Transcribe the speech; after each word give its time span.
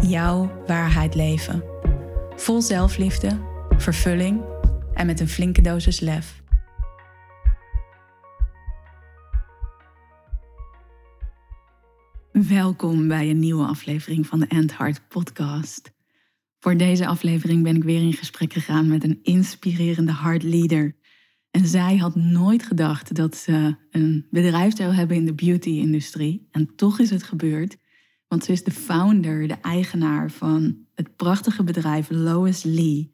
jouw 0.00 0.62
waarheid 0.66 1.14
leven. 1.14 1.64
Vol 2.36 2.62
zelfliefde, 2.62 3.38
vervulling 3.76 4.42
en 4.94 5.06
met 5.06 5.20
een 5.20 5.28
flinke 5.28 5.60
dosis 5.60 6.00
lef. 6.00 6.42
Welkom 12.32 13.08
bij 13.08 13.30
een 13.30 13.38
nieuwe 13.38 13.66
aflevering 13.66 14.26
van 14.26 14.40
de 14.40 14.46
End 14.46 14.76
Heart 14.76 15.08
Podcast. 15.08 15.92
Voor 16.58 16.76
deze 16.76 17.06
aflevering 17.06 17.62
ben 17.62 17.76
ik 17.76 17.84
weer 17.84 18.02
in 18.02 18.12
gesprek 18.12 18.52
gegaan 18.52 18.88
met 18.88 19.04
een 19.04 19.18
inspirerende 19.22 20.38
leader. 20.38 20.96
En 21.50 21.66
zij 21.66 21.96
had 21.96 22.14
nooit 22.14 22.62
gedacht 22.62 23.14
dat 23.14 23.36
ze 23.36 23.76
een 23.90 24.26
bedrijf 24.30 24.76
zou 24.76 24.92
hebben 24.92 25.16
in 25.16 25.24
de 25.24 25.34
beauty-industrie. 25.34 26.48
En 26.50 26.74
toch 26.76 26.98
is 26.98 27.10
het 27.10 27.22
gebeurd. 27.22 27.76
Want 28.32 28.44
ze 28.44 28.52
is 28.52 28.64
de 28.64 28.70
founder, 28.70 29.48
de 29.48 29.56
eigenaar 29.60 30.30
van 30.30 30.76
het 30.94 31.16
prachtige 31.16 31.64
bedrijf 31.64 32.10
Lois 32.10 32.62
Lee, 32.62 33.12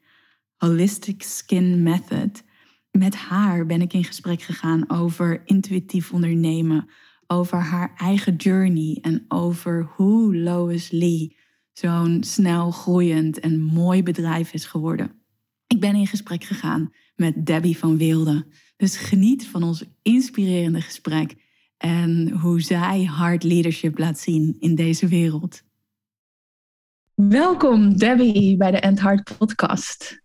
Holistic 0.57 1.23
Skin 1.23 1.83
Method. 1.83 2.43
Met 2.91 3.15
haar 3.15 3.65
ben 3.65 3.81
ik 3.81 3.93
in 3.93 4.03
gesprek 4.03 4.41
gegaan 4.41 4.89
over 4.89 5.41
intuïtief 5.45 6.11
ondernemen, 6.11 6.89
over 7.27 7.57
haar 7.57 7.93
eigen 7.97 8.35
journey 8.35 8.97
en 9.01 9.25
over 9.27 9.89
hoe 9.95 10.37
Lois 10.37 10.91
Lee 10.91 11.37
zo'n 11.73 12.23
snel 12.23 12.71
groeiend 12.71 13.39
en 13.39 13.61
mooi 13.61 14.03
bedrijf 14.03 14.53
is 14.53 14.65
geworden. 14.65 15.11
Ik 15.67 15.79
ben 15.79 15.95
in 15.95 16.07
gesprek 16.07 16.43
gegaan 16.43 16.93
met 17.15 17.45
Debbie 17.45 17.77
van 17.77 17.97
Wilde. 17.97 18.45
Dus 18.77 18.97
geniet 18.97 19.47
van 19.47 19.63
ons 19.63 19.83
inspirerende 20.01 20.81
gesprek 20.81 21.35
en 21.79 22.29
hoe 22.29 22.61
zij 22.61 23.03
hard 23.03 23.43
leadership 23.43 23.97
laat 23.97 24.19
zien 24.19 24.55
in 24.59 24.75
deze 24.75 25.07
wereld. 25.07 25.61
Welkom 27.13 27.97
Debbie 27.97 28.57
bij 28.57 28.71
de 28.71 28.79
End 28.79 28.99
Hard 28.99 29.37
podcast. 29.37 30.21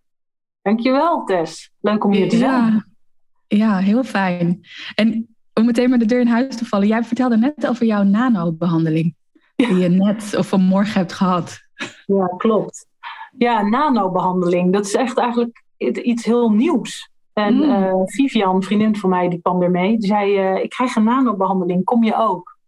Dankjewel 0.63 1.25
Tess. 1.25 1.73
Leuk 1.81 2.05
om 2.05 2.13
hier 2.13 2.29
te 2.29 2.37
zijn. 2.37 2.85
Ja, 3.49 3.79
heel 3.79 4.05
fijn. 4.05 4.61
En 4.95 5.37
om 5.53 5.65
meteen 5.65 5.91
maar 5.91 5.99
de 5.99 6.05
deur 6.05 6.21
in 6.21 6.27
huis 6.27 6.57
te 6.57 6.65
vallen. 6.65 6.89
Jij 6.89 7.05
vertelde 7.05 7.37
net 7.37 7.67
over 7.67 7.87
jouw 7.87 8.03
nanobehandeling. 8.03 9.15
Ja. 9.57 9.67
Die 9.67 9.77
je 9.77 9.89
net 9.89 10.37
of 10.37 10.49
vanmorgen 10.49 10.99
hebt 11.01 11.13
gehad. 11.13 11.61
Ja, 12.07 12.27
klopt. 12.37 12.87
Ja, 13.39 13.63
nanobehandeling. 13.63 14.73
Dat 14.73 14.87
is 14.87 14.95
echt 14.95 15.19
eigenlijk 15.19 15.63
iets 16.03 16.25
heel 16.25 16.51
nieuws. 16.51 17.11
En 17.35 17.55
uh, 17.63 18.03
Vivian, 18.05 18.63
vriendin 18.63 18.97
van 18.97 19.11
mij, 19.11 19.29
die 19.29 19.41
kwam 19.41 19.63
ermee. 19.63 19.99
Die 19.99 20.09
zei, 20.09 20.55
uh, 20.55 20.63
ik 20.63 20.71
krijg 20.71 20.97
een 20.97 21.05
nanobehandeling, 21.05 21.85
kom 21.85 22.05
je 22.05 22.17
ook? 22.17 22.59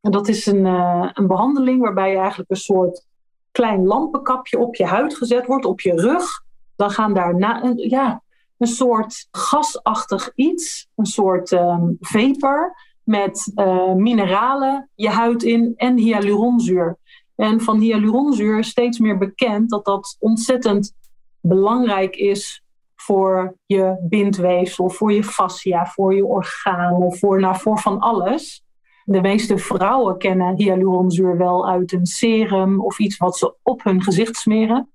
En 0.00 0.10
dat 0.10 0.28
is 0.28 0.46
een, 0.46 0.64
uh, 0.64 1.10
een 1.12 1.26
behandeling 1.26 1.80
waarbij 1.80 2.10
je 2.10 2.16
eigenlijk 2.16 2.50
een 2.50 2.56
soort 2.56 3.06
klein 3.50 3.86
lampenkapje 3.86 4.58
op 4.58 4.74
je 4.74 4.84
huid 4.84 5.16
gezet 5.16 5.46
wordt, 5.46 5.64
op 5.64 5.80
je 5.80 6.00
rug. 6.00 6.42
Dan 6.76 6.90
gaan 6.90 7.14
daar 7.14 7.34
een, 7.34 7.76
ja, 7.76 8.22
een 8.58 8.66
soort 8.66 9.28
gasachtig 9.30 10.32
iets, 10.34 10.88
een 10.96 11.06
soort 11.06 11.50
um, 11.50 11.96
vapor 12.00 12.76
met 13.02 13.52
mineralen 13.96 14.90
je 14.94 15.08
huid 15.08 15.42
in 15.42 15.72
en 15.76 15.96
hyaluronzuur. 15.96 16.96
En 17.34 17.60
van 17.60 17.78
hyaluronzuur 17.78 18.58
is 18.58 18.68
steeds 18.68 18.98
meer 18.98 19.18
bekend 19.18 19.70
dat 19.70 19.84
dat 19.84 20.16
ontzettend 20.18 20.92
belangrijk 21.40 22.16
is 22.16 22.62
voor 23.08 23.56
je 23.66 23.96
bindweefsel, 24.00 24.88
voor 24.88 25.12
je 25.12 25.24
fascia, 25.24 25.86
voor 25.86 26.14
je 26.14 26.24
organen, 26.24 27.16
voor, 27.16 27.40
nou, 27.40 27.56
voor 27.56 27.78
van 27.78 27.98
alles. 27.98 28.64
De 29.04 29.20
meeste 29.20 29.58
vrouwen 29.58 30.18
kennen 30.18 30.56
hyaluronzuur 30.56 31.36
wel 31.36 31.68
uit 31.68 31.92
een 31.92 32.06
serum 32.06 32.80
of 32.80 32.98
iets 32.98 33.16
wat 33.16 33.36
ze 33.36 33.54
op 33.62 33.84
hun 33.84 34.02
gezicht 34.02 34.36
smeren. 34.36 34.90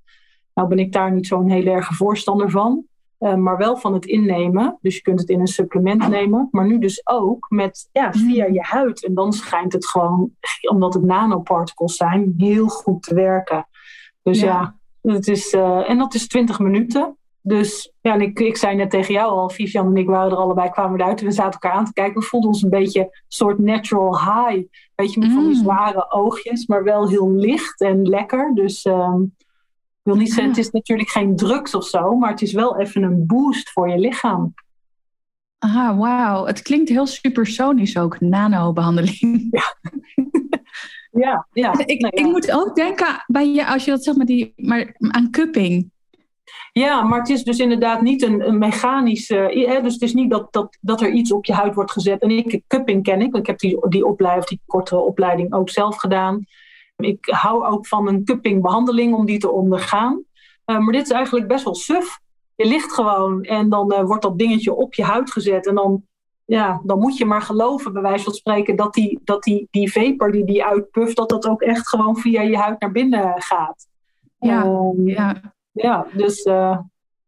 Nou 0.53 0.67
ben 0.67 0.79
ik 0.79 0.91
daar 0.91 1.11
niet 1.11 1.27
zo'n 1.27 1.49
heel 1.49 1.65
erg 1.65 1.95
voorstander 1.95 2.49
van. 2.49 2.85
Uh, 3.19 3.35
maar 3.35 3.57
wel 3.57 3.77
van 3.77 3.93
het 3.93 4.05
innemen. 4.05 4.77
Dus 4.81 4.95
je 4.95 5.01
kunt 5.01 5.19
het 5.19 5.29
in 5.29 5.39
een 5.39 5.47
supplement 5.47 6.07
nemen. 6.07 6.47
Maar 6.51 6.67
nu 6.67 6.79
dus 6.79 7.07
ook 7.07 7.45
met, 7.49 7.89
ja, 7.91 8.11
via 8.11 8.45
je 8.45 8.61
huid. 8.61 9.05
En 9.05 9.13
dan 9.13 9.33
schijnt 9.33 9.73
het 9.73 9.87
gewoon, 9.87 10.31
omdat 10.69 10.93
het 10.93 11.03
nanoparticles 11.03 11.95
zijn, 11.95 12.33
heel 12.37 12.67
goed 12.67 13.03
te 13.03 13.15
werken. 13.15 13.67
Dus 14.23 14.39
ja, 14.39 14.77
het 15.01 15.27
is, 15.27 15.53
uh, 15.53 15.89
en 15.89 15.97
dat 15.97 16.13
is 16.13 16.27
20 16.27 16.59
minuten. 16.59 17.17
Dus 17.45 17.93
ja, 18.01 18.13
en 18.13 18.21
ik, 18.21 18.39
ik 18.39 18.57
zei 18.57 18.75
net 18.75 18.89
tegen 18.89 19.13
jou 19.13 19.31
al, 19.31 19.49
Vivian 19.49 19.87
en 19.87 19.97
ik 19.97 20.07
waren 20.07 20.31
er 20.31 20.37
allebei, 20.37 20.69
kwamen 20.69 20.99
eruit 20.99 21.19
en 21.19 21.25
we 21.25 21.31
zaten 21.31 21.51
elkaar 21.51 21.71
aan 21.71 21.85
te 21.85 21.93
kijken. 21.93 22.19
We 22.19 22.25
voelden 22.25 22.49
ons 22.49 22.61
een 22.61 22.69
beetje 22.69 22.99
een 22.99 23.09
soort 23.27 23.59
natural 23.59 24.19
high. 24.19 24.67
Weet 24.95 25.13
je, 25.13 25.19
met 25.19 25.31
van 25.31 25.47
die 25.47 25.55
mm. 25.55 25.63
zware 25.63 26.11
oogjes, 26.11 26.67
maar 26.67 26.83
wel 26.83 27.09
heel 27.09 27.31
licht 27.31 27.81
en 27.81 28.01
lekker. 28.01 28.51
Dus 28.55 28.85
um, 28.85 29.35
ik 30.03 30.11
wil 30.11 30.15
niet 30.15 30.33
zeggen, 30.33 30.49
het 30.49 30.57
is 30.57 30.69
natuurlijk 30.69 31.09
geen 31.09 31.35
drugs 31.35 31.75
of 31.75 31.85
zo, 31.85 32.15
maar 32.15 32.29
het 32.29 32.41
is 32.41 32.53
wel 32.53 32.79
even 32.79 33.03
een 33.03 33.25
boost 33.25 33.69
voor 33.69 33.89
je 33.89 33.99
lichaam. 33.99 34.53
Ah, 35.59 35.99
wauw. 35.99 36.45
Het 36.45 36.61
klinkt 36.61 36.89
heel 36.89 37.05
supersonisch 37.07 37.97
ook, 37.97 38.19
nanobehandeling. 38.19 39.47
Ja. 39.51 39.75
ja, 41.23 41.47
ja. 41.51 41.85
Ik, 41.85 42.01
ja. 42.01 42.11
ik 42.11 42.25
moet 42.25 42.51
ook 42.51 42.75
denken 42.75 43.23
bij 43.27 43.53
je, 43.53 43.67
als 43.67 43.85
je 43.85 43.91
dat 43.91 44.03
zegt, 44.03 44.17
maar 44.17 44.25
die, 44.25 44.53
maar 44.55 44.95
aan 44.97 45.31
cupping. 45.31 45.91
Ja, 46.73 47.01
maar 47.01 47.19
het 47.19 47.29
is 47.29 47.43
dus 47.43 47.59
inderdaad 47.59 48.01
niet 48.01 48.21
een, 48.21 48.47
een 48.47 48.57
mechanische. 48.57 49.35
Hè, 49.67 49.81
dus 49.81 49.93
het 49.93 50.01
is 50.01 50.13
niet 50.13 50.29
dat, 50.29 50.53
dat, 50.53 50.77
dat 50.81 51.01
er 51.01 51.11
iets 51.11 51.31
op 51.31 51.45
je 51.45 51.53
huid 51.53 51.75
wordt 51.75 51.91
gezet. 51.91 52.21
En 52.21 52.29
ik, 52.29 52.61
cupping 52.67 53.03
ken 53.03 53.21
ik, 53.21 53.31
want 53.31 53.37
ik 53.37 53.47
heb 53.47 53.59
die, 53.59 53.89
die 53.89 54.05
opleiding, 54.05 54.45
die 54.45 54.61
korte 54.65 54.97
opleiding 54.97 55.53
ook 55.53 55.69
zelf 55.69 55.95
gedaan. 55.95 56.45
Ik 56.97 57.25
hou 57.25 57.65
ook 57.65 57.87
van 57.87 58.07
een 58.07 58.25
cuppingbehandeling 58.25 59.13
om 59.13 59.25
die 59.25 59.37
te 59.37 59.51
ondergaan. 59.51 60.23
Uh, 60.65 60.77
maar 60.77 60.93
dit 60.93 61.01
is 61.01 61.11
eigenlijk 61.11 61.47
best 61.47 61.63
wel 61.63 61.75
suf. 61.75 62.19
Je 62.55 62.65
ligt 62.65 62.93
gewoon 62.93 63.43
en 63.43 63.69
dan 63.69 63.93
uh, 63.93 64.03
wordt 64.03 64.23
dat 64.23 64.37
dingetje 64.37 64.73
op 64.73 64.93
je 64.93 65.03
huid 65.03 65.31
gezet. 65.31 65.67
En 65.67 65.75
dan, 65.75 66.03
ja, 66.45 66.81
dan 66.83 66.99
moet 66.99 67.17
je 67.17 67.25
maar 67.25 67.41
geloven, 67.41 67.93
bij 67.93 68.01
wijze 68.01 68.23
van 68.23 68.33
spreken, 68.33 68.75
dat 68.75 68.93
die, 68.93 69.19
dat 69.23 69.43
die, 69.43 69.67
die 69.71 69.91
vapor 69.91 70.31
die 70.31 70.45
die 70.45 70.65
uitpuft, 70.65 71.15
dat 71.15 71.29
dat 71.29 71.47
ook 71.47 71.61
echt 71.61 71.87
gewoon 71.89 72.17
via 72.17 72.41
je 72.41 72.57
huid 72.57 72.79
naar 72.79 72.91
binnen 72.91 73.41
gaat. 73.41 73.87
Ja, 74.39 74.65
um, 74.65 75.07
ja. 75.07 75.53
Ja, 75.73 76.07
dus 76.13 76.45
uh, 76.45 76.77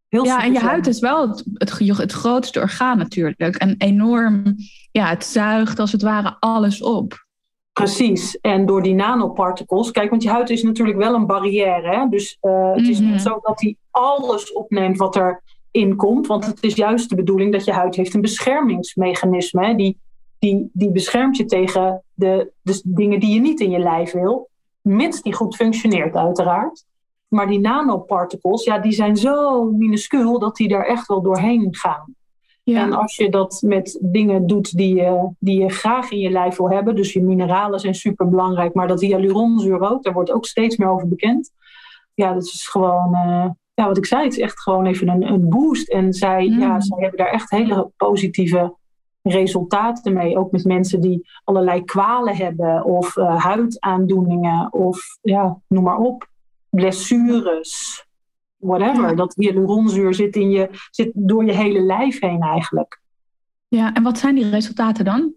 heel 0.10 0.26
Ja, 0.26 0.44
en 0.44 0.54
je 0.54 0.60
huid 0.60 0.88
is 0.88 1.00
wel 1.00 1.30
het, 1.30 1.44
het, 1.54 1.80
het, 1.98 2.12
grootste 2.12 2.60
orgaan 2.60 2.98
natuurlijk. 2.98 3.56
En 3.56 3.76
enorm, 3.78 4.56
ja, 4.92 5.08
het 5.08 5.26
zuigt 5.26 5.80
als 5.80 5.92
het 5.92 6.02
ware 6.02 6.36
alles 6.40 6.82
op. 6.82 7.26
Precies, 7.74 8.40
en 8.40 8.66
door 8.66 8.84
die 8.84 8.94
nanoparticles, 8.94 9.92
kijk, 9.92 10.10
want 10.10 10.24
je 10.24 10.30
huid 10.30 10.50
is 10.50 10.64
natuurlijk 10.64 10.98
wel 10.98 11.14
een 11.14 11.26
barrière. 11.26 11.96
Hè? 11.96 12.10
Dus 12.10 12.38
uh, 12.42 12.72
het 12.74 12.88
is 12.88 13.00
niet 13.00 13.10
mhm. 13.10 13.20
zo 13.20 13.40
dat 13.42 13.62
hij 13.62 13.76
alles 13.92 14.54
opneemt 14.54 14.98
wat 14.98 15.16
er 15.16 15.42
in 15.72 15.96
komt. 15.96 16.28
Want 16.28 16.46
het 16.46 16.64
is 16.64 16.76
juist 16.76 17.10
de 17.10 17.16
bedoeling 17.16 17.52
dat 17.52 17.66
je 17.66 17.72
huid 17.72 17.96
heeft 17.96 18.14
een 18.14 18.22
beschermingsmechanisme. 18.22 19.66
Hè? 19.66 19.76
Die, 19.76 19.98
die, 20.40 20.70
die 20.74 20.92
beschermt 20.92 21.38
je 21.38 21.46
tegen 21.46 22.04
de, 22.14 22.52
de 22.62 22.82
dingen 22.84 23.20
die 23.20 23.34
je 23.34 23.40
niet 23.40 23.60
in 23.60 23.72
je 23.72 23.80
lijf 23.80 24.12
wil. 24.12 24.50
Mits 24.82 25.22
die 25.22 25.34
goed 25.34 25.56
functioneert, 25.56 26.16
uiteraard. 26.16 26.86
Maar 27.36 27.48
die 27.48 27.60
nanoparticles, 27.60 28.64
ja, 28.64 28.80
die 28.80 28.92
zijn 28.92 29.18
zo 29.18 29.64
minuscuul 29.72 30.40
dat 30.40 30.56
die 30.56 30.68
daar 30.68 30.86
echt 30.86 31.08
wel 31.08 31.22
doorheen 31.22 31.68
gaan. 31.72 32.16
Ja. 32.64 32.82
En 32.82 32.94
als 32.94 33.16
je 33.16 33.30
dat 33.30 33.62
met 33.66 34.00
dingen 34.02 34.48
doet 34.48 34.78
die 34.78 34.96
je, 34.96 35.30
die 35.40 35.62
je 35.62 35.70
graag 35.70 36.12
in 36.12 36.20
je 36.20 36.30
lijf 36.30 36.58
wil 36.58 36.70
hebben, 36.70 36.96
dus 36.96 37.14
je 37.14 37.24
mineralen 37.24 37.80
zijn 37.80 37.96
super 37.96 38.30
belangrijk, 38.30 38.74
maar 38.74 38.88
dat 38.88 39.02
hyaluronzuur 39.02 39.92
ook, 39.92 40.04
daar 40.04 40.14
wordt 40.14 40.32
ook 40.32 40.46
steeds 40.46 40.78
meer 40.78 40.90
over 40.90 41.08
bekend. 41.08 41.52
Ja, 42.14 42.34
dat 42.34 42.44
is 42.44 42.68
gewoon, 42.68 43.10
uh, 43.14 43.50
ja, 43.74 43.88
wat 43.88 43.98
ik 43.98 44.06
zei, 44.06 44.24
het 44.24 44.34
is 44.34 44.40
echt 44.40 44.62
gewoon 44.62 44.86
even 44.86 45.10
een, 45.10 45.28
een 45.28 45.50
boost. 45.50 45.90
En 45.90 46.14
zij, 46.14 46.48
mm. 46.48 46.60
ja, 46.60 46.80
zij 46.80 46.98
hebben 47.00 47.18
daar 47.18 47.32
echt 47.32 47.50
hele 47.50 47.92
positieve 47.98 48.76
resultaten 49.22 50.14
mee. 50.14 50.38
Ook 50.38 50.52
met 50.52 50.64
mensen 50.64 51.02
die 51.02 51.28
allerlei 51.44 51.84
kwalen 51.84 52.36
hebben 52.36 52.84
of 52.84 53.16
uh, 53.16 53.44
huidaandoeningen 53.44 54.74
of 54.74 55.00
ja, 55.22 55.58
noem 55.68 55.84
maar 55.84 55.98
op 55.98 56.34
blessures, 56.76 58.06
whatever. 58.58 59.16
Dat 59.16 59.34
hyaluronzuur 59.36 60.14
zit, 60.14 60.36
in 60.36 60.50
je, 60.50 60.70
zit 60.92 61.12
door 61.14 61.46
je 61.46 61.54
hele 61.54 61.82
lijf 61.82 62.20
heen 62.20 62.42
eigenlijk. 62.42 63.02
Ja, 63.68 63.94
en 63.94 64.04
wat 64.04 64.18
zijn 64.18 64.36
die 64.36 64.50
resultaten 64.50 65.06
dan? 65.06 65.34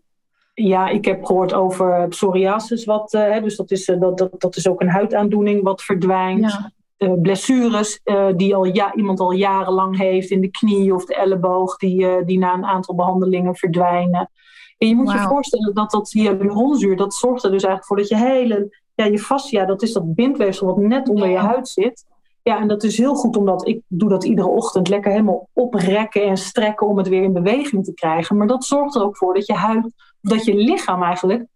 ja, 0.65 0.89
ik 0.89 1.05
heb 1.05 1.25
gehoord 1.25 1.55
over 1.55 2.09
psoriasis, 2.09 2.85
wat, 2.85 3.15
uh, 3.15 3.43
dus 3.43 3.57
dat 3.57 3.71
is, 3.71 3.85
dat, 3.85 4.19
dat, 4.19 4.31
dat 4.39 4.57
is 4.57 4.69
ook 4.69 4.81
een 4.81 4.89
huidaandoening 4.89 5.63
wat 5.63 5.83
verdwijnt. 5.83 6.51
Ja. 6.51 6.73
Uh, 6.99 7.21
blessures 7.21 8.01
uh, 8.05 8.27
die 8.37 8.55
al 8.55 8.65
ja, 8.65 8.95
iemand 8.95 9.21
al 9.21 9.33
jarenlang 9.33 9.99
heeft 9.99 10.31
in 10.31 10.41
de 10.41 10.51
knie 10.51 10.95
of 10.95 11.05
de 11.05 11.15
elleboog, 11.15 11.77
die, 11.77 12.25
die 12.25 12.39
na 12.39 12.55
een 12.55 12.65
aantal 12.65 12.95
behandelingen 12.95 13.57
verdwijnen. 13.57 14.31
En 14.79 14.89
je 14.89 14.95
moet 14.95 15.13
wow. 15.13 15.21
je 15.21 15.29
voorstellen 15.29 15.75
dat 15.75 15.91
dat 15.91 16.11
hyaluronzuur, 16.11 16.97
dat 16.97 17.15
zorgt 17.15 17.45
er 17.45 17.51
dus 17.51 17.63
eigenlijk 17.63 17.85
voor 17.85 17.97
dat 17.97 18.09
je 18.09 18.17
hele, 18.17 18.79
ja, 18.99 19.05
je 19.05 19.19
fascia, 19.19 19.65
dat 19.65 19.83
is 19.83 19.93
dat 19.93 20.15
bindweefsel 20.15 20.67
wat 20.67 20.77
net 20.77 21.09
onder 21.09 21.29
je 21.29 21.37
huid 21.37 21.69
zit. 21.69 22.05
Ja, 22.43 22.61
en 22.61 22.69
dat 22.69 22.83
is 22.83 22.99
heel 22.99 23.15
goed 23.15 23.37
omdat 23.37 23.69
ik 23.69 23.81
doe 23.87 24.09
dat 24.09 24.25
iedere 24.25 24.49
ochtend 24.49 24.89
lekker 24.89 25.11
helemaal 25.11 25.49
oprekken 25.53 26.23
en 26.23 26.37
strekken 26.37 26.87
om 26.87 26.97
het 26.99 27.09
weer 27.09 27.23
in 27.23 27.33
beweging 27.33 27.85
te 27.85 27.95
krijgen. 27.95 28.37
Maar 28.37 28.47
dat 28.47 28.65
zorgt 28.65 28.95
er 28.95 29.03
ook 29.03 29.17
voor 29.17 29.35
dat 29.35 29.47
je 29.47 29.53
huid, 29.53 29.91
dat 30.21 30.45
je 30.45 30.55
lichaam 30.55 31.03
eigenlijk 31.03 31.47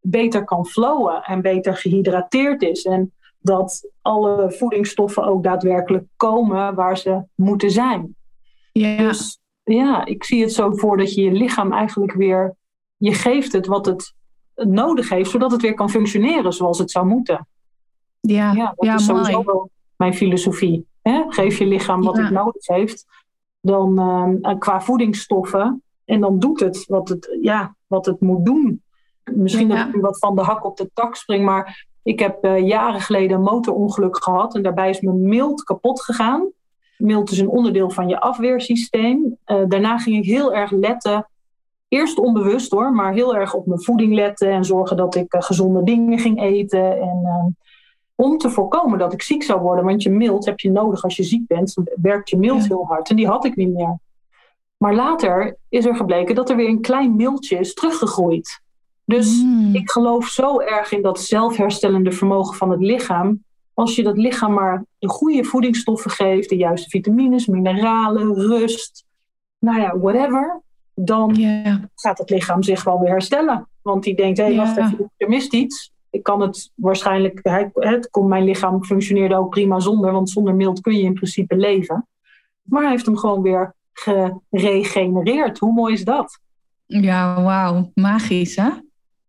beter 0.00 0.44
kan 0.44 0.66
flowen 0.66 1.22
en 1.22 1.42
beter 1.42 1.76
gehydrateerd 1.76 2.62
is. 2.62 2.84
En 2.84 3.12
dat 3.38 3.90
alle 4.02 4.52
voedingsstoffen 4.52 5.24
ook 5.24 5.42
daadwerkelijk 5.42 6.04
komen 6.16 6.74
waar 6.74 6.98
ze 6.98 7.22
moeten 7.34 7.70
zijn. 7.70 8.16
Ja. 8.72 8.96
Dus 8.96 9.38
ja, 9.62 10.04
ik 10.04 10.24
zie 10.24 10.42
het 10.42 10.52
zo 10.52 10.72
voor 10.72 10.96
dat 10.96 11.14
je 11.14 11.22
je 11.22 11.32
lichaam 11.32 11.72
eigenlijk 11.72 12.12
weer, 12.12 12.56
je 12.96 13.14
geeft 13.14 13.52
het 13.52 13.66
wat 13.66 13.86
het 13.86 14.14
nodig 14.68 15.08
heeft, 15.08 15.30
zodat 15.30 15.50
het 15.50 15.62
weer 15.62 15.74
kan 15.74 15.90
functioneren 15.90 16.52
zoals 16.52 16.78
het 16.78 16.90
zou 16.90 17.06
moeten. 17.06 17.46
Ja, 18.20 18.52
ja 18.52 18.72
dat 18.76 18.86
ja, 18.86 18.94
is 18.94 19.04
sowieso 19.04 19.44
wel 19.44 19.70
mijn 19.96 20.14
filosofie. 20.14 20.86
Hè? 21.02 21.22
Geef 21.28 21.58
je 21.58 21.66
lichaam 21.66 22.02
wat 22.02 22.16
Ja. 22.16 22.22
het 22.22 22.30
nodig 22.30 22.66
heeft, 22.66 23.06
dan 23.60 23.98
ehm, 23.98 24.58
qua 24.58 24.80
voedingsstoffen, 24.80 25.82
en 26.04 26.20
dan 26.20 26.38
doet 26.38 26.60
het 26.60 26.84
wat 26.86 27.08
het, 27.08 27.38
ja, 27.40 27.74
wat 27.86 28.06
het 28.06 28.20
moet 28.20 28.44
doen. 28.44 28.82
Misschien 29.24 29.68
dat 29.68 29.78
ik 29.78 29.94
nu 29.94 30.00
wat 30.00 30.18
van 30.18 30.36
de 30.36 30.42
hak 30.42 30.64
op 30.64 30.76
de 30.76 30.90
tak 30.94 31.16
spring, 31.16 31.44
maar 31.44 31.86
ik 32.02 32.18
heb 32.18 32.44
eh, 32.44 32.66
jaren 32.66 33.00
geleden 33.00 33.36
een 33.36 33.42
motorongeluk 33.42 34.22
gehad 34.24 34.54
en 34.54 34.62
daarbij 34.62 34.90
is 34.90 35.00
mijn 35.00 35.28
mild 35.28 35.62
kapot 35.62 36.02
gegaan. 36.02 36.48
Mild 36.96 37.30
is 37.30 37.38
een 37.38 37.48
onderdeel 37.48 37.90
van 37.90 38.08
je 38.08 38.20
afweersysteem. 38.20 39.36
Eh, 39.44 39.62
daarna 39.68 39.98
ging 39.98 40.16
ik 40.16 40.24
heel 40.24 40.54
erg 40.54 40.70
letten, 40.70 41.29
eerst 41.90 42.18
onbewust 42.18 42.70
hoor, 42.70 42.92
maar 42.92 43.12
heel 43.12 43.36
erg 43.36 43.54
op 43.54 43.66
mijn 43.66 43.82
voeding 43.82 44.14
letten 44.14 44.50
en 44.50 44.64
zorgen 44.64 44.96
dat 44.96 45.14
ik 45.14 45.32
eh, 45.32 45.42
gezonde 45.42 45.82
dingen 45.82 46.18
ging 46.18 46.42
eten. 46.42 47.00
En, 47.00 47.20
ehm, 47.24 47.46
om 48.14 48.38
te 48.38 48.50
voorkomen 48.50 48.98
dat 48.98 49.12
ik 49.12 49.22
ziek 49.22 49.42
zou 49.42 49.60
worden, 49.60 49.84
want 49.84 50.02
je 50.02 50.10
mild 50.10 50.44
heb 50.44 50.60
je 50.60 50.70
nodig 50.70 51.02
als 51.02 51.16
je 51.16 51.22
ziek 51.22 51.46
bent, 51.46 51.74
werkt 52.02 52.30
je 52.30 52.36
mild 52.36 52.60
Ja. 52.62 52.68
heel 52.68 52.86
hard 52.86 53.10
en 53.10 53.16
die 53.16 53.26
had 53.26 53.44
ik 53.44 53.56
niet 53.56 53.72
meer. 53.74 53.98
Maar 54.76 54.94
later 54.94 55.56
is 55.68 55.84
er 55.84 55.96
gebleken 55.96 56.34
dat 56.34 56.50
er 56.50 56.56
weer 56.56 56.68
een 56.68 56.80
klein 56.80 57.16
mildje 57.16 57.58
is 57.58 57.74
teruggegroeid. 57.74 58.60
Dus 59.04 59.42
Mm. 59.42 59.74
ik 59.74 59.90
geloof 59.90 60.26
zo 60.26 60.60
erg 60.60 60.92
in 60.92 61.02
dat 61.02 61.20
zelfherstellende 61.20 62.12
vermogen 62.12 62.54
van 62.56 62.70
het 62.70 62.80
lichaam. 62.80 63.44
Als 63.74 63.96
je 63.96 64.02
dat 64.02 64.16
lichaam 64.16 64.52
maar 64.52 64.84
de 64.98 65.08
goede 65.08 65.44
voedingsstoffen 65.44 66.10
geeft, 66.10 66.48
de 66.48 66.56
juiste 66.56 66.88
vitamines, 66.88 67.46
mineralen, 67.46 68.34
rust, 68.34 69.04
nou 69.58 69.80
ja, 69.80 69.98
whatever, 69.98 70.60
dan 70.94 71.34
gaat 72.00 72.18
het 72.18 72.30
lichaam 72.30 72.62
zich 72.62 72.84
wel 72.84 73.00
weer 73.00 73.10
herstellen. 73.10 73.68
Want 73.82 74.02
die 74.02 74.14
denkt, 74.16 74.38
hé, 74.38 74.44
hey, 74.44 74.52
Ja. 74.52 74.58
wacht 74.64 74.76
even, 74.76 75.10
er 75.16 75.28
mist 75.28 75.52
iets. 75.54 75.92
Ik 76.10 76.22
kan 76.22 76.40
het 76.40 76.70
waarschijnlijk, 76.74 77.38
hij- 77.42 77.70
het 77.74 78.10
kon, 78.10 78.28
mijn 78.28 78.44
lichaam 78.44 78.84
functioneerde 78.84 79.36
ook 79.36 79.50
prima 79.50 79.80
zonder, 79.80 80.12
want 80.12 80.30
zonder 80.30 80.54
mild 80.54 80.80
kun 80.80 80.96
je 80.96 81.02
in 81.02 81.14
principe 81.14 81.56
leven. 81.56 82.06
Maar 82.62 82.82
hij 82.82 82.90
heeft 82.90 83.06
hem 83.06 83.16
gewoon 83.16 83.42
weer 83.42 83.74
geregenereerd. 84.50 85.58
Hoe 85.58 85.72
mooi 85.72 85.92
is 85.92 86.04
dat? 86.04 86.38
ja 86.86 87.42
wauw. 87.42 87.90
Magisch, 87.94 88.56
hè? 88.56 88.68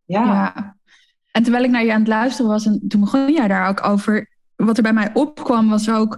Ja, 0.05 0.23
Ja. 0.25 0.75
En 1.31 1.43
terwijl 1.43 1.63
ik 1.63 1.69
naar 1.71 1.85
je 1.85 1.93
aan 1.93 1.99
het 1.99 2.07
luisteren 2.07 2.51
was, 2.51 2.65
en 2.65 2.85
toen 2.87 2.99
begon 2.99 3.31
jij 3.33 3.47
daar 3.47 3.69
ook 3.69 3.85
over. 3.85 4.29
Wat 4.55 4.77
er 4.77 4.83
bij 4.83 4.93
mij 4.93 5.09
opkwam, 5.13 5.69
was 5.69 5.89
ook 5.89 6.17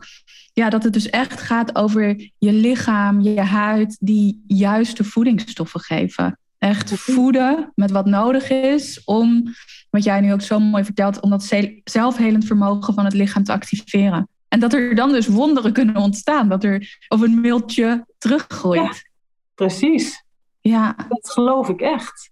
ja, 0.53 0.69
dat 0.69 0.83
het 0.83 0.93
dus 0.93 1.09
echt 1.09 1.41
gaat 1.41 1.75
over 1.75 2.31
je 2.37 2.51
lichaam, 2.51 3.21
je 3.21 3.41
huid, 3.41 3.97
die 3.99 4.43
juiste 4.47 5.03
voedingsstoffen 5.03 5.79
geven. 5.79 6.39
Echt 6.63 6.93
voeden 6.93 7.71
met 7.75 7.91
wat 7.91 8.05
nodig 8.05 8.49
is 8.49 9.01
om, 9.05 9.43
wat 9.89 10.03
jij 10.03 10.21
nu 10.21 10.33
ook 10.33 10.41
zo 10.41 10.59
mooi 10.59 10.83
vertelt, 10.83 11.19
om 11.21 11.29
dat 11.29 11.43
ze- 11.43 11.81
zelfhelend 11.83 12.45
vermogen 12.45 12.93
van 12.93 13.05
het 13.05 13.13
lichaam 13.13 13.43
te 13.43 13.51
activeren. 13.51 14.27
En 14.47 14.59
dat 14.59 14.73
er 14.73 14.95
dan 14.95 15.11
dus 15.11 15.27
wonderen 15.27 15.73
kunnen 15.73 15.95
ontstaan, 15.95 16.49
dat 16.49 16.63
er 16.63 16.97
of 17.07 17.21
een 17.21 17.41
mailtje 17.41 18.05
teruggroeit. 18.17 19.09
precies. 19.55 20.23
Ja, 20.61 20.95
Dat 21.09 21.29
geloof 21.29 21.69
ik 21.69 21.81
echt. 21.81 22.31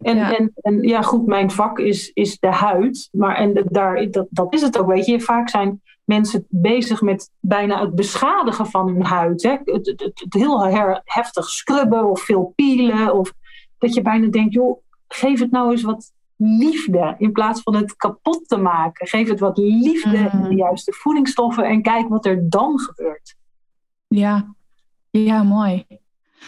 En 0.00 0.16
Ja. 0.16 0.30
ja, 0.30 0.36
en, 0.36 0.52
en, 0.54 0.82
ja 0.82 1.02
goed, 1.02 1.26
mijn 1.26 1.50
vak 1.50 1.78
is, 1.78 2.10
is 2.14 2.38
de 2.38 2.46
huid. 2.52 3.08
Maar 3.12 3.36
en 3.36 3.54
de- 3.54 3.66
daar, 3.68 4.10
dat, 4.10 4.26
dat 4.30 4.54
is 4.54 4.60
het 4.62 4.78
ook, 4.78 4.86
weet 4.86 5.06
je. 5.06 5.20
Vaak 5.20 5.48
zijn 5.48 5.82
mensen 6.04 6.46
bezig 6.48 7.00
met 7.00 7.30
bijna 7.40 7.80
het 7.80 7.94
beschadigen 7.94 8.66
van 8.66 8.86
hun 8.88 9.02
huid. 9.04 9.42
Hè? 9.42 9.50
Het, 9.50 9.66
het, 9.86 10.00
het, 10.00 10.20
het 10.24 10.34
heel 10.34 10.66
her- 10.66 11.00
heftig 11.04 11.48
scrubben 11.48 12.10
of 12.10 12.20
veel 12.20 12.52
pielen. 12.56 13.14
Of 13.14 13.32
dat 13.80 13.94
je 13.94 14.02
bijna 14.02 14.26
denkt, 14.26 14.54
joh, 14.54 14.82
geef 15.08 15.40
het 15.40 15.50
nou 15.50 15.70
eens 15.70 15.82
wat 15.82 16.12
liefde. 16.36 17.14
In 17.18 17.32
plaats 17.32 17.62
van 17.62 17.74
het 17.76 17.96
kapot 17.96 18.48
te 18.48 18.56
maken. 18.56 19.06
Geef 19.06 19.28
het 19.28 19.40
wat 19.40 19.58
liefde 19.58 20.16
en 20.16 20.42
de 20.42 20.48
Mm. 20.50 20.56
juiste 20.56 20.92
voedingsstoffen. 20.92 21.64
En 21.64 21.82
kijk 21.82 22.08
wat 22.08 22.26
er 22.26 22.50
dan 22.50 22.78
gebeurt. 22.78 23.36
Ja, 24.08 24.54
ja, 25.10 25.42
mooi. 25.42 25.86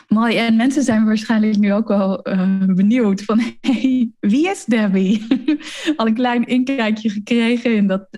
Mooi. 0.09 0.37
En 0.37 0.57
mensen 0.57 0.83
zijn 0.83 1.05
waarschijnlijk 1.05 1.57
nu 1.59 1.73
ook 1.73 1.89
wel 1.89 2.23
eh, 2.23 2.59
benieuwd 2.67 3.23
van, 3.23 3.41
hey, 3.61 4.11
wie 4.21 4.49
is 4.51 4.65
Debbie? 4.65 5.27
Al 5.97 6.07
een 6.07 6.15
klein 6.15 6.45
inkijkje 6.47 7.11
gekregen 7.11 7.75
in 7.75 7.87
dat 7.87 8.09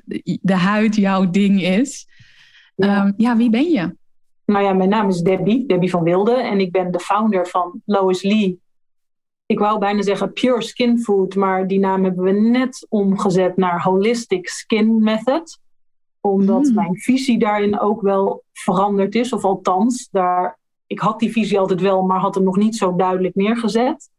de 0.41 0.55
huid 0.55 0.97
jouw 0.97 1.31
ding 1.31 1.63
is. 1.63 2.07
Ja. 2.77 2.87
Ja, 2.87 3.13
ja 3.17 3.37
wie 3.37 3.51
ben 3.51 3.71
je? 3.71 3.97
Nou 4.47 4.65
ja, 4.65 4.73
mijn 4.73 4.89
naam 4.89 5.09
is 5.09 5.21
Debbie, 5.21 5.67
Debbie 5.67 5.91
van 5.91 6.03
Wilde. 6.03 6.35
En 6.43 6.61
ik 6.61 6.73
ben 6.73 6.93
de 6.93 7.01
founder 7.01 7.47
van 7.47 7.83
Lois 7.85 8.23
Lee. 8.23 8.61
Ik 9.47 9.59
wou 9.59 9.79
bijna 9.79 10.03
zeggen 10.03 10.33
Pure 10.33 10.63
Skin 10.63 10.99
Food, 10.99 11.35
maar 11.35 11.67
die 11.67 11.79
naam 11.79 12.05
hebben 12.05 12.25
we 12.25 12.31
net 12.31 12.87
omgezet 12.89 13.57
naar 13.57 13.83
Holistic 13.83 14.49
Skin 14.49 15.03
Method. 15.03 15.59
Omdat 16.21 16.65
Hmm. 16.65 16.75
mijn 16.75 16.97
visie 16.97 17.39
daarin 17.39 17.81
ook 17.81 18.01
wel 18.01 18.45
veranderd 18.53 19.15
is. 19.15 19.33
Of 19.33 19.45
althans, 19.45 20.09
daar, 20.11 20.59
ik 20.87 20.99
had 20.99 21.19
die 21.19 21.33
visie 21.33 21.59
altijd 21.59 21.81
wel, 21.81 22.03
maar 22.03 22.21
had 22.21 22.35
hem 22.35 22.45
nog 22.45 22.57
niet 22.57 22.77
zo 22.77 22.97
duidelijk 22.97 23.35
neergezet. 23.35 24.11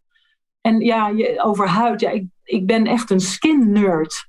En 0.61 0.79
ja, 0.79 1.07
je, 1.07 1.43
over 1.43 1.67
huid, 1.67 1.99
ja, 1.99 2.09
ik, 2.09 2.25
ik 2.43 2.65
ben 2.65 2.85
echt 2.85 3.09
een 3.09 3.19
skin 3.19 3.71
nerd. 3.71 4.27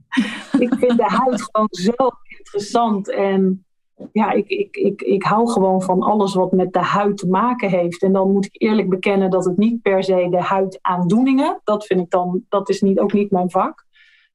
ik 0.58 0.74
vind 0.74 0.96
de 0.96 1.04
huid 1.06 1.42
gewoon 1.42 1.68
zo 1.70 2.10
interessant. 2.28 3.10
En 3.10 3.64
ja, 4.12 4.30
ik, 4.30 4.48
ik, 4.48 4.76
ik, 4.76 5.02
ik 5.02 5.22
hou 5.22 5.48
gewoon 5.48 5.82
van 5.82 6.02
alles 6.02 6.34
wat 6.34 6.52
met 6.52 6.72
de 6.72 6.78
huid 6.78 7.16
te 7.16 7.28
maken 7.28 7.68
heeft. 7.68 8.02
En 8.02 8.12
dan 8.12 8.32
moet 8.32 8.44
ik 8.44 8.62
eerlijk 8.62 8.88
bekennen 8.88 9.30
dat 9.30 9.44
het 9.44 9.56
niet 9.56 9.82
per 9.82 10.04
se 10.04 10.26
de 10.30 10.42
huidaandoeningen, 10.42 11.60
dat 11.64 11.86
vind 11.86 12.00
ik 12.00 12.10
dan, 12.10 12.44
dat 12.48 12.68
is 12.68 12.80
niet, 12.80 12.98
ook 12.98 13.12
niet 13.12 13.30
mijn 13.30 13.50
vak. 13.50 13.84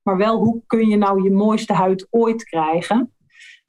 Maar 0.01 0.17
wel, 0.17 0.37
hoe 0.37 0.61
kun 0.67 0.87
je 0.87 0.97
nou 0.97 1.23
je 1.23 1.31
mooiste 1.31 1.73
huid 1.73 2.07
ooit 2.09 2.43
krijgen? 2.43 3.11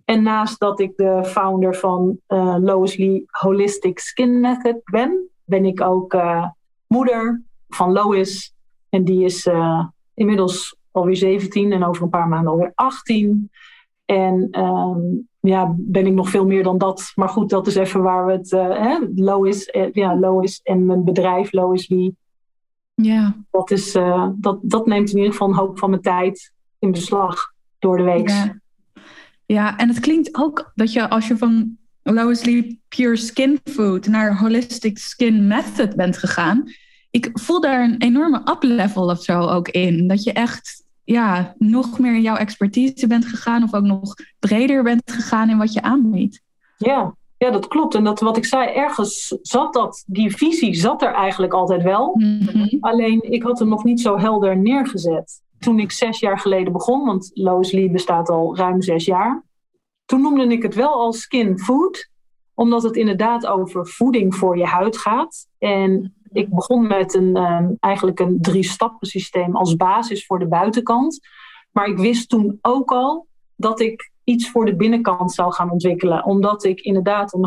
En 0.04 0.22
naast 0.22 0.60
dat 0.60 0.80
ik 0.80 0.96
de 0.96 1.24
founder 1.24 1.74
van 1.74 2.18
eh 2.26 2.56
Lois 2.60 2.96
Lee 2.96 3.24
Holistic 3.26 3.98
Skin 3.98 4.40
Method 4.40 4.80
ben, 4.84 5.28
ben 5.44 5.64
ik 5.64 5.80
ook 5.80 6.14
eh, 6.14 6.46
moeder 6.86 7.42
van 7.68 7.92
Lois. 7.92 8.54
En 8.88 9.04
die 9.04 9.24
is 9.24 9.46
eh, 9.46 9.86
inmiddels 10.14 10.76
alweer 10.90 11.16
17 11.16 11.72
en 11.72 11.84
over 11.84 12.02
een 12.02 12.08
paar 12.08 12.28
maanden 12.28 12.52
alweer 12.52 12.72
18. 12.74 13.50
En 14.04 14.48
ehm, 14.50 15.00
ja, 15.48 15.74
ben 15.76 16.06
ik 16.06 16.12
nog 16.12 16.28
veel 16.30 16.46
meer 16.46 16.62
dan 16.62 16.78
dat. 16.78 17.12
Maar 17.14 17.28
goed, 17.28 17.50
dat 17.50 17.66
is 17.66 17.74
even 17.74 18.02
waar 18.02 18.26
we 18.26 18.32
het. 18.32 18.52
eh 18.52 18.68
hè, 18.68 18.98
Lois, 19.14 19.66
eh, 19.66 19.92
ja, 19.92 20.18
Lois 20.18 20.60
en 20.62 20.86
mijn 20.86 21.04
bedrijf, 21.04 21.52
Lois 21.52 21.88
Lee. 21.88 22.16
Ja, 22.94 23.36
Dat, 23.50 23.70
is, 23.70 23.94
eh, 23.94 24.28
dat, 24.34 24.58
dat 24.62 24.86
neemt 24.86 25.10
in 25.10 25.16
ieder 25.16 25.32
geval 25.32 25.48
een 25.48 25.54
hoop 25.54 25.78
van 25.78 25.90
mijn 25.90 26.02
tijd 26.02 26.52
in 26.78 26.90
beslag 26.90 27.52
door 27.78 27.96
de 27.96 28.02
week. 28.02 28.28
ja. 28.28 28.60
ja, 29.46 29.76
en 29.78 29.88
het 29.88 30.00
klinkt 30.00 30.36
ook 30.36 30.72
dat 30.74 30.92
je 30.92 31.08
als 31.10 31.28
je 31.28 31.36
van 31.36 31.76
Lois 32.02 32.44
Lee 32.44 32.80
Pure 32.88 33.16
Skin 33.16 33.60
Food 33.64 34.06
naar 34.06 34.38
Holistic 34.38 34.98
Skin 34.98 35.46
Method 35.46 35.96
bent 35.96 36.16
gegaan, 36.18 36.64
ik 37.10 37.30
voel 37.32 37.60
daar 37.60 37.84
een 37.84 37.98
enorme 37.98 38.40
up-level 38.44 39.04
of 39.10 39.22
zo 39.22 39.40
ook 39.40 39.68
in. 39.68 40.08
Dat 40.08 40.22
je 40.22 40.32
echt 40.32 40.84
ja, 41.10 41.54
nog 41.58 41.98
meer 41.98 42.14
in 42.14 42.22
jouw 42.22 42.36
expertise 42.36 43.06
bent 43.06 43.26
gegaan 43.26 43.62
of 43.62 43.74
ook 43.74 43.84
nog 43.84 44.14
breder 44.38 44.82
bent 44.82 45.12
gegaan 45.12 45.50
in 45.50 45.58
wat 45.58 45.72
je 45.72 45.82
aanbiedt. 45.82 46.42
Ja, 46.76 47.14
ja, 47.36 47.50
dat 47.50 47.68
klopt. 47.68 47.94
En 47.94 48.04
dat, 48.04 48.20
wat 48.20 48.36
ik 48.36 48.44
zei, 48.44 48.68
ergens 48.68 49.36
zat 49.42 49.72
dat, 49.72 50.04
die 50.06 50.36
visie 50.36 50.74
zat 50.74 51.02
er 51.02 51.12
eigenlijk 51.12 51.52
altijd 51.52 51.82
wel. 51.82 52.16
Mhm. 52.18 52.76
Alleen 52.80 53.22
ik 53.22 53.42
had 53.42 53.58
hem 53.58 53.68
nog 53.68 53.84
niet 53.84 54.00
zo 54.00 54.18
helder 54.18 54.56
neergezet. 54.56 55.42
Toen 55.58 55.78
ik 55.78 55.92
zes 55.92 56.20
jaar 56.20 56.38
geleden 56.38 56.72
begon, 56.72 57.04
want 57.04 57.30
Lois 57.34 57.72
Lee 57.72 57.90
bestaat 57.90 58.28
al 58.28 58.56
ruim 58.56 58.82
zes 58.82 59.04
jaar. 59.04 59.44
Toen 60.04 60.22
noemde 60.22 60.46
ik 60.46 60.62
het 60.62 60.74
wel 60.74 60.92
als 60.92 61.20
skin 61.20 61.58
food, 61.58 62.08
omdat 62.54 62.82
het 62.82 62.96
inderdaad 62.96 63.46
over 63.46 63.86
voeding 63.86 64.34
voor 64.34 64.58
je 64.58 64.66
huid 64.66 64.96
gaat. 64.96 65.46
En 65.58 66.14
ik 66.32 66.48
begon 66.48 66.86
met 66.86 67.14
een, 67.14 67.36
um, 67.36 67.76
eigenlijk 67.80 68.20
een 68.20 68.38
drie-stappen 68.40 69.08
systeem 69.08 69.56
als 69.56 69.76
basis 69.76 70.26
voor 70.26 70.38
de 70.38 70.48
buitenkant. 70.48 71.20
Maar 71.72 71.86
ik 71.86 71.98
wist 71.98 72.28
toen 72.28 72.58
ook 72.62 72.90
al 72.90 73.26
dat 73.56 73.80
ik 73.80 74.10
iets 74.24 74.50
voor 74.50 74.64
de 74.64 74.76
binnenkant 74.76 75.32
zou 75.32 75.52
gaan 75.52 75.70
ontwikkelen. 75.70 76.24
Omdat 76.24 76.64
ik 76.64 76.80
inderdaad 76.80 77.34
een 77.34 77.46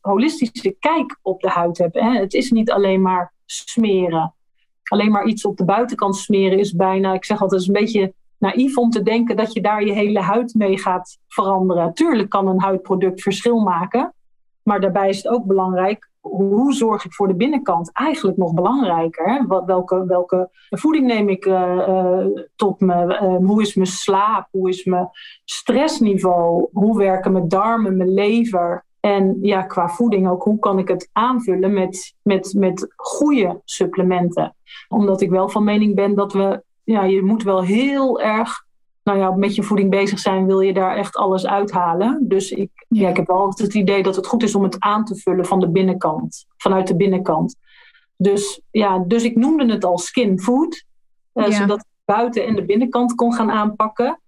holistische 0.00 0.76
kijk 0.78 1.18
op 1.22 1.40
de 1.40 1.48
huid 1.48 1.78
heb. 1.78 1.94
Hè. 1.94 2.18
Het 2.18 2.34
is 2.34 2.50
niet 2.50 2.70
alleen 2.70 3.02
maar 3.02 3.32
smeren. 3.46 4.34
Alleen 4.82 5.10
maar 5.10 5.26
iets 5.26 5.44
op 5.44 5.56
de 5.56 5.64
buitenkant 5.64 6.16
smeren 6.16 6.58
is 6.58 6.74
bijna, 6.74 7.14
ik 7.14 7.24
zeg 7.24 7.40
altijd, 7.40 7.60
is 7.60 7.66
een 7.66 7.72
beetje 7.72 8.14
naïef 8.38 8.76
om 8.76 8.90
te 8.90 9.02
denken 9.02 9.36
dat 9.36 9.52
je 9.52 9.60
daar 9.60 9.84
je 9.84 9.92
hele 9.92 10.20
huid 10.20 10.54
mee 10.54 10.78
gaat 10.78 11.18
veranderen. 11.28 11.94
Tuurlijk 11.94 12.28
kan 12.28 12.46
een 12.46 12.60
huidproduct 12.60 13.22
verschil 13.22 13.60
maken. 13.60 14.14
Maar 14.62 14.80
daarbij 14.80 15.08
is 15.08 15.16
het 15.16 15.28
ook 15.28 15.44
belangrijk 15.44 16.10
hoe 16.22 16.72
zorg 16.72 17.04
ik 17.04 17.12
voor 17.12 17.28
de 17.28 17.34
binnenkant? 17.34 17.92
Eigenlijk 17.92 18.36
nog 18.36 18.54
belangrijker. 18.54 19.24
Hè? 19.24 19.64
Welke, 19.66 20.06
welke 20.06 20.50
voeding 20.70 21.06
neem 21.06 21.28
ik 21.28 21.46
uh, 21.46 21.76
uh, 21.88 22.26
tot 22.56 22.80
me? 22.80 23.04
Uh, 23.04 23.46
hoe 23.48 23.62
is 23.62 23.74
mijn 23.74 23.88
slaap? 23.88 24.48
Hoe 24.50 24.68
is 24.68 24.84
mijn 24.84 25.08
stressniveau? 25.44 26.68
Hoe 26.72 26.98
werken 26.98 27.32
mijn 27.32 27.48
darmen, 27.48 27.96
mijn 27.96 28.14
lever? 28.14 28.84
En 29.00 29.38
ja, 29.40 29.62
qua 29.62 29.88
voeding 29.88 30.28
ook, 30.28 30.42
hoe 30.42 30.58
kan 30.58 30.78
ik 30.78 30.88
het 30.88 31.08
aanvullen 31.12 31.72
met, 31.72 32.14
met, 32.22 32.54
met 32.56 32.92
goede 32.96 33.60
supplementen? 33.64 34.54
Omdat 34.88 35.20
ik 35.20 35.30
wel 35.30 35.48
van 35.48 35.64
mening 35.64 35.94
ben 35.94 36.14
dat 36.14 36.32
we, 36.32 36.62
ja, 36.84 37.04
je 37.04 37.22
moet 37.22 37.42
wel 37.42 37.62
heel 37.62 38.20
erg 38.20 38.64
nou 39.02 39.18
ja, 39.18 39.30
met 39.30 39.54
je 39.54 39.62
voeding 39.62 39.90
bezig 39.90 40.18
zijn, 40.18 40.46
wil 40.46 40.60
je 40.60 40.72
daar 40.72 40.96
echt 40.96 41.16
alles 41.16 41.46
uithalen. 41.46 42.24
Dus 42.28 42.50
ik, 42.50 42.70
ja. 42.88 43.08
ik 43.08 43.16
heb 43.16 43.26
wel 43.26 43.36
altijd 43.36 43.68
het 43.68 43.76
idee 43.76 44.02
dat 44.02 44.16
het 44.16 44.26
goed 44.26 44.42
is 44.42 44.54
om 44.54 44.62
het 44.62 44.80
aan 44.80 45.04
te 45.04 45.16
vullen 45.16 45.46
van 45.46 45.60
de 45.60 45.68
binnenkant, 45.68 46.46
vanuit 46.56 46.86
de 46.86 46.96
binnenkant. 46.96 47.56
Dus 48.16 48.60
ja, 48.70 48.98
dus 48.98 49.22
ik 49.22 49.36
noemde 49.36 49.72
het 49.72 49.84
al 49.84 49.98
skin 49.98 50.40
food, 50.40 50.84
uh, 51.34 51.50
zodat 51.50 51.78
ik 51.78 51.86
buiten 52.04 52.46
en 52.46 52.54
de 52.54 52.64
binnenkant 52.64 53.14
kon 53.14 53.32
gaan 53.32 53.50
aanpakken. 53.50 54.20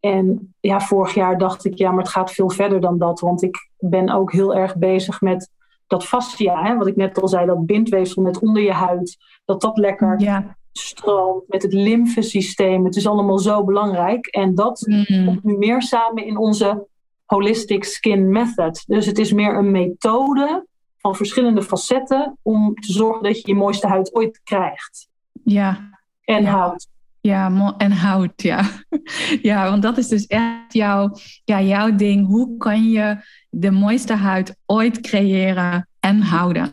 En 0.00 0.54
ja, 0.60 0.80
vorig 0.80 1.14
jaar 1.14 1.38
dacht 1.38 1.64
ik, 1.64 1.78
ja, 1.78 1.90
maar 1.90 2.02
het 2.02 2.12
gaat 2.12 2.32
veel 2.32 2.50
verder 2.50 2.80
dan 2.80 2.98
dat, 2.98 3.20
want 3.20 3.42
ik 3.42 3.70
ben 3.78 4.10
ook 4.10 4.32
heel 4.32 4.54
erg 4.54 4.76
bezig 4.76 5.20
met 5.20 5.50
dat 5.86 6.04
fascia, 6.04 6.62
hè, 6.62 6.76
wat 6.76 6.86
ik 6.86 6.96
net 6.96 7.22
al 7.22 7.28
zei, 7.28 7.46
dat 7.46 7.66
bindweefsel 7.66 8.22
net 8.22 8.38
onder 8.38 8.62
je 8.62 8.72
huid, 8.72 9.16
dat 9.44 9.60
dat 9.60 9.76
lekker 9.76 10.20
ja 10.20 10.56
stroom, 10.72 11.42
met 11.46 11.62
het 11.62 11.72
lymfesysteem. 11.72 12.84
Het 12.84 12.96
is 12.96 13.06
allemaal 13.06 13.38
zo 13.38 13.64
belangrijk. 13.64 14.26
En 14.26 14.54
dat 14.54 14.86
mm. 14.86 15.24
komt 15.24 15.44
nu 15.44 15.56
meer 15.56 15.82
samen 15.82 16.26
in 16.26 16.36
onze 16.36 16.86
Holistic 17.24 17.84
Skin 17.84 18.30
Method. 18.30 18.84
Dus 18.86 19.06
het 19.06 19.18
is 19.18 19.32
meer 19.32 19.56
een 19.56 19.70
methode 19.70 20.66
van 20.98 21.16
verschillende 21.16 21.62
facetten 21.62 22.38
om 22.42 22.74
te 22.74 22.92
zorgen 22.92 23.22
dat 23.22 23.40
je 23.40 23.42
je 23.46 23.54
mooiste 23.54 23.86
huid 23.86 24.14
ooit 24.14 24.40
krijgt. 24.44 25.08
Ja. 25.44 25.90
En 26.24 26.42
ja. 26.42 26.50
houdt. 26.50 26.90
Ja, 27.20 27.74
en 27.78 27.92
hout, 27.92 28.42
ja. 28.42 28.70
ja, 29.42 29.70
want 29.70 29.82
dat 29.82 29.98
is 29.98 30.08
dus 30.08 30.26
echt 30.26 30.72
jouw, 30.72 31.16
ja, 31.44 31.60
jouw 31.60 31.94
ding. 31.94 32.26
Hoe 32.26 32.56
kan 32.56 32.90
je 32.90 33.16
de 33.50 33.70
mooiste 33.70 34.14
huid 34.14 34.56
ooit 34.66 35.00
creëren 35.00 35.88
en 36.00 36.20
houden? 36.20 36.72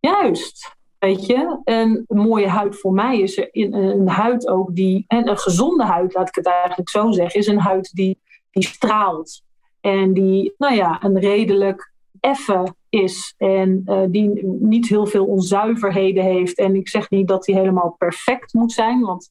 Juist. 0.00 0.76
Weet 1.02 1.26
je, 1.26 1.60
een 1.64 2.04
mooie 2.08 2.48
huid 2.48 2.78
voor 2.80 2.92
mij 2.92 3.20
is 3.20 3.38
er 3.38 3.48
in 3.54 3.74
een 3.74 4.08
huid 4.08 4.48
ook 4.48 4.74
die, 4.74 5.04
en 5.06 5.28
een 5.28 5.38
gezonde 5.38 5.84
huid, 5.84 6.14
laat 6.14 6.28
ik 6.28 6.34
het 6.34 6.46
eigenlijk 6.46 6.90
zo 6.90 7.10
zeggen, 7.10 7.40
is 7.40 7.46
een 7.46 7.58
huid 7.58 7.90
die, 7.92 8.18
die 8.50 8.64
straalt. 8.64 9.42
En 9.80 10.12
die, 10.12 10.54
nou 10.58 10.74
ja, 10.74 11.04
een 11.04 11.18
redelijk 11.18 11.92
effen 12.20 12.76
is 12.88 13.34
en 13.36 13.82
uh, 13.86 14.02
die 14.08 14.46
niet 14.60 14.88
heel 14.88 15.06
veel 15.06 15.26
onzuiverheden 15.26 16.24
heeft. 16.24 16.58
En 16.58 16.74
ik 16.74 16.88
zeg 16.88 17.10
niet 17.10 17.28
dat 17.28 17.44
die 17.44 17.54
helemaal 17.54 17.94
perfect 17.98 18.54
moet 18.54 18.72
zijn, 18.72 19.00
want 19.00 19.30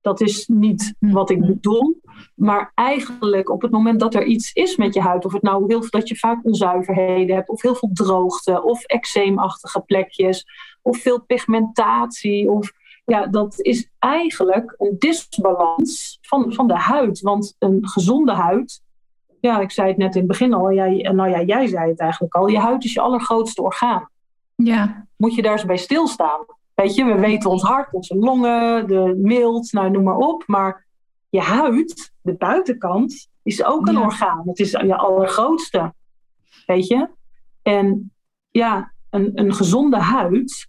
dat 0.00 0.20
is 0.20 0.46
niet 0.46 0.94
wat 0.98 1.30
ik 1.30 1.40
bedoel. 1.40 2.00
Maar 2.34 2.72
eigenlijk 2.74 3.50
op 3.50 3.62
het 3.62 3.70
moment 3.70 4.00
dat 4.00 4.14
er 4.14 4.24
iets 4.24 4.52
is 4.52 4.76
met 4.76 4.94
je 4.94 5.00
huid, 5.00 5.24
of 5.24 5.32
het 5.32 5.42
nou 5.42 5.64
heel 5.66 5.80
veel 5.80 6.00
dat 6.00 6.08
je 6.08 6.16
vaak 6.16 6.44
onzuiverheden 6.44 7.36
hebt, 7.36 7.48
of 7.48 7.62
heel 7.62 7.74
veel 7.74 7.90
droogte, 7.92 8.62
of 8.62 8.84
eczeemachtige 8.84 9.80
plekjes, 9.80 10.46
of 10.82 10.98
veel 10.98 11.20
pigmentatie, 11.20 12.50
of 12.50 12.72
ja, 13.04 13.26
dat 13.26 13.60
is 13.60 13.90
eigenlijk 13.98 14.74
een 14.78 14.96
disbalans 14.98 16.18
van, 16.20 16.52
van 16.52 16.66
de 16.66 16.76
huid. 16.76 17.20
Want 17.20 17.56
een 17.58 17.88
gezonde 17.88 18.32
huid, 18.32 18.82
ja, 19.40 19.60
ik 19.60 19.70
zei 19.70 19.88
het 19.88 19.96
net 19.96 20.14
in 20.14 20.18
het 20.20 20.28
begin 20.28 20.52
al, 20.54 20.72
jij, 20.72 21.08
nou 21.12 21.30
ja, 21.30 21.42
jij 21.42 21.66
zei 21.66 21.90
het 21.90 22.00
eigenlijk 22.00 22.34
al, 22.34 22.46
je 22.46 22.58
huid 22.58 22.84
is 22.84 22.92
je 22.92 23.00
allergrootste 23.00 23.62
orgaan. 23.62 24.08
Ja. 24.54 25.06
Moet 25.16 25.34
je 25.34 25.42
daar 25.42 25.52
eens 25.52 25.64
bij 25.64 25.76
stilstaan. 25.76 26.44
Weet 26.74 26.94
je, 26.94 27.04
we 27.04 27.14
weten 27.14 27.50
ons 27.50 27.62
hart, 27.62 27.92
onze 27.92 28.16
longen, 28.16 28.86
de 28.86 29.14
mild, 29.18 29.72
nou 29.72 29.90
noem 29.90 30.02
maar 30.02 30.16
op. 30.16 30.42
Maar 30.46 30.86
je 31.28 31.40
huid, 31.40 32.12
de 32.20 32.34
buitenkant, 32.34 33.28
is 33.42 33.64
ook 33.64 33.86
een 33.86 33.94
Ja. 33.94 34.02
orgaan. 34.02 34.42
Het 34.44 34.58
is 34.58 34.70
je 34.70 34.96
allergrootste. 34.96 35.94
Weet 36.66 36.86
je? 36.86 37.08
En 37.62 38.12
ja, 38.50 38.92
een, 39.10 39.30
een 39.34 39.54
gezonde 39.54 39.96
huid. 39.96 40.68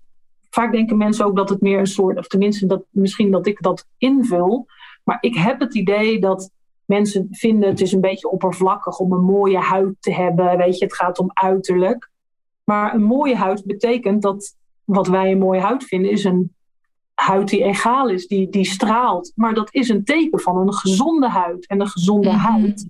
Vaak 0.53 0.71
denken 0.71 0.97
mensen 0.97 1.25
ook 1.25 1.35
dat 1.35 1.49
het 1.49 1.61
meer 1.61 1.79
een 1.79 1.87
soort, 1.87 2.17
of 2.17 2.27
tenminste 2.27 2.65
dat, 2.65 2.83
misschien 2.89 3.31
dat 3.31 3.47
ik 3.47 3.61
dat 3.61 3.85
invul. 3.97 4.65
Maar 5.03 5.17
ik 5.21 5.35
heb 5.35 5.59
het 5.59 5.75
idee 5.75 6.19
dat 6.19 6.51
mensen 6.85 7.27
vinden 7.31 7.69
het 7.69 7.81
is 7.81 7.91
een 7.91 8.01
beetje 8.01 8.29
oppervlakkig 8.31 8.99
om 8.99 9.11
een 9.13 9.23
mooie 9.23 9.57
huid 9.57 9.95
te 9.99 10.13
hebben. 10.13 10.57
Weet 10.57 10.77
je, 10.77 10.85
het 10.85 10.95
gaat 10.95 11.19
om 11.19 11.31
uiterlijk. 11.33 12.09
Maar 12.63 12.93
een 12.93 13.03
mooie 13.03 13.35
huid 13.35 13.65
betekent 13.65 14.21
dat 14.21 14.55
wat 14.83 15.07
wij 15.07 15.31
een 15.31 15.37
mooie 15.39 15.61
huid 15.61 15.83
vinden, 15.83 16.11
is 16.11 16.23
een 16.23 16.53
huid 17.13 17.49
die 17.49 17.63
egaal 17.63 18.09
is, 18.09 18.27
die, 18.27 18.49
die 18.49 18.65
straalt. 18.65 19.31
Maar 19.35 19.53
dat 19.53 19.73
is 19.73 19.89
een 19.89 20.03
teken 20.03 20.39
van 20.39 20.57
een 20.57 20.73
gezonde 20.73 21.29
huid. 21.29 21.67
En 21.67 21.81
een 21.81 21.87
gezonde 21.87 22.29
Mhm. 22.29 22.37
huid 22.37 22.87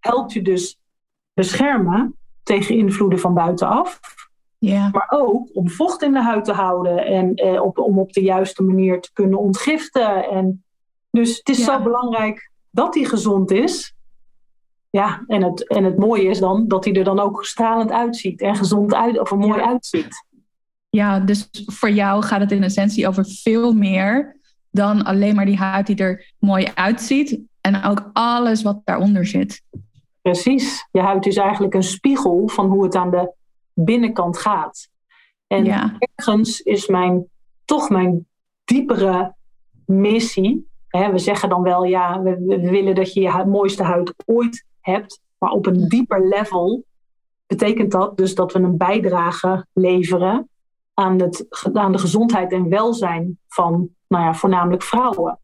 helpt 0.00 0.32
je 0.32 0.42
dus 0.42 0.78
beschermen 1.34 2.16
tegen 2.42 2.76
invloeden 2.76 3.18
van 3.18 3.34
buitenaf. 3.34 4.00
Ja. 4.58 4.88
Maar 4.92 5.06
ook 5.08 5.48
om 5.52 5.70
vocht 5.70 6.02
in 6.02 6.12
de 6.12 6.22
huid 6.22 6.44
te 6.44 6.52
houden 6.52 7.06
en 7.06 7.34
eh, 7.34 7.62
op, 7.62 7.78
om 7.78 7.98
op 7.98 8.12
de 8.12 8.22
juiste 8.22 8.62
manier 8.62 9.00
te 9.00 9.12
kunnen 9.12 9.38
ontgiften. 9.38 10.24
En 10.30 10.64
dus 11.10 11.36
het 11.38 11.48
is 11.48 11.58
Ja. 11.58 11.64
zo 11.64 11.82
belangrijk 11.82 12.50
dat 12.70 12.92
die 12.92 13.06
gezond 13.06 13.50
is. 13.50 13.94
Ja, 14.90 15.24
en 15.26 15.42
het, 15.42 15.68
en 15.68 15.84
het 15.84 15.98
mooie 15.98 16.28
is 16.28 16.38
dan 16.38 16.68
dat 16.68 16.84
hij 16.84 16.94
er 16.94 17.04
dan 17.04 17.20
ook 17.20 17.44
stralend 17.44 17.90
uitziet 17.90 18.40
en 18.40 18.56
gezond 18.56 18.94
uit, 18.94 19.18
of 19.20 19.30
er 19.30 19.38
mooi 19.38 19.58
Ja. 19.60 19.66
uitziet. 19.66 20.26
ja, 20.90 21.20
dus 21.20 21.48
voor 21.66 21.90
jou 21.90 22.22
gaat 22.22 22.40
het 22.40 22.52
in 22.52 22.62
essentie 22.62 23.08
over 23.08 23.24
veel 23.26 23.72
meer 23.72 24.36
dan 24.70 25.04
alleen 25.04 25.34
maar 25.34 25.46
die 25.46 25.56
huid 25.56 25.86
die 25.86 25.96
er 25.96 26.32
mooi 26.38 26.68
uitziet. 26.74 27.38
En 27.60 27.82
ook 27.84 28.10
alles 28.12 28.62
wat 28.62 28.80
daaronder 28.84 29.26
zit. 29.26 29.62
Precies. 30.22 30.88
Je 30.92 31.00
huid 31.00 31.26
is 31.26 31.36
eigenlijk 31.36 31.74
een 31.74 31.82
spiegel 31.82 32.48
van 32.48 32.66
hoe 32.66 32.84
het 32.84 32.94
aan 32.94 33.10
de 33.10 33.32
binnenkant 33.74 34.38
gaat. 34.38 34.88
En 35.46 35.64
Ja. 35.64 35.96
ergens 35.98 36.60
is 36.60 36.86
mijn, 36.86 37.26
toch 37.64 37.90
mijn 37.90 38.26
diepere 38.64 39.34
missie. 39.86 40.68
Hè, 40.88 41.10
we 41.12 41.18
zeggen 41.18 41.48
dan 41.48 41.62
wel, 41.62 41.84
ja, 41.84 42.22
we, 42.22 42.44
we 42.46 42.70
willen 42.70 42.94
dat 42.94 43.12
je 43.12 43.20
je 43.20 43.44
mooiste 43.46 43.82
huid 43.82 44.14
ooit 44.26 44.64
hebt. 44.80 45.20
Maar 45.38 45.50
op 45.50 45.66
een 45.66 45.88
dieper 45.88 46.28
level 46.28 46.84
betekent 47.46 47.90
dat 47.90 48.16
dus 48.16 48.34
dat 48.34 48.52
we 48.52 48.58
een 48.58 48.76
bijdrage 48.76 49.66
leveren 49.72 50.48
aan, 50.94 51.20
het, 51.20 51.46
aan 51.72 51.92
de 51.92 51.98
gezondheid 51.98 52.52
en 52.52 52.68
welzijn 52.68 53.38
van 53.48 53.88
nou 54.08 54.24
ja, 54.24 54.34
voornamelijk 54.34 54.82
vrouwen. 54.82 55.38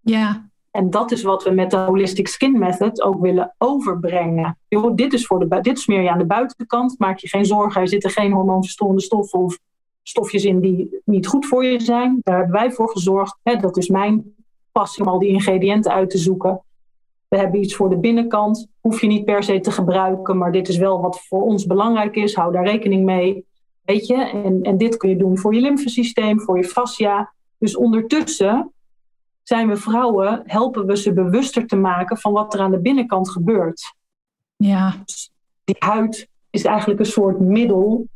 Ja, 0.00 0.48
En 0.76 0.90
dat 0.90 1.10
is 1.10 1.22
wat 1.22 1.44
we 1.44 1.50
met 1.50 1.70
de 1.70 1.76
Holistic 1.76 2.28
Skin 2.28 2.58
Method 2.58 3.02
ook 3.02 3.20
willen 3.20 3.54
overbrengen. 3.58 4.58
Dit, 4.94 5.12
is 5.12 5.26
voor 5.26 5.48
de, 5.48 5.60
dit 5.60 5.78
smeer 5.78 6.02
je 6.02 6.10
aan 6.10 6.18
de 6.18 6.26
buitenkant. 6.26 6.98
Maak 6.98 7.18
je 7.18 7.28
geen 7.28 7.44
zorgen. 7.44 7.80
Er 7.80 7.88
zitten 7.88 8.10
geen 8.10 8.32
hormoonverstorende 8.32 9.02
stoffen 9.02 9.38
of 9.38 9.58
stofjes 10.02 10.44
in 10.44 10.60
die 10.60 11.00
niet 11.04 11.26
goed 11.26 11.46
voor 11.46 11.64
je 11.64 11.80
zijn. 11.80 12.20
Daar 12.22 12.36
hebben 12.36 12.54
wij 12.54 12.72
voor 12.72 12.88
gezorgd. 12.90 13.38
Dat 13.42 13.76
is 13.76 13.88
mijn 13.88 14.34
passie 14.72 15.04
om 15.04 15.10
al 15.10 15.18
die 15.18 15.28
ingrediënten 15.28 15.92
uit 15.92 16.10
te 16.10 16.18
zoeken. 16.18 16.62
We 17.28 17.36
hebben 17.36 17.60
iets 17.60 17.74
voor 17.74 17.90
de 17.90 17.98
binnenkant. 17.98 18.66
Hoef 18.80 19.00
je 19.00 19.06
niet 19.06 19.24
per 19.24 19.42
se 19.42 19.60
te 19.60 19.70
gebruiken. 19.70 20.38
Maar 20.38 20.52
dit 20.52 20.68
is 20.68 20.76
wel 20.76 21.00
wat 21.00 21.20
voor 21.20 21.42
ons 21.42 21.66
belangrijk 21.66 22.16
is. 22.16 22.34
Hou 22.34 22.52
daar 22.52 22.66
rekening 22.66 23.04
mee. 23.04 23.44
Weet 23.82 24.06
je? 24.06 24.14
En, 24.14 24.62
en 24.62 24.76
dit 24.76 24.96
kun 24.96 25.08
je 25.08 25.16
doen 25.16 25.38
voor 25.38 25.54
je 25.54 25.60
lymfesysteem, 25.60 26.40
voor 26.40 26.56
je 26.56 26.64
fascia. 26.64 27.32
Dus 27.58 27.76
ondertussen 27.76 28.70
zijn 29.48 29.68
we 29.68 29.76
vrouwen, 29.76 30.42
helpen 30.46 30.86
we 30.86 30.96
ze 30.96 31.12
bewuster 31.12 31.66
te 31.66 31.76
maken 31.76 32.18
van 32.18 32.32
wat 32.32 32.54
er 32.54 32.60
aan 32.60 32.70
de 32.70 32.80
binnenkant 32.80 33.30
gebeurt. 33.30 33.94
ja, 34.56 34.94
Die 35.64 35.76
huid 35.78 36.28
is 36.50 36.64
eigenlijk 36.64 37.00
een 37.00 37.06
soort 37.06 37.40
middel 37.40 38.06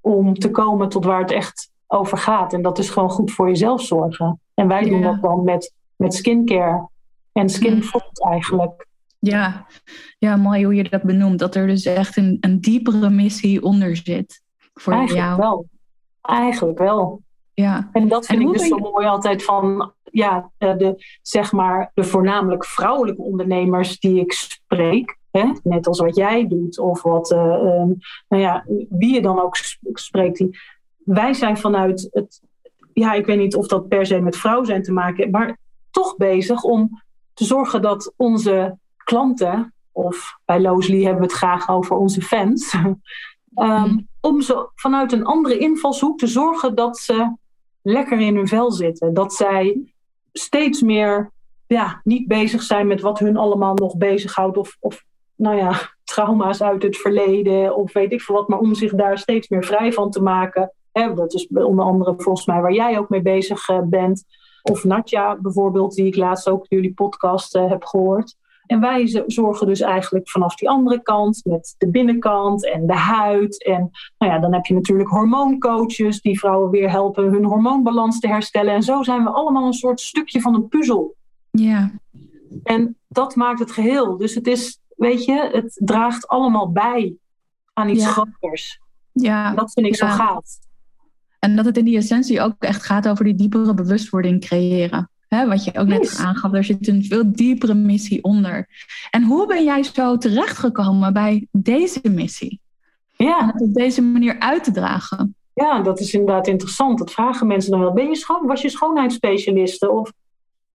om 0.00 0.34
te 0.34 0.50
komen 0.50 0.88
tot 0.88 1.04
waar 1.04 1.20
het 1.20 1.30
echt 1.30 1.70
over 1.86 2.18
gaat. 2.18 2.52
En 2.52 2.62
dat 2.62 2.78
is 2.78 2.90
gewoon 2.90 3.10
goed 3.10 3.32
voor 3.32 3.48
jezelf 3.48 3.82
zorgen. 3.82 4.40
En 4.54 4.68
wij 4.68 4.82
doen 4.88 4.98
Ja. 5.00 5.10
dat 5.12 5.22
dan 5.22 5.44
met, 5.44 5.72
met 5.96 6.14
skincare 6.14 6.88
en 7.32 7.48
skin 7.48 7.74
Mm. 7.74 8.30
eigenlijk. 8.32 8.86
ja. 9.18 9.66
Ja, 10.18 10.36
mooi 10.36 10.64
hoe 10.64 10.74
je 10.74 10.88
dat 10.88 11.02
benoemt. 11.02 11.38
Dat 11.38 11.54
er 11.54 11.66
dus 11.66 11.84
echt 11.84 12.16
een, 12.16 12.36
een 12.40 12.60
diepere 12.60 13.10
missie 13.10 13.62
onder 13.62 13.96
zit. 13.96 14.42
Voor 14.74 14.92
Eigenlijk 14.92 15.26
jou. 15.26 15.38
wel. 15.40 15.66
Eigenlijk 16.22 16.78
wel. 16.78 17.22
Ja. 17.54 17.88
En 17.92 18.08
dat 18.08 18.26
vind 18.26 18.40
ik 18.42 18.52
dus 18.52 18.68
zo 18.68 18.76
mooi 18.78 19.06
altijd 19.06 19.44
van 19.44 19.92
ja, 20.12 20.50
de, 20.58 21.04
zeg 21.22 21.52
maar, 21.52 21.90
de 21.94 22.04
voornamelijk 22.04 22.64
vrouwelijke 22.64 23.22
ondernemers 23.22 24.00
die 24.00 24.20
ik 24.20 24.32
spreek. 24.32 25.18
Hè? 25.30 25.52
Net 25.62 25.86
als 25.86 25.98
wat 25.98 26.16
jij 26.16 26.48
doet, 26.48 26.78
of 26.78 27.02
wat, 27.02 27.30
uh, 27.30 27.38
nou 28.28 28.42
ja, 28.42 28.64
wie 28.88 29.14
je 29.14 29.22
dan 29.22 29.40
ook 29.40 29.56
spreekt. 29.92 30.36
Die, 30.38 30.58
wij 31.04 31.34
zijn 31.34 31.58
vanuit 31.58 32.08
het, 32.10 32.40
ja, 32.92 33.12
ik 33.12 33.26
weet 33.26 33.38
niet 33.38 33.56
of 33.56 33.66
dat 33.66 33.88
per 33.88 34.06
se 34.06 34.20
met 34.20 34.36
vrouw 34.36 34.64
zijn 34.64 34.82
te 34.82 34.92
maken, 34.92 35.30
maar 35.30 35.58
toch 35.90 36.16
bezig 36.16 36.62
om 36.62 37.02
te 37.34 37.44
zorgen 37.44 37.82
dat 37.82 38.12
onze 38.16 38.78
klanten, 38.96 39.74
of 39.92 40.38
bij 40.44 40.60
Loosely 40.60 41.02
hebben 41.02 41.20
we 41.20 41.26
het 41.26 41.36
graag 41.36 41.68
over 41.68 41.96
onze 41.96 42.22
fans, 42.22 42.74
um, 43.54 44.08
om 44.20 44.40
ze 44.40 44.68
vanuit 44.74 45.12
een 45.12 45.24
andere 45.24 45.58
invalshoek 45.58 46.18
te 46.18 46.26
zorgen 46.26 46.74
dat 46.74 46.98
ze 46.98 47.36
lekker 47.82 48.20
in 48.20 48.36
hun 48.36 48.48
vel 48.48 48.72
zitten. 48.72 49.14
Dat 49.14 49.34
zij 49.34 49.94
steeds 50.32 50.82
meer 50.82 51.30
ja, 51.66 52.00
niet 52.04 52.26
bezig 52.26 52.62
zijn 52.62 52.86
met 52.86 53.00
wat 53.00 53.18
hun 53.18 53.36
allemaal 53.36 53.74
nog 53.74 53.96
bezighoudt. 53.96 54.56
Of, 54.56 54.76
of 54.80 55.04
nou 55.34 55.56
ja, 55.56 55.72
trauma's 56.04 56.62
uit 56.62 56.82
het 56.82 56.96
verleden. 56.96 57.76
Of 57.76 57.92
weet 57.92 58.12
ik 58.12 58.20
veel 58.20 58.34
wat. 58.34 58.48
Maar 58.48 58.58
om 58.58 58.74
zich 58.74 58.94
daar 58.94 59.18
steeds 59.18 59.48
meer 59.48 59.64
vrij 59.64 59.92
van 59.92 60.10
te 60.10 60.22
maken. 60.22 60.72
Hè, 60.92 61.14
dat 61.14 61.34
is 61.34 61.46
onder 61.46 61.84
andere 61.84 62.14
volgens 62.16 62.46
mij 62.46 62.60
waar 62.60 62.72
jij 62.72 62.98
ook 62.98 63.08
mee 63.08 63.22
bezig 63.22 63.68
eh, 63.68 63.80
bent. 63.84 64.24
Of 64.62 64.84
Natja 64.84 65.36
bijvoorbeeld, 65.40 65.94
die 65.94 66.06
ik 66.06 66.16
laatst 66.16 66.48
ook 66.48 66.66
jullie 66.68 66.94
podcast 66.94 67.56
uh, 67.56 67.70
heb 67.70 67.84
gehoord. 67.84 68.36
En 68.66 68.80
wij 68.80 69.24
zorgen 69.26 69.66
dus 69.66 69.80
eigenlijk 69.80 70.30
vanaf 70.30 70.54
die 70.54 70.68
andere 70.68 71.02
kant 71.02 71.40
met 71.44 71.74
de 71.78 71.90
binnenkant 71.90 72.66
en 72.72 72.86
de 72.86 72.96
huid. 72.96 73.64
En 73.64 73.90
nou 74.18 74.32
ja, 74.32 74.38
dan 74.38 74.52
heb 74.52 74.66
je 74.66 74.74
natuurlijk 74.74 75.08
hormooncoaches 75.08 76.20
die 76.20 76.38
vrouwen 76.38 76.70
weer 76.70 76.90
helpen 76.90 77.24
hun 77.24 77.44
hormoonbalans 77.44 78.20
te 78.20 78.28
herstellen. 78.28 78.74
En 78.74 78.82
zo 78.82 79.02
zijn 79.02 79.24
we 79.24 79.30
allemaal 79.30 79.66
een 79.66 79.72
soort 79.72 80.00
stukje 80.00 80.40
van 80.40 80.54
een 80.54 80.68
puzzel. 80.68 81.16
Ja. 81.50 81.90
En 82.62 82.96
dat 83.08 83.36
maakt 83.36 83.58
het 83.58 83.72
geheel. 83.72 84.16
Dus 84.16 84.34
het 84.34 84.46
is, 84.46 84.80
weet 84.96 85.24
je, 85.24 85.48
het 85.52 85.80
draagt 85.84 86.28
allemaal 86.28 86.72
bij 86.72 87.14
aan 87.72 87.88
iets 87.88 88.06
groters. 88.06 88.80
Ja. 89.12 89.48
En 89.48 89.56
dat 89.56 89.72
vind 89.72 89.86
ik 89.86 89.96
zo 89.96 90.06
gaaf. 90.06 90.44
En 91.38 91.56
dat 91.56 91.64
het 91.64 91.76
in 91.76 91.84
die 91.84 91.96
essentie 91.96 92.40
ook 92.40 92.54
echt 92.58 92.82
gaat 92.82 93.08
over 93.08 93.24
die 93.24 93.34
diepere 93.34 93.74
bewustwording 93.74 94.40
creëren. 94.40 95.10
Hè, 95.34 95.48
wat 95.48 95.64
je 95.64 95.78
ook 95.78 95.86
net 95.86 96.18
aangaf, 96.18 96.52
er 96.52 96.64
zit 96.64 96.88
een 96.88 97.04
veel 97.04 97.32
diepere 97.32 97.74
missie 97.74 98.24
onder. 98.24 98.68
En 99.10 99.22
hoe 99.22 99.46
ben 99.46 99.64
jij 99.64 99.82
zo 99.82 100.18
terechtgekomen 100.18 101.12
bij 101.12 101.46
deze 101.50 102.00
missie? 102.02 102.60
Ja. 103.16 103.40
En 103.40 103.46
het 103.46 103.62
op 103.62 103.74
deze 103.74 104.02
manier 104.02 104.38
uit 104.38 104.64
te 104.64 104.70
dragen? 104.70 105.34
Ja, 105.54 105.80
dat 105.80 106.00
is 106.00 106.14
inderdaad 106.14 106.46
interessant. 106.46 106.98
Dat 106.98 107.12
vragen 107.12 107.46
mensen 107.46 107.70
dan 107.70 107.80
wel. 107.80 107.92
Ben 107.92 108.08
je 108.08 108.16
schoon, 108.16 108.46
was 108.46 108.62
je 108.62 108.68
schoonheidsspecialiste? 108.68 109.90
Of, 109.90 110.12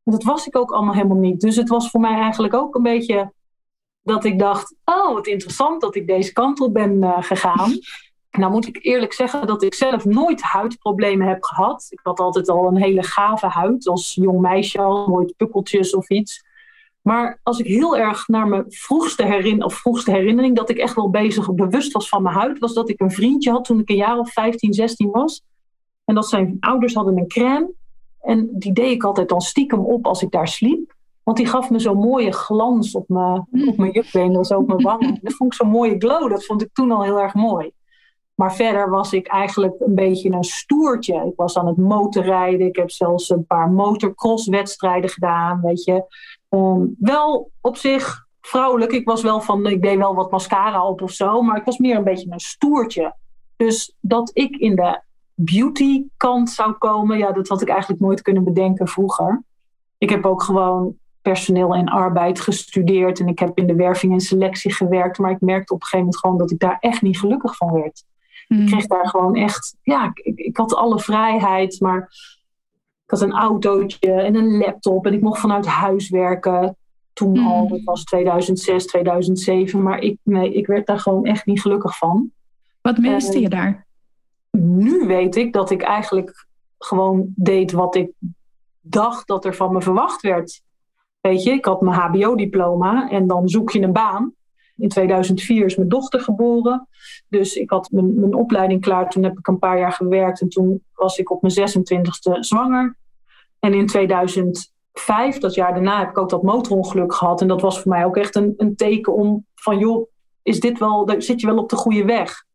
dat 0.03 0.23
was 0.23 0.47
ik 0.47 0.57
ook 0.57 0.71
allemaal 0.71 0.93
helemaal 0.93 1.17
niet. 1.17 1.41
Dus 1.41 1.55
het 1.55 1.69
was 1.69 1.89
voor 1.89 1.99
mij 1.99 2.15
eigenlijk 2.15 2.53
ook 2.53 2.75
een 2.75 2.83
beetje 2.83 3.33
dat 4.01 4.25
ik 4.25 4.39
dacht... 4.39 4.75
oh, 4.85 5.13
wat 5.13 5.27
interessant 5.27 5.81
dat 5.81 5.95
ik 5.95 6.07
deze 6.07 6.33
kant 6.33 6.59
op 6.59 6.73
ben 6.73 6.95
uh, 6.95 7.17
gegaan. 7.19 7.71
Nou 8.31 8.51
moet 8.51 8.67
ik 8.67 8.79
eerlijk 8.81 9.13
zeggen 9.13 9.47
dat 9.47 9.63
ik 9.63 9.73
zelf 9.73 10.05
nooit 10.05 10.41
huidproblemen 10.41 11.27
heb 11.27 11.43
gehad. 11.43 11.87
Ik 11.89 11.99
had 12.03 12.19
altijd 12.19 12.49
al 12.49 12.67
een 12.67 12.81
hele 12.81 13.03
gave 13.03 13.47
huid 13.47 13.87
als 13.87 14.13
jong 14.13 14.39
meisje 14.39 14.81
al, 14.81 15.07
nooit 15.07 15.35
pukkeltjes 15.37 15.95
of 15.95 16.09
iets. 16.09 16.45
Maar 17.01 17.39
als 17.43 17.59
ik 17.59 17.65
heel 17.65 17.97
erg 17.97 18.27
naar 18.27 18.47
mijn 18.47 18.65
vroegste, 18.67 19.25
herin 19.25 19.63
of 19.63 19.73
vroegste 19.73 20.11
herinnering, 20.11 20.55
dat 20.55 20.69
ik 20.69 20.77
echt 20.77 20.95
wel 20.95 21.09
bezig 21.09 21.53
bewust 21.53 21.91
was 21.91 22.09
van 22.09 22.23
mijn 22.23 22.35
huid, 22.35 22.59
was 22.59 22.73
dat 22.73 22.89
ik 22.89 23.01
een 23.01 23.11
vriendje 23.11 23.51
had 23.51 23.65
toen 23.65 23.79
ik 23.79 23.89
een 23.89 23.95
jaar 23.95 24.17
of 24.17 24.31
15, 24.31 24.73
16 24.73 25.11
was. 25.11 25.43
En 26.05 26.15
dat 26.15 26.27
zijn 26.27 26.57
ouders 26.59 26.93
hadden 26.93 27.17
een 27.17 27.27
crème. 27.27 27.71
En 28.21 28.49
die 28.53 28.73
deed 28.73 28.91
ik 28.91 29.03
altijd 29.03 29.29
dan 29.29 29.41
stiekem 29.41 29.79
op 29.79 30.05
als 30.05 30.21
ik 30.21 30.31
daar 30.31 30.47
sliep. 30.47 30.95
Want 31.23 31.37
die 31.37 31.47
gaf 31.47 31.69
me 31.69 31.79
zo'n 31.79 31.97
mooie 31.97 32.31
glans 32.31 32.95
op 32.95 33.09
mijn, 33.09 33.47
op 33.67 33.77
mijn 33.77 33.91
jukbeen, 33.91 34.45
zo 34.45 34.57
op 34.57 34.67
mijn 34.67 34.81
wangen. 34.81 35.19
Dat 35.21 35.33
vond 35.33 35.51
ik 35.53 35.57
zo'n 35.57 35.69
mooie 35.69 35.95
glow. 35.97 36.29
Dat 36.29 36.45
vond 36.45 36.61
ik 36.61 36.69
toen 36.73 36.91
al 36.91 37.03
heel 37.03 37.19
erg 37.19 37.33
mooi. 37.33 37.71
Maar 38.37 38.55
verder 38.55 38.89
was 38.89 39.13
ik 39.13 39.27
eigenlijk 39.27 39.75
een 39.79 39.95
beetje 39.95 40.31
een 40.31 40.43
stoertje. 40.43 41.25
Ik 41.25 41.35
was 41.35 41.57
aan 41.57 41.67
het 41.67 41.77
motorrijden. 41.77 42.67
Ik 42.67 42.75
heb 42.75 42.91
zelfs 42.91 43.29
een 43.29 43.45
paar 43.45 43.69
motocross-wedstrijden 43.69 45.09
gedaan. 45.09 45.61
Weet 45.61 45.83
je. 45.83 46.03
Ehm, 46.49 46.85
wel 46.99 47.51
op 47.61 47.77
zich 47.77 48.27
vrouwelijk. 48.41 48.91
Ik 48.91 49.05
was 49.05 49.21
wel 49.21 49.41
van, 49.41 49.65
ik 49.65 49.81
deed 49.81 49.97
wel 49.97 50.15
wat 50.15 50.31
mascara 50.31 50.87
op 50.87 51.01
of 51.01 51.11
zo. 51.11 51.41
Maar 51.41 51.57
ik 51.57 51.65
was 51.65 51.77
meer 51.77 51.97
een 51.97 52.03
beetje 52.03 52.31
een 52.31 52.39
stoertje. 52.39 53.15
Dus 53.55 53.95
dat 53.99 54.29
ik 54.33 54.55
in 54.55 54.75
de 54.75 55.01
beauty 55.33 56.03
kant 56.17 56.49
zou 56.49 56.71
komen, 56.71 57.17
ja, 57.17 57.31
dat 57.31 57.47
had 57.47 57.61
ik 57.61 57.69
eigenlijk 57.69 58.01
nooit 58.01 58.21
kunnen 58.21 58.43
bedenken 58.43 58.87
vroeger. 58.87 59.43
Ik 59.97 60.09
heb 60.09 60.25
ook 60.25 60.43
gewoon 60.43 60.97
personeel 61.21 61.75
en 61.75 61.87
arbeid 61.87 62.39
gestudeerd 62.39 63.19
en 63.19 63.27
ik 63.27 63.39
heb 63.39 63.57
in 63.57 63.67
de 63.67 63.75
werving 63.75 64.13
en 64.13 64.19
selectie 64.19 64.73
gewerkt. 64.73 65.17
Maar 65.17 65.31
ik 65.31 65.41
merkte 65.41 65.73
op 65.73 65.79
een 65.79 65.85
gegeven 65.85 66.05
moment 66.05 66.19
gewoon 66.19 66.37
dat 66.37 66.51
ik 66.51 66.59
daar 66.59 66.77
echt 66.79 67.01
niet 67.01 67.19
gelukkig 67.19 67.55
van 67.55 67.71
werd. 67.73 68.03
Ik 68.47 68.57
hmm. 68.57 68.65
kreeg 68.65 68.87
daar 68.87 69.07
gewoon 69.07 69.35
echt, 69.35 69.75
ja, 69.81 70.11
ik, 70.13 70.37
ik 70.37 70.57
had 70.57 70.75
alle 70.75 70.99
vrijheid, 70.99 71.79
maar 71.79 72.01
ik 73.05 73.19
had 73.19 73.21
een 73.21 73.33
autootje 73.33 74.11
en 74.11 74.35
een 74.35 74.57
laptop 74.57 75.05
en 75.05 75.13
ik 75.13 75.21
mocht 75.21 75.39
vanuit 75.39 75.65
huis 75.65 76.09
werken. 76.09 76.77
Toen 77.13 77.37
hmm. 77.37 77.47
al, 77.47 77.67
dat 77.67 77.83
was 77.83 78.03
2006, 78.03 78.85
2007, 78.85 79.83
maar 79.83 79.99
ik, 79.99 80.17
nee, 80.23 80.53
ik 80.53 80.67
werd 80.67 80.87
daar 80.87 80.99
gewoon 80.99 81.25
echt 81.25 81.45
niet 81.45 81.61
gelukkig 81.61 81.97
van. 81.97 82.31
Wat 82.81 82.97
miste 82.97 83.39
je 83.39 83.49
daar? 83.49 83.85
Nu 84.51 85.07
weet 85.07 85.35
ik 85.35 85.53
dat 85.53 85.69
ik 85.69 85.81
eigenlijk 85.81 86.47
gewoon 86.77 87.33
deed 87.35 87.71
wat 87.71 87.95
ik 87.95 88.11
dacht 88.81 89.27
dat 89.27 89.45
er 89.45 89.55
van 89.55 89.73
me 89.73 89.81
verwacht 89.81 90.21
werd. 90.21 90.61
Weet 91.21 91.43
je, 91.43 91.51
ik 91.51 91.65
had 91.65 91.81
mijn 91.81 91.99
HBO-diploma 91.99 93.09
en 93.09 93.27
dan 93.27 93.49
zoek 93.49 93.71
je 93.71 93.81
een 93.81 93.93
baan. 93.93 94.33
In 94.77 94.89
2004 94.89 95.65
is 95.65 95.75
mijn 95.75 95.89
dochter 95.89 96.19
geboren. 96.19 96.87
Dus 97.29 97.55
ik 97.55 97.69
had 97.69 97.91
mijn, 97.91 98.19
mijn 98.19 98.33
opleiding 98.33 98.81
klaar. 98.81 99.09
Toen 99.09 99.23
heb 99.23 99.37
ik 99.37 99.47
een 99.47 99.59
paar 99.59 99.79
jaar 99.79 99.91
gewerkt. 99.91 100.41
En 100.41 100.49
toen 100.49 100.83
was 100.93 101.17
ik 101.17 101.31
op 101.31 101.41
mijn 101.41 101.53
26e 101.53 102.39
zwanger. 102.39 102.97
En 103.59 103.73
in 103.73 103.85
2005, 103.85 105.37
dat 105.37 105.53
jaar 105.53 105.73
daarna, 105.73 105.99
heb 105.99 106.09
ik 106.09 106.17
ook 106.17 106.29
dat 106.29 106.43
motorongeluk 106.43 107.13
gehad. 107.13 107.41
En 107.41 107.47
dat 107.47 107.61
was 107.61 107.79
voor 107.81 107.91
mij 107.91 108.05
ook 108.05 108.17
echt 108.17 108.35
een, 108.35 108.53
een 108.57 108.75
teken 108.75 109.13
om 109.13 109.45
van... 109.55 109.79
joh, 109.79 110.09
is 110.43 110.59
dit 110.59 110.79
wel, 110.79 111.09
zit 111.17 111.41
je 111.41 111.47
wel 111.47 111.57
op 111.57 111.69
de 111.69 111.75
goede 111.75 112.05
weg? 112.05 112.45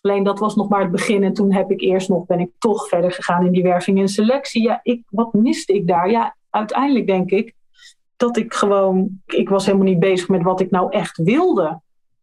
Alleen 0.00 0.22
dat 0.22 0.38
was 0.38 0.54
nog 0.54 0.68
maar 0.68 0.80
het 0.80 0.90
begin. 0.90 1.22
En 1.22 1.32
toen 1.32 1.52
heb 1.52 1.70
ik 1.70 1.80
eerst 1.80 2.08
nog, 2.08 2.26
ben 2.26 2.40
ik 2.40 2.50
toch 2.58 2.88
verder 2.88 3.12
gegaan 3.12 3.46
in 3.46 3.52
die 3.52 3.62
werving 3.62 3.98
en 3.98 4.08
selectie. 4.08 4.62
Ja, 4.62 4.80
ik, 4.82 5.02
wat 5.10 5.32
miste 5.32 5.72
ik 5.72 5.86
daar? 5.86 6.10
Ja, 6.10 6.36
uiteindelijk 6.50 7.06
denk 7.06 7.30
ik 7.30 7.54
dat 8.18 8.36
ik 8.36 8.54
gewoon, 8.54 9.20
ik 9.26 9.48
was 9.48 9.66
helemaal 9.66 9.86
niet 9.86 9.98
bezig 9.98 10.28
met 10.28 10.42
wat 10.42 10.60
ik 10.60 10.70
nou 10.70 10.90
echt 10.90 11.16
wilde. 11.16 11.80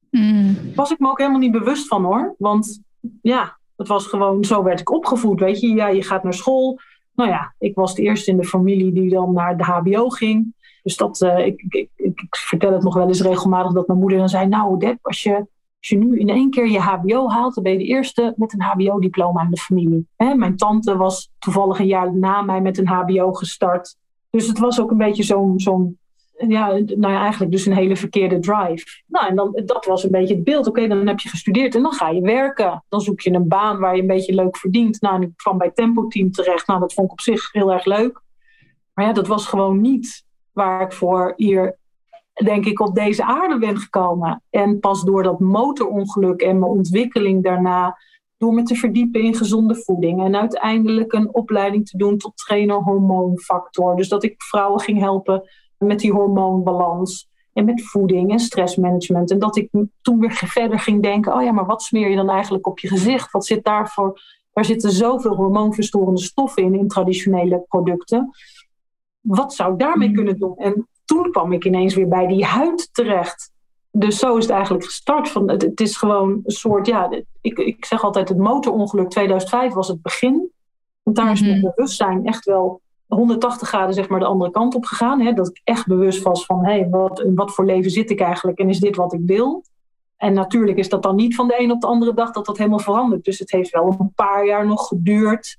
Mm. 0.10 0.58
Was 0.76 0.92
ik 0.92 1.00
me 1.00 1.10
ook 1.10 1.18
helemaal 1.18 1.40
niet 1.40 1.52
bewust 1.52 1.88
van 1.88 2.04
hoor. 2.04 2.36
Want 2.38 2.82
ja, 3.22 3.58
het 3.76 3.88
was 3.88 4.08
gewoon, 4.08 4.44
zo 4.44 4.64
werd 4.64 4.80
ik 4.80 4.92
opgevoed. 4.92 5.40
Weet 5.40 5.60
je, 5.60 5.74
ja, 5.74 5.88
je 5.88 6.04
gaat 6.04 6.24
naar 6.24 6.34
school. 6.34 6.80
Nou 7.16 7.30
ja, 7.30 7.54
ik 7.60 7.76
was 7.76 7.96
de 7.96 8.02
eerste 8.02 8.32
in 8.32 8.38
de 8.38 8.46
familie 8.46 8.92
die 8.92 9.10
dan 9.10 9.34
naar 9.34 9.58
de 9.58 9.64
HBO 9.64 10.10
ging. 10.10 10.54
Dus 10.84 10.98
dat, 10.98 11.22
uh, 11.22 11.46
ik, 11.46 11.62
ik, 11.62 11.90
ik, 11.96 12.22
ik, 12.22 12.36
vertel 12.36 12.74
het 12.74 12.84
nog 12.84 12.94
wel 12.94 13.08
eens 13.08 13.22
regelmatig 13.22 13.72
dat 13.72 13.88
mijn 13.88 14.00
moeder 14.00 14.18
dan 14.18 14.30
zei: 14.30 14.48
Nou, 14.48 14.80
Deb, 14.80 14.98
als 15.02 15.24
je, 15.24 15.36
als 15.80 15.90
je 15.90 15.98
nu 15.98 16.20
in 16.20 16.30
één 16.30 16.50
keer 16.50 16.68
je 16.68 16.80
HBO 16.80 17.30
haalt, 17.30 17.56
dan 17.56 17.64
ben 17.64 17.72
je 17.72 17.78
de 17.78 17.86
eerste 17.86 18.34
met 18.38 18.54
een 18.54 18.62
HBO-diploma 18.62 19.42
in 19.44 19.50
de 19.50 19.58
familie. 19.58 20.08
Hè? 20.16 20.36
Mijn 20.36 20.58
tante 20.58 20.98
was 20.98 21.32
toevallig 21.40 21.80
een 21.80 21.88
jaar 21.88 22.16
na 22.16 22.42
mij 22.42 22.62
met 22.62 22.78
een 22.78 22.88
HBO 22.88 23.34
gestart. 23.34 23.98
Dus 24.36 24.48
het 24.48 24.60
was 24.60 24.82
ook 24.82 24.92
een 24.92 24.98
beetje 24.98 25.24
zo'n, 25.58 26.00
ja, 26.48 26.68
nou 26.72 27.14
ja, 27.14 27.22
eigenlijk 27.22 27.52
dus 27.52 27.66
een 27.66 27.74
hele 27.74 27.96
verkeerde 27.96 28.40
drive. 28.40 28.86
Nou, 29.08 29.28
en 29.28 29.36
dan, 29.36 29.62
dat 29.66 29.86
was 29.86 30.04
een 30.04 30.12
beetje 30.12 30.36
het 30.36 30.44
beeld. 30.44 30.68
Oké, 30.68 30.88
dan 30.88 31.08
heb 31.08 31.20
je 31.20 31.30
gestudeerd 31.30 31.76
en 31.76 31.82
dan 31.82 31.94
ga 31.94 32.10
je 32.10 32.22
werken. 32.22 32.84
Dan 32.90 33.02
zoek 33.02 33.22
je 33.22 33.34
een 33.34 33.48
baan 33.48 33.80
waar 33.80 33.96
je 33.96 34.02
een 34.02 34.08
beetje 34.08 34.34
leuk 34.34 34.58
verdient. 34.58 35.02
Nou, 35.02 35.16
en 35.16 35.22
ik 35.22 35.32
kwam 35.36 35.58
bij 35.58 35.72
Tempo 35.72 36.08
Team 36.08 36.32
terecht. 36.32 36.68
Nou, 36.68 36.80
dat 36.80 36.94
vond 36.94 37.08
ik 37.08 37.12
op 37.12 37.22
zich 37.22 37.52
heel 37.52 37.72
erg 37.72 37.86
leuk. 37.86 38.22
Maar 38.94 39.06
ja, 39.06 39.14
dat 39.14 39.28
was 39.28 39.48
gewoon 39.48 39.82
niet 39.82 40.24
waar 40.52 40.82
ik 40.82 40.94
voor 40.94 41.34
hier, 41.36 41.78
denk 42.44 42.66
ik, 42.66 42.80
op 42.80 42.96
deze 42.96 43.24
aarde 43.24 43.58
ben 43.58 43.78
gekomen. 43.78 44.44
En 44.50 44.80
pas 44.80 45.04
door 45.04 45.24
dat 45.24 45.40
motorongeluk 45.40 46.42
en 46.42 46.60
mijn 46.60 46.72
ontwikkeling 46.72 47.44
daarna 47.44 47.98
door 48.38 48.54
me 48.54 48.64
te 48.64 48.76
verdiepen 48.76 49.22
in 49.22 49.36
gezonde 49.36 49.76
voeding. 49.76 50.24
En 50.24 50.36
uiteindelijk 50.36 51.14
een 51.14 51.34
opleiding 51.34 51.90
te 51.90 51.98
doen 51.98 52.18
tot 52.18 52.38
trainer 52.38 52.76
hormoonfactor. 52.76 53.96
Dus 53.96 54.10
dat 54.10 54.24
ik 54.24 54.44
vrouwen 54.44 54.82
ging 54.82 55.00
helpen 55.00 55.50
met 55.78 56.00
die 56.00 56.12
hormoonbalans. 56.12 57.30
En 57.54 57.66
met 57.66 57.84
voeding 57.84 58.32
en 58.32 58.40
stressmanagement. 58.40 59.32
En 59.32 59.40
dat 59.40 59.58
ik 59.58 59.70
toen 60.02 60.20
weer 60.20 60.32
verder 60.32 60.80
ging 60.80 61.02
denken: 61.02 61.34
oh 61.34 61.44
ja, 61.44 61.52
maar 61.52 61.66
wat 61.66 61.82
smeer 61.82 62.10
je 62.10 62.16
dan 62.16 62.30
eigenlijk 62.30 62.68
op 62.68 62.80
je 62.80 62.88
gezicht? 62.88 63.32
Wat 63.32 63.46
zit 63.46 63.64
daarvoor? 63.64 64.22
Daar 64.54 64.66
zitten 64.66 64.92
zoveel 64.92 65.36
hormoonverstorende 65.36 66.22
stoffen 66.22 66.64
in, 66.64 66.76
in 66.76 66.88
traditionele 66.88 67.66
producten. 67.68 68.30
Wat 69.22 69.54
zou 69.54 69.74
ik 69.74 69.80
daarmee 69.80 70.08
mm. 70.08 70.16
kunnen 70.16 70.40
doen? 70.40 70.58
En 70.58 70.88
toen 71.06 71.32
kwam 71.32 71.52
ik 71.52 71.66
ineens 71.66 71.96
weer 71.96 72.08
bij 72.08 72.28
die 72.28 72.46
huid 72.46 72.94
terecht 72.94 73.52
dus 73.98 74.20
zo 74.20 74.38
is 74.38 74.44
het 74.44 74.54
eigenlijk 74.54 74.86
gestart. 74.86 75.30
Van, 75.30 75.50
het, 75.50 75.62
het, 75.62 75.82
is 75.82 75.98
gewoon 75.98 76.42
een 76.44 76.52
soort, 76.52 76.88
ja, 76.88 77.22
ik, 77.42 77.58
ik 77.58 77.86
zeg 77.86 78.04
altijd 78.04 78.30
het 78.30 78.38
motorongeluk 78.38 79.10
2005 79.10 79.74
was 79.74 79.88
het 79.88 80.02
begin. 80.02 80.52
Want 81.04 81.18
daar 81.18 81.32
is 81.32 81.42
mijn 81.42 81.60
mhm. 81.60 81.70
bewustzijn 81.76 82.26
echt 82.26 82.46
wel 82.46 82.82
180 83.08 83.68
graden 83.68 83.94
zeg 83.94 84.10
maar 84.10 84.20
de 84.20 84.26
andere 84.26 84.52
kant 84.52 84.76
op 84.76 84.86
gegaan. 84.86 85.22
Hè? 85.22 85.34
Dat 85.34 85.48
ik 85.48 85.62
echt 85.64 85.88
bewust 85.88 86.24
was 86.24 86.46
van, 86.46 86.66
hé, 86.66 86.72
hey, 86.72 86.90
wat, 86.90 87.26
wat 87.36 87.54
voor 87.54 87.66
leven 87.66 87.92
zit 87.92 88.10
ik 88.10 88.20
eigenlijk 88.20 88.60
en 88.60 88.70
is 88.70 88.80
dit 88.80 88.96
wat 88.96 89.14
ik 89.14 89.22
wil? 89.26 89.64
En 90.18 90.34
natuurlijk 90.34 90.78
is 90.78 90.90
dat 90.90 91.04
dan 91.04 91.16
niet 91.16 91.36
van 91.36 91.48
de 91.48 91.62
een 91.62 91.72
op 91.72 91.82
de 91.82 91.88
andere 91.88 92.14
dag 92.14 92.32
dat 92.32 92.46
dat 92.46 92.58
helemaal 92.58 92.80
verandert. 92.80 93.24
Dus 93.24 93.40
het 93.40 93.52
heeft 93.52 93.72
wel 93.72 93.96
een 94.00 94.14
paar 94.16 94.46
jaar 94.46 94.68
nog 94.68 94.88
geduurd 94.88 95.58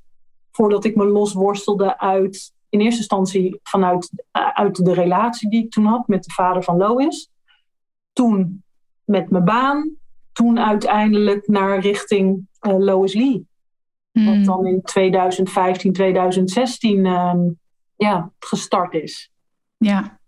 voordat 0.50 0.84
ik 0.84 0.96
me 0.96 1.06
losworstelde 1.06 1.98
uit, 1.98 2.52
in 2.68 2.80
eerste 2.80 2.98
instantie 2.98 3.60
vanuit 3.62 4.10
uit 4.32 4.84
de 4.84 4.94
relatie 4.94 5.50
die 5.50 5.64
ik 5.64 5.70
toen 5.70 5.84
had 5.84 6.08
met 6.08 6.24
de 6.24 6.32
vader 6.32 6.62
van 6.62 6.76
Lois. 6.76 7.30
Toen 8.16 8.62
met 9.04 9.30
mijn 9.30 9.44
baan. 9.44 9.94
Toen 10.32 10.60
uiteindelijk 10.60 11.48
naar 11.48 11.78
richting 11.78 12.46
uh, 12.66 12.78
Lois 12.78 13.14
Lee. 13.14 13.46
Wat 14.12 14.24
hmm. 14.24 14.44
dan 14.44 14.66
in 14.66 14.82
2015, 14.82 15.92
2016 15.92 17.04
uh, 17.04 17.34
ja, 17.96 18.30
gestart 18.38 18.94
is. 18.94 19.30
Ja. 19.76 20.18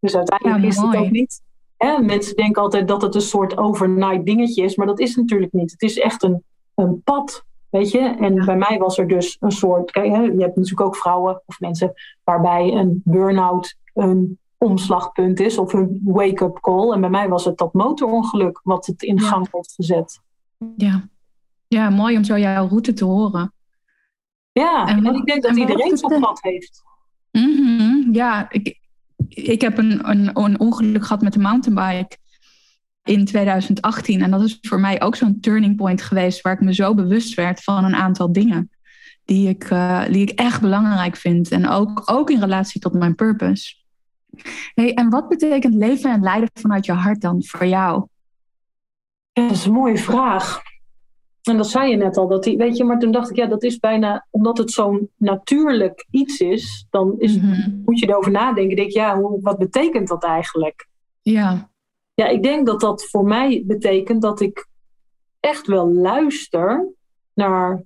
Dus 0.00 0.16
uiteindelijk 0.16 0.64
is 0.64 0.76
het 0.76 0.96
ook 0.96 1.10
niet. 1.10 1.42
Hè, 1.76 1.98
mensen 1.98 2.36
denken 2.36 2.62
altijd 2.62 2.88
dat 2.88 3.02
het 3.02 3.14
een 3.14 3.20
soort 3.20 3.56
overnight 3.56 4.26
dingetje 4.26 4.62
is, 4.62 4.76
maar 4.76 4.86
dat 4.86 5.00
is 5.00 5.16
natuurlijk 5.16 5.52
niet. 5.52 5.70
Het 5.70 5.82
is 5.82 5.98
echt 5.98 6.22
een, 6.22 6.42
een 6.74 7.02
pad, 7.02 7.44
weet 7.70 7.90
je. 7.90 7.98
En 7.98 8.44
bij 8.44 8.56
mij 8.56 8.78
was 8.78 8.98
er 8.98 9.08
dus 9.08 9.36
een 9.40 9.52
soort. 9.52 9.90
Kijk, 9.90 10.06
hè, 10.06 10.20
je 10.20 10.40
hebt 10.40 10.56
natuurlijk 10.56 10.80
ook 10.80 10.96
vrouwen 10.96 11.42
of 11.46 11.60
mensen 11.60 11.92
waarbij 12.24 12.72
een 12.72 13.00
burn-out 13.04 13.76
een 13.94 14.38
omslagpunt 14.58 15.40
is 15.40 15.58
of 15.58 15.72
een 15.72 16.00
wake-up 16.04 16.60
call. 16.60 16.92
En 16.92 17.00
bij 17.00 17.10
mij 17.10 17.28
was 17.28 17.44
het 17.44 17.58
dat 17.58 17.72
motorongeluk 17.72 18.60
wat 18.62 18.86
het 18.86 19.02
in 19.02 19.20
gang 19.20 19.48
heeft 19.50 19.72
gezet. 19.74 20.20
Ja. 20.76 21.08
ja, 21.68 21.90
mooi 21.90 22.16
om 22.16 22.24
zo 22.24 22.38
jouw 22.38 22.68
route 22.68 22.92
te 22.92 23.04
horen. 23.04 23.52
Ja, 24.52 24.86
en, 24.86 25.14
ik 25.14 25.24
denk 25.24 25.42
dat 25.42 25.56
iedereen 25.56 25.96
zo'n 25.96 26.20
pad 26.20 26.42
heeft. 26.42 26.82
Mm 27.32 28.08
Ja, 28.12 28.50
ik, 28.50 28.80
ik 29.28 29.60
heb 29.60 29.78
een, 29.78 30.08
een, 30.10 30.30
een 30.36 30.60
ongeluk 30.60 31.02
gehad 31.02 31.22
met 31.22 31.34
een 31.34 31.40
mountainbike 31.40 32.16
in 33.02 33.24
2018. 33.24 34.22
En 34.22 34.30
dat 34.30 34.42
is 34.42 34.58
voor 34.60 34.80
mij 34.80 35.02
ook 35.02 35.16
zo'n 35.16 35.40
turning 35.40 35.76
point 35.76 36.02
geweest 36.02 36.40
waar 36.40 36.52
ik 36.52 36.60
me 36.60 36.74
zo 36.74 36.94
bewust 36.94 37.34
werd 37.34 37.62
van 37.62 37.84
een 37.84 37.94
aantal 37.94 38.32
dingen 38.32 38.70
die 39.24 39.48
ik, 39.48 39.70
uh, 39.70 40.04
die 40.04 40.22
ik 40.22 40.30
echt 40.38 40.60
belangrijk 40.60 41.16
vind. 41.16 41.50
En 41.50 41.68
ook, 41.68 42.02
ook 42.04 42.30
in 42.30 42.40
relatie 42.40 42.80
tot 42.80 42.92
mijn 42.92 43.14
purpose. 43.14 43.74
Hey, 44.74 44.94
en 44.94 45.10
wat 45.10 45.28
betekent 45.28 45.74
leven 45.74 46.10
en 46.10 46.22
leiden 46.22 46.50
vanuit 46.52 46.86
je 46.86 46.92
hart 46.92 47.20
dan 47.20 47.44
voor 47.44 47.66
jou? 47.66 48.06
dat 49.32 49.50
is 49.50 49.64
een 49.64 49.72
mooie 49.72 49.98
vraag. 49.98 50.60
En 51.42 51.56
dat 51.56 51.68
zei 51.68 51.90
je 51.90 51.96
net 51.96 52.16
al, 52.16 52.28
dat 52.28 52.44
die, 52.44 52.56
weet 52.56 52.76
je, 52.76 52.84
maar 52.84 52.98
toen 52.98 53.12
dacht 53.12 53.30
ik, 53.30 53.36
ja, 53.36 53.46
dat 53.46 53.62
is 53.62 53.78
bijna, 53.78 54.26
omdat 54.30 54.58
het 54.58 54.70
zo'n 54.70 55.10
natuurlijk 55.16 56.06
iets 56.10 56.40
is, 56.40 56.86
dan 56.90 57.14
is, 57.18 57.36
mhm. 57.36 57.80
moet 57.84 57.98
je 57.98 58.08
erover 58.08 58.30
nadenken. 58.30 58.76
Denk, 58.76 58.90
ja, 58.90 59.20
hoe, 59.20 59.40
wat 59.40 59.58
betekent 59.58 60.08
dat 60.08 60.24
eigenlijk? 60.24 60.88
Ja. 61.22 61.70
Ja, 62.14 62.26
ik 62.26 62.42
denk 62.42 62.66
dat 62.66 62.80
dat 62.80 63.08
voor 63.08 63.24
mij 63.24 63.62
betekent 63.66 64.22
dat 64.22 64.40
ik 64.40 64.66
echt 65.40 65.66
wel 65.66 65.92
luister 65.92 66.88
naar 67.34 67.82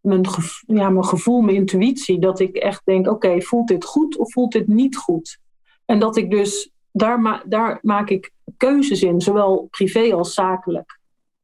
mijn, 0.00 0.24
ja, 0.66 0.90
mijn 0.90 1.04
gevoel, 1.04 1.40
mijn 1.40 1.56
intuïtie. 1.56 2.18
Dat 2.18 2.40
ik 2.40 2.56
echt 2.56 2.82
denk, 2.84 3.08
oké, 3.08 3.40
voelt 3.40 3.68
dit 3.68 3.84
goed 3.84 4.16
of 4.16 4.32
voelt 4.32 4.52
dit 4.52 4.66
niet 4.66 4.96
goed? 4.96 5.38
En 5.84 5.98
dat 5.98 6.16
ik 6.16 6.30
dus, 6.30 6.70
daar, 6.92 7.20
ma 7.20 7.42
daar 7.46 7.78
maak 7.82 8.08
ik 8.08 8.32
keuzes 8.56 9.02
in, 9.02 9.20
zowel 9.20 9.66
privé 9.70 10.14
als 10.14 10.34
zakelijk. 10.34 10.98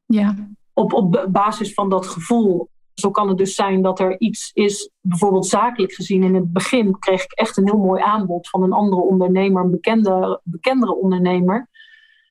Ja. 0.06 0.48
Op, 0.72 0.92
op 0.92 1.26
basis 1.28 1.74
van 1.74 1.90
dat 1.90 2.06
gevoel. 2.06 2.68
Zo 2.94 3.10
kan 3.10 3.28
het 3.28 3.38
dus 3.38 3.54
zijn 3.54 3.82
dat 3.82 4.00
er 4.00 4.20
iets 4.20 4.50
is, 4.52 4.90
bijvoorbeeld 5.00 5.46
zakelijk 5.46 5.92
gezien. 5.92 6.22
In 6.22 6.34
het 6.34 6.52
begin 6.52 6.98
kreeg 6.98 7.24
ik 7.24 7.32
echt 7.32 7.56
een 7.56 7.64
heel 7.64 7.78
mooi 7.78 8.02
aanbod 8.02 8.48
van 8.48 8.62
een 8.62 8.72
andere 8.72 9.02
ondernemer, 9.02 9.62
een 9.64 9.70
bekende, 9.70 10.40
bekendere 10.44 10.94
ondernemer, 10.94 11.68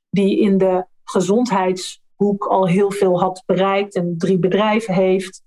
die 0.09 0.39
in 0.39 0.57
de 0.57 0.85
gezondheidshoek 1.03 2.45
al 2.45 2.67
heel 2.67 2.91
veel 2.91 3.19
had 3.19 3.43
bereikt 3.45 3.95
en 3.95 4.15
drie 4.17 4.39
bedrijven 4.39 4.93
heeft. 4.93 5.43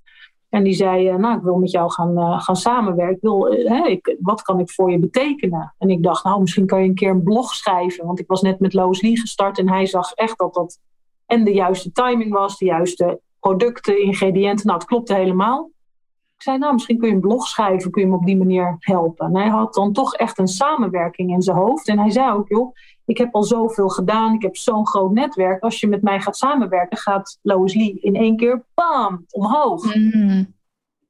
En 0.53 0.63
die 0.63 0.75
zei, 0.75 1.09
eh, 1.09 1.17
nou, 1.17 1.37
ik 1.37 1.43
wil 1.43 1.57
met 1.57 1.71
jou 1.71 1.91
gaan, 1.91 2.19
uh, 2.19 2.41
gaan 2.41 2.57
samenwerken. 2.57 3.19
Wil, 3.21 3.47
hè, 3.47 3.87
ik, 3.87 4.17
wat 4.21 4.43
kan 4.43 4.59
ik 4.59 4.71
voor 4.71 4.91
je 4.91 4.99
betekenen? 4.99 5.75
En 5.79 5.91
ik 5.91 6.03
dacht, 6.03 6.25
nou, 6.25 6.41
misschien 6.41 6.67
kan 6.67 6.83
je 6.83 6.89
een 6.89 6.95
keer 6.95 7.11
een 7.11 7.23
blog 7.23 7.55
schrijven. 7.55 8.07
Want 8.07 8.21
ik 8.21 8.27
was 8.27 8.43
net 8.43 8.61
met 8.61 8.75
Loos 8.75 9.03
Lee 9.03 9.21
gestart 9.21 9.59
en 9.59 9.69
hij 9.69 9.87
zag 9.87 10.13
echt 10.13 10.39
dat 10.39 10.55
dat 10.55 10.79
en 11.27 11.45
de 11.45 11.53
juiste 11.53 11.93
timing 11.93 12.33
was, 12.33 12.59
de 12.59 12.65
juiste 12.65 13.21
producten, 13.41 14.03
ingrediënten. 14.03 14.67
Nou, 14.67 14.79
het 14.79 14.89
klopte 14.89 15.15
helemaal. 15.15 15.71
Ik 16.37 16.43
zei, 16.43 16.59
nou, 16.59 16.73
misschien 16.73 16.99
kun 16.99 17.09
je 17.09 17.15
een 17.15 17.21
blog 17.21 17.47
schrijven, 17.47 17.91
kun 17.91 18.03
je 18.03 18.09
hem 18.09 18.17
op 18.17 18.27
die 18.27 18.37
manier 18.37 18.77
helpen. 18.79 19.27
En 19.27 19.37
hij 19.37 19.49
had 19.49 19.75
dan 19.75 19.93
toch 19.93 20.15
echt 20.15 20.39
een 20.39 20.49
samenwerking 20.49 21.31
in 21.31 21.43
zijn 21.43 21.57
hoofd. 21.57 21.89
En 21.89 21.99
hij 21.99 22.11
zei 22.11 22.33
ook, 22.33 22.49
joh, 22.49 22.75
ik 23.13 23.19
heb 23.19 23.35
al 23.35 23.43
zoveel 23.43 23.89
gedaan, 23.89 24.35
ik 24.35 24.43
heb 24.43 24.57
zo'n 24.57 24.87
groot 24.87 25.13
netwerk. 25.13 25.63
Als 25.63 25.81
je 25.81 25.87
met 25.87 26.03
mij 26.03 26.21
gaat 26.21 26.37
samenwerken, 26.37 26.99
gaat 26.99 27.39
Lois 27.43 27.75
Lee 27.75 27.99
in 28.01 28.15
één 28.17 28.37
keer, 28.37 28.65
bam, 28.75 29.25
omhoog. 29.31 29.95
Mm. 29.95 30.55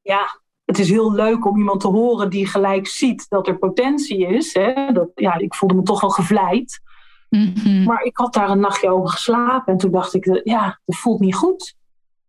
Ja, 0.03 0.41
het 0.65 0.79
is 0.79 0.91
heel 0.91 1.13
leuk 1.13 1.47
om 1.47 1.59
iemand 1.59 1.81
te 1.81 1.89
horen 1.89 2.31
die 2.31 2.47
gelijk 2.47 2.87
ziet 2.87 3.27
dat 3.29 3.47
er 3.47 3.59
potentie 3.59 4.27
is. 4.27 4.55
Hè? 4.55 4.93
Dat, 4.93 5.09
ja, 5.15 5.39
ik 5.39 5.55
voelde 5.55 5.75
me 5.75 5.83
toch 5.83 6.01
wel 6.01 6.11
gevleid. 6.11 6.81
Mm-hmm. 7.29 7.85
Maar 7.85 8.03
ik 8.03 8.17
had 8.17 8.33
daar 8.33 8.51
een 8.51 8.61
nachtje 8.61 8.91
over 8.91 9.09
geslapen 9.09 9.73
en 9.73 9.79
toen 9.79 9.91
dacht 9.91 10.15
ik, 10.15 10.41
ja, 10.45 10.81
het 10.85 10.97
voelt 10.97 11.21
niet 11.21 11.35
goed. 11.35 11.77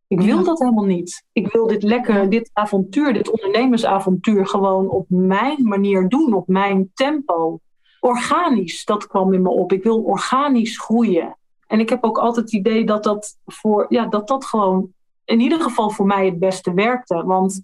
Ik 0.08 0.22
wil 0.22 0.44
dat 0.44 0.60
helemaal 0.60 0.86
niet. 0.86 1.26
Ik 1.32 1.52
wil 1.52 1.68
dit 1.68 1.84
lekker, 1.84 2.30
dit 2.30 2.50
avontuur, 2.54 3.14
dit 3.14 3.30
ondernemersavontuur 3.32 4.48
gewoon 4.48 4.90
op 4.90 5.06
mijn 5.10 5.68
manier 5.68 6.10
doen, 6.10 6.34
op 6.34 6.48
mijn 6.48 6.92
tempo. 6.94 7.60
Organisch, 8.04 8.86
dat 8.86 9.08
kwam 9.08 9.34
in 9.34 9.42
me 9.42 9.50
op. 9.50 9.72
Ik 9.72 9.84
wil 9.84 10.02
organisch 10.02 10.80
groeien. 10.80 11.38
En 11.68 11.80
ik 11.80 11.90
heb 11.90 12.04
ook 12.04 12.18
altijd 12.18 12.46
het 12.46 12.54
idee 12.54 12.86
dat 12.86 13.04
dat, 13.04 13.38
voor, 13.46 13.86
ja, 13.90 14.06
dat, 14.06 14.28
dat 14.28 14.46
gewoon 14.46 14.94
in 15.26 15.40
ieder 15.40 15.62
geval 15.62 15.90
voor 15.90 16.06
mij 16.06 16.26
het 16.26 16.40
beste 16.40 16.74
werkte. 16.74 17.24
Want 17.26 17.62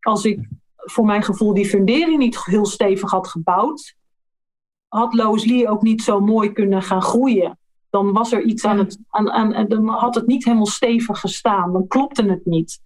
als 0.00 0.24
ik 0.24 0.48
voor 0.76 1.04
mijn 1.04 1.22
gevoel 1.22 1.54
die 1.54 1.66
fundering 1.66 2.18
niet 2.18 2.44
heel 2.44 2.66
stevig 2.66 3.10
had 3.10 3.28
gebouwd, 3.28 3.94
had 4.88 5.14
Lois 5.14 5.44
Lee 5.44 5.68
ook 5.68 5.82
niet 5.82 6.02
zo 6.02 6.20
mooi 6.20 6.52
kunnen 6.52 6.82
gaan 6.82 7.02
groeien 7.02 7.58
dan 7.92 8.12
was 8.12 8.32
er 8.32 8.42
iets 8.42 8.64
aan 8.64 8.78
het. 8.78 8.98
Aan, 9.08 9.30
aan, 9.30 9.68
dan 9.68 9.88
had 9.88 10.14
het 10.14 10.26
niet 10.26 10.44
helemaal 10.44 10.66
stevig 10.66 11.20
gestaan. 11.20 11.72
Dan 11.72 11.86
klopte 11.86 12.24
het 12.24 12.44
niet. 12.44 12.80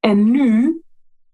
En 0.00 0.30
nu, 0.30 0.80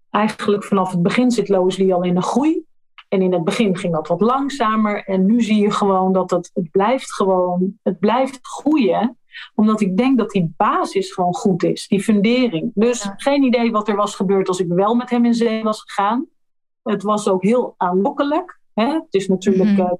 eigenlijk 0.09 0.63
vanaf 0.63 0.91
het 0.91 1.01
begin 1.01 1.31
zit 1.31 1.49
Loosely 1.49 1.91
al 1.91 2.03
in 2.03 2.15
een 2.15 2.23
groei. 2.23 2.65
En 3.11 3.21
in 3.21 3.33
het 3.33 3.43
begin 3.43 3.77
ging 3.77 3.93
dat 3.93 4.07
wat 4.07 4.21
langzamer. 4.21 5.03
En 5.03 5.25
nu 5.25 5.41
zie 5.41 5.61
je 5.61 5.71
gewoon 5.71 6.13
dat 6.13 6.31
het, 6.31 6.51
het 6.53 6.71
blijft 6.71 7.13
gewoon, 7.13 7.79
het 7.83 7.99
blijft 7.99 8.39
groeien. 8.41 9.17
Omdat 9.55 9.81
ik 9.81 9.97
denk 9.97 10.17
dat 10.17 10.29
die 10.29 10.53
basis 10.57 11.11
gewoon 11.11 11.33
goed 11.33 11.63
is, 11.63 11.87
die 11.87 12.03
fundering. 12.03 12.71
Dus 12.73 13.09
geen 13.17 13.43
idee 13.43 13.71
wat 13.71 13.87
er 13.87 13.95
was 13.95 14.15
gebeurd 14.15 14.47
als 14.47 14.59
ik 14.59 14.67
wel 14.67 14.95
met 14.95 15.09
hem 15.09 15.25
in 15.25 15.33
zee 15.33 15.63
was 15.63 15.81
gegaan. 15.81 16.25
Het 16.83 17.03
was 17.03 17.27
ook 17.27 17.43
heel 17.43 17.73
aanlokkelijk. 17.77 18.59
Hè? 18.73 18.85
Het 18.85 19.13
is 19.13 19.27
natuurlijk, 19.27 19.69
mm 19.77 19.99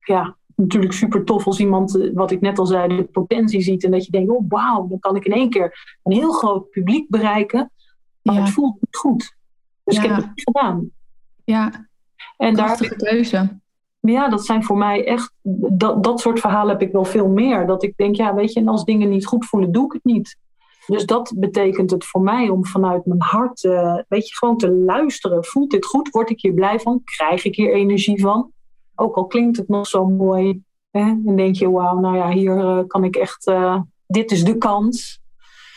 ja, 0.00 0.36
natuurlijk 0.54 0.92
super 0.92 1.24
tof 1.24 1.46
als 1.46 1.60
iemand, 1.60 2.00
eh, 2.00 2.10
wat 2.14 2.30
ik 2.30 2.40
net 2.40 2.58
al 2.58 2.66
zei, 2.66 2.96
de 2.96 3.04
potentie 3.04 3.60
ziet. 3.60 3.84
En 3.84 3.90
dat 3.90 4.04
je 4.04 4.10
denkt, 4.10 4.30
oh 4.30 4.44
wauw, 4.48 4.88
dan 4.88 4.98
kan 4.98 5.16
ik 5.16 5.24
in 5.24 5.32
één 5.32 5.50
keer 5.50 5.98
een 6.02 6.12
heel 6.12 6.32
groot 6.32 6.70
publiek 6.70 7.08
bereiken. 7.08 7.70
Maar 8.22 8.34
het 8.34 8.50
voelt 8.50 8.76
niet 8.80 8.96
goed. 8.96 9.36
Dus 9.84 9.96
ik 9.96 10.02
heb 10.02 10.16
het 10.16 10.26
niet 10.26 10.42
gedaan. 10.42 10.90
Ja, 11.44 11.88
en 12.38 12.54
daar 12.54 12.82
ik, 12.82 12.94
keuze. 12.96 13.60
Ja, 14.00 14.28
dat 14.28 14.44
zijn 14.44 14.64
voor 14.64 14.76
mij 14.76 15.06
echt, 15.06 15.32
dat, 15.70 16.04
dat 16.04 16.20
soort 16.20 16.40
verhalen 16.40 16.72
heb 16.72 16.82
ik 16.82 16.92
wel 16.92 17.04
veel 17.04 17.28
meer. 17.28 17.66
Dat 17.66 17.82
ik 17.82 17.96
denk, 17.96 18.16
ja, 18.16 18.34
weet 18.34 18.52
je, 18.52 18.60
en 18.60 18.68
als 18.68 18.84
dingen 18.84 19.08
niet 19.08 19.26
goed 19.26 19.46
voelen, 19.46 19.72
doe 19.72 19.84
ik 19.84 19.92
het 19.92 20.04
niet. 20.04 20.36
Dus 20.86 21.06
dat 21.06 21.32
betekent 21.36 21.90
het 21.90 22.04
voor 22.04 22.20
mij 22.20 22.48
om 22.48 22.66
vanuit 22.66 23.06
mijn 23.06 23.22
hart, 23.22 23.64
uh, 23.64 23.98
weet 24.08 24.28
je, 24.28 24.36
gewoon 24.36 24.56
te 24.56 24.70
luisteren. 24.70 25.44
Voelt 25.44 25.70
dit 25.70 25.86
goed? 25.86 26.10
Word 26.10 26.30
ik 26.30 26.40
hier 26.40 26.52
blij 26.52 26.80
van? 26.80 27.02
Krijg 27.04 27.44
ik 27.44 27.54
hier 27.54 27.72
energie 27.72 28.20
van? 28.20 28.50
Ook 28.94 29.16
al 29.16 29.26
klinkt 29.26 29.56
het 29.56 29.68
nog 29.68 29.86
zo 29.86 30.06
mooi. 30.06 30.62
Hè, 30.90 31.00
en 31.00 31.36
denk 31.36 31.54
je, 31.54 31.70
wauw, 31.70 31.98
nou 31.98 32.16
ja, 32.16 32.30
hier 32.30 32.56
uh, 32.56 32.80
kan 32.86 33.04
ik 33.04 33.16
echt, 33.16 33.46
uh, 33.46 33.80
dit 34.06 34.30
is 34.30 34.44
de 34.44 34.58
kans. 34.58 35.20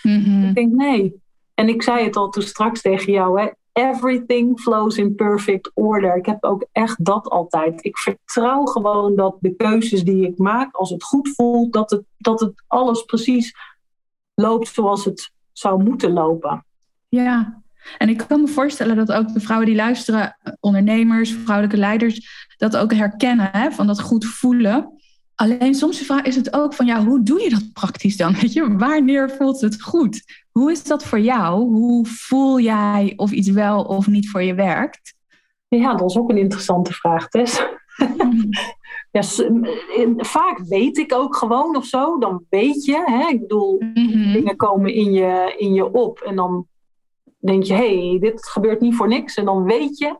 Mm-hmm. 0.03 0.43
Ik 0.43 0.55
denk, 0.55 0.71
nee. 0.71 1.21
En 1.53 1.69
ik 1.69 1.81
zei 1.81 2.03
het 2.03 2.15
al 2.15 2.29
toen 2.29 2.43
straks 2.43 2.81
tegen 2.81 3.13
jou, 3.13 3.41
hè, 3.41 3.47
everything 3.73 4.59
flows 4.59 4.97
in 4.97 5.15
perfect 5.15 5.71
order. 5.73 6.15
Ik 6.15 6.25
heb 6.25 6.43
ook 6.43 6.65
echt 6.71 7.05
dat 7.05 7.27
altijd. 7.29 7.85
Ik 7.85 7.97
vertrouw 7.97 8.65
gewoon 8.65 9.15
dat 9.15 9.37
de 9.39 9.55
keuzes 9.55 10.03
die 10.03 10.27
ik 10.27 10.37
maak, 10.37 10.75
als 10.75 10.89
het 10.89 11.03
goed 11.03 11.29
voelt, 11.35 11.73
dat 11.73 11.89
het, 11.89 12.03
dat 12.17 12.39
het 12.39 12.63
alles 12.67 13.03
precies 13.03 13.55
loopt 14.33 14.67
zoals 14.67 15.05
het 15.05 15.31
zou 15.51 15.83
moeten 15.83 16.11
lopen. 16.11 16.65
Ja, 17.09 17.61
en 17.97 18.09
ik 18.09 18.23
kan 18.27 18.41
me 18.41 18.47
voorstellen 18.47 18.95
dat 18.95 19.11
ook 19.11 19.33
de 19.33 19.39
vrouwen 19.39 19.67
die 19.67 19.75
luisteren, 19.75 20.37
ondernemers, 20.59 21.31
vrouwelijke 21.31 21.79
leiders, 21.79 22.47
dat 22.57 22.77
ook 22.77 22.93
herkennen, 22.93 23.49
hè, 23.51 23.71
van 23.71 23.87
dat 23.87 24.01
goed 24.01 24.25
voelen. 24.25 25.00
Alleen 25.41 25.75
soms 25.75 26.09
is 26.23 26.35
het 26.35 26.53
ook 26.53 26.73
van, 26.73 26.85
ja, 26.85 27.05
hoe 27.05 27.23
doe 27.23 27.41
je 27.41 27.49
dat 27.49 27.73
praktisch 27.73 28.17
dan? 28.17 28.33
Weet 28.41 28.53
je, 28.53 28.77
wanneer 28.77 29.29
voelt 29.29 29.61
het 29.61 29.81
goed? 29.81 30.23
Hoe 30.51 30.71
is 30.71 30.83
dat 30.83 31.03
voor 31.03 31.19
jou? 31.19 31.63
Hoe 31.63 32.05
voel 32.05 32.59
jij 32.59 33.13
of 33.15 33.31
iets 33.31 33.49
wel 33.49 33.83
of 33.83 34.07
niet 34.07 34.29
voor 34.29 34.43
je 34.43 34.53
werkt? 34.53 35.13
Ja, 35.67 35.95
dat 35.95 36.09
is 36.09 36.17
ook 36.17 36.29
een 36.29 36.37
interessante 36.37 36.93
vraag, 36.93 37.27
Tess. 37.27 37.63
ja, 39.11 39.21
vaak 40.17 40.59
weet 40.67 40.97
ik 40.97 41.13
ook 41.13 41.35
gewoon 41.35 41.75
of 41.75 41.85
zo. 41.85 42.17
Dan 42.17 42.45
weet 42.49 42.85
je, 42.85 43.03
hè? 43.05 43.27
ik 43.27 43.39
bedoel, 43.41 43.81
mhm. 43.93 44.31
dingen 44.31 44.55
komen 44.55 44.93
in 44.93 45.11
je, 45.11 45.55
in 45.57 45.73
je 45.73 45.91
op. 45.91 46.19
En 46.19 46.35
dan 46.35 46.67
denk 47.39 47.63
je, 47.63 47.73
hé, 47.73 48.09
hey, 48.09 48.19
dit 48.19 48.47
gebeurt 48.47 48.81
niet 48.81 48.95
voor 48.95 49.07
niks. 49.07 49.35
En 49.35 49.45
dan 49.45 49.63
weet 49.63 49.97
je, 49.97 50.19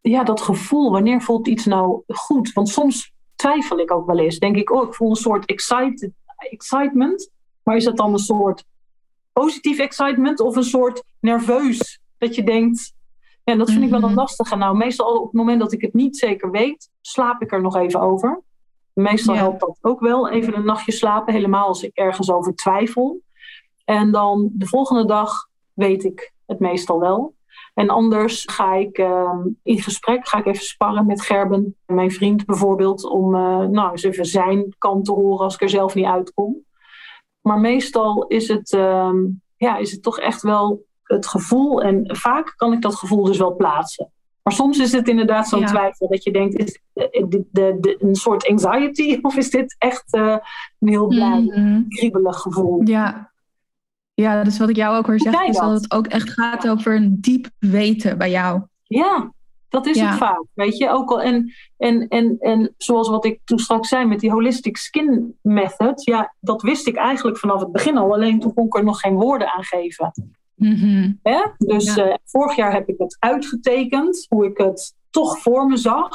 ja, 0.00 0.24
dat 0.24 0.40
gevoel, 0.40 0.90
wanneer 0.90 1.22
voelt 1.22 1.48
iets 1.48 1.64
nou 1.64 2.02
goed? 2.06 2.52
Want 2.52 2.68
soms 2.68 3.14
twijfel 3.36 3.78
ik 3.78 3.92
ook 3.92 4.06
wel 4.06 4.18
eens. 4.18 4.38
Denk 4.38 4.56
ik, 4.56 4.70
oh, 4.70 4.88
ik 4.88 4.94
voel 4.94 5.10
een 5.10 5.16
soort 5.16 5.44
excited, 5.44 6.10
excitement. 6.36 7.30
Maar 7.62 7.76
is 7.76 7.84
dat 7.84 7.96
dan 7.96 8.12
een 8.12 8.18
soort 8.18 8.64
positief 9.32 9.78
excitement 9.78 10.40
of 10.40 10.56
een 10.56 10.64
soort 10.64 11.02
nerveus? 11.20 12.00
Dat 12.18 12.34
je 12.34 12.44
denkt, 12.44 12.94
en 13.44 13.58
dat 13.58 13.70
vind 13.70 13.84
ik 13.84 13.90
wel 13.90 14.02
een 14.02 14.06
mhm. 14.06 14.18
lastige. 14.18 14.56
Nou, 14.56 14.76
meestal 14.76 15.16
op 15.16 15.24
het 15.24 15.32
moment 15.32 15.60
dat 15.60 15.72
ik 15.72 15.80
het 15.80 15.94
niet 15.94 16.18
zeker 16.18 16.50
weet, 16.50 16.90
slaap 17.00 17.42
ik 17.42 17.52
er 17.52 17.60
nog 17.60 17.76
even 17.76 18.00
over. 18.00 18.42
Meestal 18.92 19.34
helpt 19.34 19.60
dat 19.60 19.78
ook 19.80 20.00
wel, 20.00 20.30
even 20.30 20.56
een 20.56 20.64
nachtje 20.64 20.92
slapen, 20.92 21.34
helemaal 21.34 21.66
als 21.66 21.82
ik 21.82 21.96
ergens 21.96 22.30
over 22.30 22.54
twijfel. 22.54 23.20
En 23.84 24.12
dan 24.12 24.50
de 24.52 24.66
volgende 24.66 25.06
dag 25.06 25.48
weet 25.72 26.04
ik 26.04 26.32
het 26.46 26.58
meestal 26.58 27.00
wel. 27.00 27.34
En 27.76 27.88
anders 27.88 28.42
ga 28.46 28.74
ik 28.74 28.98
ehm, 28.98 29.38
in 29.62 29.82
gesprek, 29.82 30.28
ga 30.28 30.38
ik 30.38 30.46
even 30.46 30.64
sparren 30.64 31.06
met 31.06 31.22
Gerben, 31.22 31.76
mijn 31.86 32.10
vriend 32.10 32.44
bijvoorbeeld, 32.44 33.04
om 33.04 33.34
uh, 33.34 33.58
nou, 33.58 33.90
eens 33.90 34.02
even 34.02 34.26
zijn 34.26 34.74
kant 34.78 35.04
te 35.04 35.12
horen 35.12 35.44
als 35.44 35.54
ik 35.54 35.60
er 35.60 35.68
zelf 35.68 35.94
niet 35.94 36.06
uitkom. 36.06 36.64
Maar 37.40 37.60
meestal 37.60 38.26
is 38.26 38.48
het, 38.48 38.72
ehm, 38.72 39.16
ja, 39.56 39.76
is 39.76 39.90
het 39.92 40.02
toch 40.02 40.18
echt 40.18 40.42
wel 40.42 40.84
het 41.02 41.26
gevoel, 41.26 41.82
en 41.82 42.16
vaak 42.16 42.54
kan 42.56 42.72
ik 42.72 42.82
dat 42.82 42.94
gevoel 42.94 43.24
dus 43.24 43.38
wel 43.38 43.56
plaatsen. 43.56 44.10
Maar 44.42 44.54
soms 44.54 44.78
is 44.78 44.92
het 44.92 45.08
inderdaad 45.08 45.48
zo'n 45.48 45.64
twijfel 45.64 46.08
dat 46.08 46.24
je 46.24 46.32
denkt, 46.32 46.58
is 46.58 46.80
dit 47.28 47.44
de, 47.50 47.76
de, 47.80 47.96
een 47.98 48.14
soort 48.14 48.46
anxiety 48.48 49.18
of 49.22 49.36
is 49.36 49.50
dit 49.50 49.76
echt 49.78 50.14
uh, 50.14 50.36
een 50.78 50.88
heel 50.88 51.06
blij, 51.06 51.40
mm 51.40 51.88
kriebelig 51.88 52.36
gevoel? 52.36 52.80
Ja, 52.84 53.32
ja, 54.22 54.44
dus 54.44 54.58
wat 54.58 54.68
ik 54.68 54.76
jou 54.76 54.96
ook 54.96 55.06
hoor 55.06 55.20
zeggen, 55.20 55.48
is 55.48 55.58
dat 55.58 55.70
het 55.70 55.92
ook 55.92 56.06
echt 56.06 56.30
gaat 56.30 56.68
over 56.68 56.96
een 56.96 57.16
diep 57.20 57.48
weten 57.58 58.18
bij 58.18 58.30
jou. 58.30 58.62
Ja, 58.82 59.32
dat 59.68 59.86
is 59.86 60.00
het 60.00 60.14
vaak. 60.14 60.44
Weet 60.54 60.76
je, 60.76 60.90
ook 60.90 61.10
al. 61.10 61.22
En, 61.22 61.52
en, 61.76 62.08
en, 62.08 62.36
en 62.38 62.74
zoals 62.78 63.08
wat 63.08 63.24
ik 63.24 63.40
toen 63.44 63.58
straks 63.58 63.88
zei 63.88 64.04
met 64.04 64.20
die 64.20 64.30
holistic 64.30 64.76
skin 64.76 65.38
method, 65.40 66.04
ja, 66.04 66.34
dat 66.40 66.62
wist 66.62 66.86
ik 66.86 66.96
eigenlijk 66.96 67.38
vanaf 67.38 67.60
het 67.60 67.72
begin 67.72 67.96
al. 67.96 68.12
Alleen 68.12 68.40
toen 68.40 68.54
kon 68.54 68.66
ik 68.66 68.76
er 68.76 68.84
nog 68.84 69.00
geen 69.00 69.14
woorden 69.14 69.52
aan 69.52 69.64
geven. 69.64 70.12
Mm 70.54 71.18
Dus 71.58 71.96
eh, 71.96 72.14
vorig 72.24 72.56
jaar 72.56 72.72
heb 72.72 72.88
ik 72.88 72.98
het 72.98 73.16
uitgetekend, 73.18 74.26
hoe 74.28 74.46
ik 74.46 74.58
het 74.58 74.94
toch 75.10 75.38
voor 75.38 75.66
me 75.66 75.76
zag. 75.76 76.10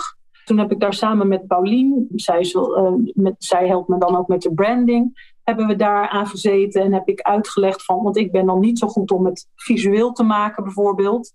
Toen 0.46 0.58
heb 0.58 0.72
ik 0.72 0.80
daar 0.80 0.94
samen 0.94 1.28
met 1.28 1.48
Paulien, 1.48 2.08
zij, 2.16 2.54
uh, 2.54 2.92
met, 3.14 3.36
zij 3.38 3.68
helpt 3.68 3.88
me 3.88 3.98
dan 3.98 4.16
ook 4.16 4.28
met 4.28 4.42
de 4.42 4.54
branding 4.54 5.31
hebben 5.52 5.78
we 5.78 5.84
daar 5.84 6.08
aan 6.10 6.28
gezeten 6.28 6.82
en 6.82 6.94
heb 6.94 7.08
ik 7.08 7.22
uitgelegd 7.22 7.86
van, 7.86 8.04
want 8.04 8.18
ik 8.18 8.32
ben 8.32 8.46
dan 8.46 8.60
niet 8.60 8.80
zo 8.80 8.88
goed 8.88 9.12
om 9.12 9.26
het 9.26 9.48
visueel 9.56 10.12
te 10.12 10.24
maken 10.24 10.64
bijvoorbeeld. 10.64 11.34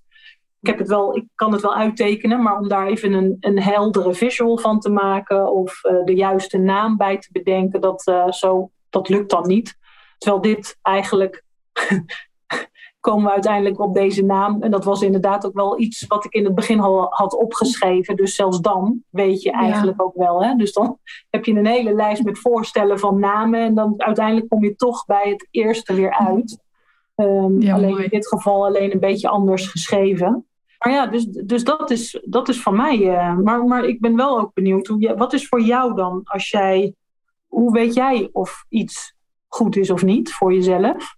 Ik, 0.61 0.67
heb 0.69 0.79
het 0.79 0.89
wel, 0.89 1.17
ik 1.17 1.25
kan 1.35 1.53
het 1.53 1.63
wel 1.63 1.75
uittekenen, 1.75 2.43
maar 2.43 2.59
om 2.59 2.69
daar 2.69 2.87
even 2.87 3.13
een, 3.13 3.37
een 3.41 3.63
heldere 3.63 4.15
visual 4.15 4.59
van 4.59 4.81
te 4.81 4.91
maken 4.91 5.53
of 5.53 5.85
uh, 5.85 6.05
de 6.05 6.15
juiste 6.15 6.59
naam 6.59 6.97
bij 6.97 7.19
te 7.19 7.29
bedenken, 7.33 7.81
dat, 7.81 8.07
uh, 8.07 8.31
zo, 8.31 8.71
dat 8.91 9.09
lukt 9.09 9.31
dan 9.31 9.47
niet. 9.47 9.77
Terwijl 10.19 10.43
dit 10.43 10.79
eigenlijk 10.83 11.45
komen 13.07 13.25
we 13.25 13.33
uiteindelijk 13.33 13.81
op 13.81 13.95
deze 13.95 14.25
naam. 14.25 14.63
En 14.63 14.71
dat 14.71 14.85
was 14.85 15.03
inderdaad 15.03 15.47
ook 15.47 15.55
wel 15.55 15.81
iets 15.81 16.07
wat 16.07 16.25
ik 16.25 16.33
in 16.33 16.45
het 16.45 16.55
begin 16.55 16.81
al 16.81 17.07
had 17.11 17.35
opgeschreven. 17.35 18.17
Dus 18.17 18.35
zelfs 18.35 18.61
dan 18.61 19.03
weet 19.11 19.43
je 19.43 19.51
eigenlijk 19.51 20.03
ook 20.03 20.15
wel. 20.15 20.45
Hè? 20.45 20.55
Dus 20.55 20.73
dan 20.73 20.99
heb 21.31 21.45
je 21.45 21.53
een 21.53 21.67
hele 21.67 21.95
lijst 21.95 22.25
met 22.25 22.39
voorstellen 22.39 22.99
van 22.99 23.19
namen. 23.19 23.61
En 23.61 23.75
dan 23.75 23.95
uiteindelijk 23.97 24.49
kom 24.49 24.65
je 24.65 24.77
toch 24.77 25.05
bij 25.05 25.29
het 25.29 25.49
eerste 25.51 25.95
weer 25.95 26.13
uit. 26.13 26.59
Um, 27.17 27.71
alleen 27.71 27.99
in 27.99 28.09
dit 28.09 28.29
geval 28.29 28.67
alleen 28.67 28.93
een 28.93 29.01
beetje 29.01 29.29
anders 29.29 29.67
geschreven. 29.67 30.47
Maar 30.79 30.93
ja, 30.93 31.07
dus, 31.07 31.27
dus 31.27 31.65
dat, 31.65 31.91
is, 31.91 32.23
dat 32.25 32.49
is 32.49 32.63
van 32.63 32.77
mij. 32.77 32.99
Uh, 32.99 33.37
maar, 33.37 33.65
maar 33.65 33.85
ik 33.85 34.01
ben 34.01 34.17
wel 34.17 34.41
ook 34.41 34.55
benieuwd. 34.55 34.87
Hoe, 34.87 35.15
wat 35.17 35.33
is 35.33 35.49
voor 35.49 35.61
jou 35.61 35.95
dan 35.95 36.21
als 36.25 36.51
jij. 36.51 36.95
Hoe 37.47 37.73
weet 37.73 37.95
jij 37.95 38.29
of 38.33 38.65
iets 38.69 39.15
goed 39.49 39.77
is 39.77 39.91
of 39.91 40.03
niet 40.03 40.33
voor 40.33 40.53
jezelf? 40.53 41.17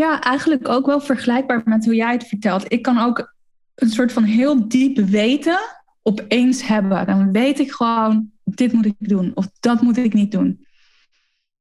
Ja, 0.00 0.20
eigenlijk 0.20 0.68
ook 0.68 0.86
wel 0.86 1.00
vergelijkbaar 1.00 1.62
met 1.64 1.84
hoe 1.84 1.94
jij 1.94 2.12
het 2.12 2.26
vertelt. 2.26 2.72
Ik 2.72 2.82
kan 2.82 2.98
ook 2.98 3.34
een 3.74 3.90
soort 3.90 4.12
van 4.12 4.22
heel 4.22 4.68
diep 4.68 4.98
weten 4.98 5.58
opeens 6.02 6.66
hebben. 6.66 7.06
Dan 7.06 7.32
weet 7.32 7.58
ik 7.58 7.72
gewoon, 7.72 8.30
dit 8.44 8.72
moet 8.72 8.86
ik 8.86 8.94
doen 8.98 9.32
of 9.34 9.48
dat 9.60 9.80
moet 9.80 9.96
ik 9.96 10.12
niet 10.12 10.32
doen. 10.32 10.66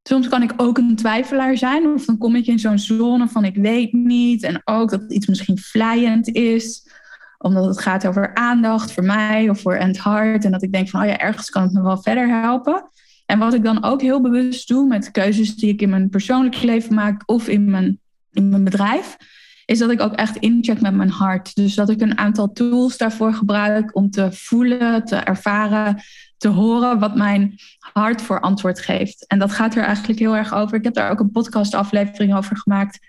Soms 0.03 0.27
kan 0.27 0.41
ik 0.41 0.53
ook 0.57 0.77
een 0.77 0.95
twijfelaar 0.95 1.57
zijn, 1.57 1.87
of 1.87 2.05
dan 2.05 2.17
kom 2.17 2.35
ik 2.35 2.47
in 2.47 2.59
zo'n 2.59 2.79
zone 2.79 3.27
van 3.27 3.45
ik 3.45 3.55
weet 3.55 3.93
niet. 3.93 4.43
En 4.43 4.61
ook 4.63 4.89
dat 4.89 5.11
iets 5.11 5.27
misschien 5.27 5.57
vlijend 5.57 6.27
is, 6.27 6.91
omdat 7.37 7.65
het 7.65 7.79
gaat 7.79 8.07
over 8.07 8.33
aandacht 8.33 8.91
voor 8.91 9.03
mij 9.03 9.49
of 9.49 9.61
voor 9.61 9.75
End 9.75 10.03
Heart. 10.03 10.45
En 10.45 10.51
dat 10.51 10.63
ik 10.63 10.71
denk 10.71 10.89
van, 10.89 11.01
oh 11.01 11.07
ja, 11.07 11.17
ergens 11.17 11.49
kan 11.49 11.63
het 11.63 11.73
me 11.73 11.81
wel 11.81 12.01
verder 12.01 12.41
helpen. 12.41 12.89
En 13.25 13.39
wat 13.39 13.53
ik 13.53 13.63
dan 13.63 13.83
ook 13.83 14.01
heel 14.01 14.21
bewust 14.21 14.67
doe 14.67 14.87
met 14.87 15.11
keuzes 15.11 15.55
die 15.55 15.73
ik 15.73 15.81
in 15.81 15.89
mijn 15.89 16.09
persoonlijk 16.09 16.61
leven 16.61 16.93
maak 16.93 17.23
of 17.25 17.47
in 17.47 17.69
mijn 17.69 17.99
in 18.31 18.49
mijn 18.49 18.63
bedrijf, 18.63 19.17
is 19.65 19.79
dat 19.79 19.91
ik 19.91 20.01
ook 20.01 20.13
echt 20.13 20.37
incheck 20.37 20.81
met 20.81 20.93
mijn 20.93 21.09
hart. 21.09 21.55
Dus 21.55 21.75
dat 21.75 21.89
ik 21.89 22.01
een 22.01 22.17
aantal 22.17 22.51
tools 22.51 22.97
daarvoor 22.97 23.33
gebruik 23.33 23.95
om 23.95 24.09
te 24.09 24.31
voelen, 24.31 25.05
te 25.05 25.15
ervaren, 25.15 26.01
te 26.37 26.47
horen 26.47 26.99
wat 26.99 27.15
mijn 27.15 27.55
hart 27.93 28.21
voor 28.21 28.39
antwoord 28.39 28.79
geeft. 28.79 29.27
En 29.27 29.39
dat 29.39 29.51
gaat 29.51 29.75
er 29.75 29.83
eigenlijk 29.83 30.19
heel 30.19 30.35
erg 30.35 30.53
over. 30.53 30.77
Ik 30.77 30.83
heb 30.83 30.93
daar 30.93 31.11
ook 31.11 31.19
een 31.19 31.31
podcastaflevering 31.31 32.35
over 32.35 32.57
gemaakt. 32.57 33.07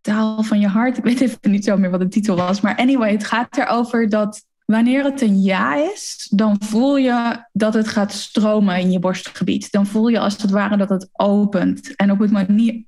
Taal 0.00 0.42
van 0.42 0.60
je 0.60 0.68
hart. 0.68 0.98
Ik 0.98 1.04
weet 1.04 1.20
even 1.20 1.50
niet 1.50 1.64
zo 1.64 1.76
meer 1.76 1.90
wat 1.90 2.00
de 2.00 2.08
titel 2.08 2.36
was. 2.36 2.60
Maar 2.60 2.76
anyway, 2.76 3.12
het 3.12 3.24
gaat 3.24 3.56
erover 3.56 4.08
dat 4.08 4.44
wanneer 4.72 5.04
het 5.04 5.20
een 5.20 5.42
ja 5.42 5.74
is, 5.74 6.28
dan 6.30 6.56
voel 6.58 6.96
je 6.96 7.44
dat 7.52 7.74
het 7.74 7.88
gaat 7.88 8.12
stromen 8.12 8.80
in 8.80 8.90
je 8.90 8.98
borstgebied. 8.98 9.72
Dan 9.72 9.86
voel 9.86 10.08
je 10.08 10.18
als 10.18 10.42
het 10.42 10.50
ware 10.50 10.76
dat 10.76 10.88
het 10.88 11.08
opent. 11.12 11.96
En 11.96 12.10
op 12.10 12.18
het, 12.18 12.30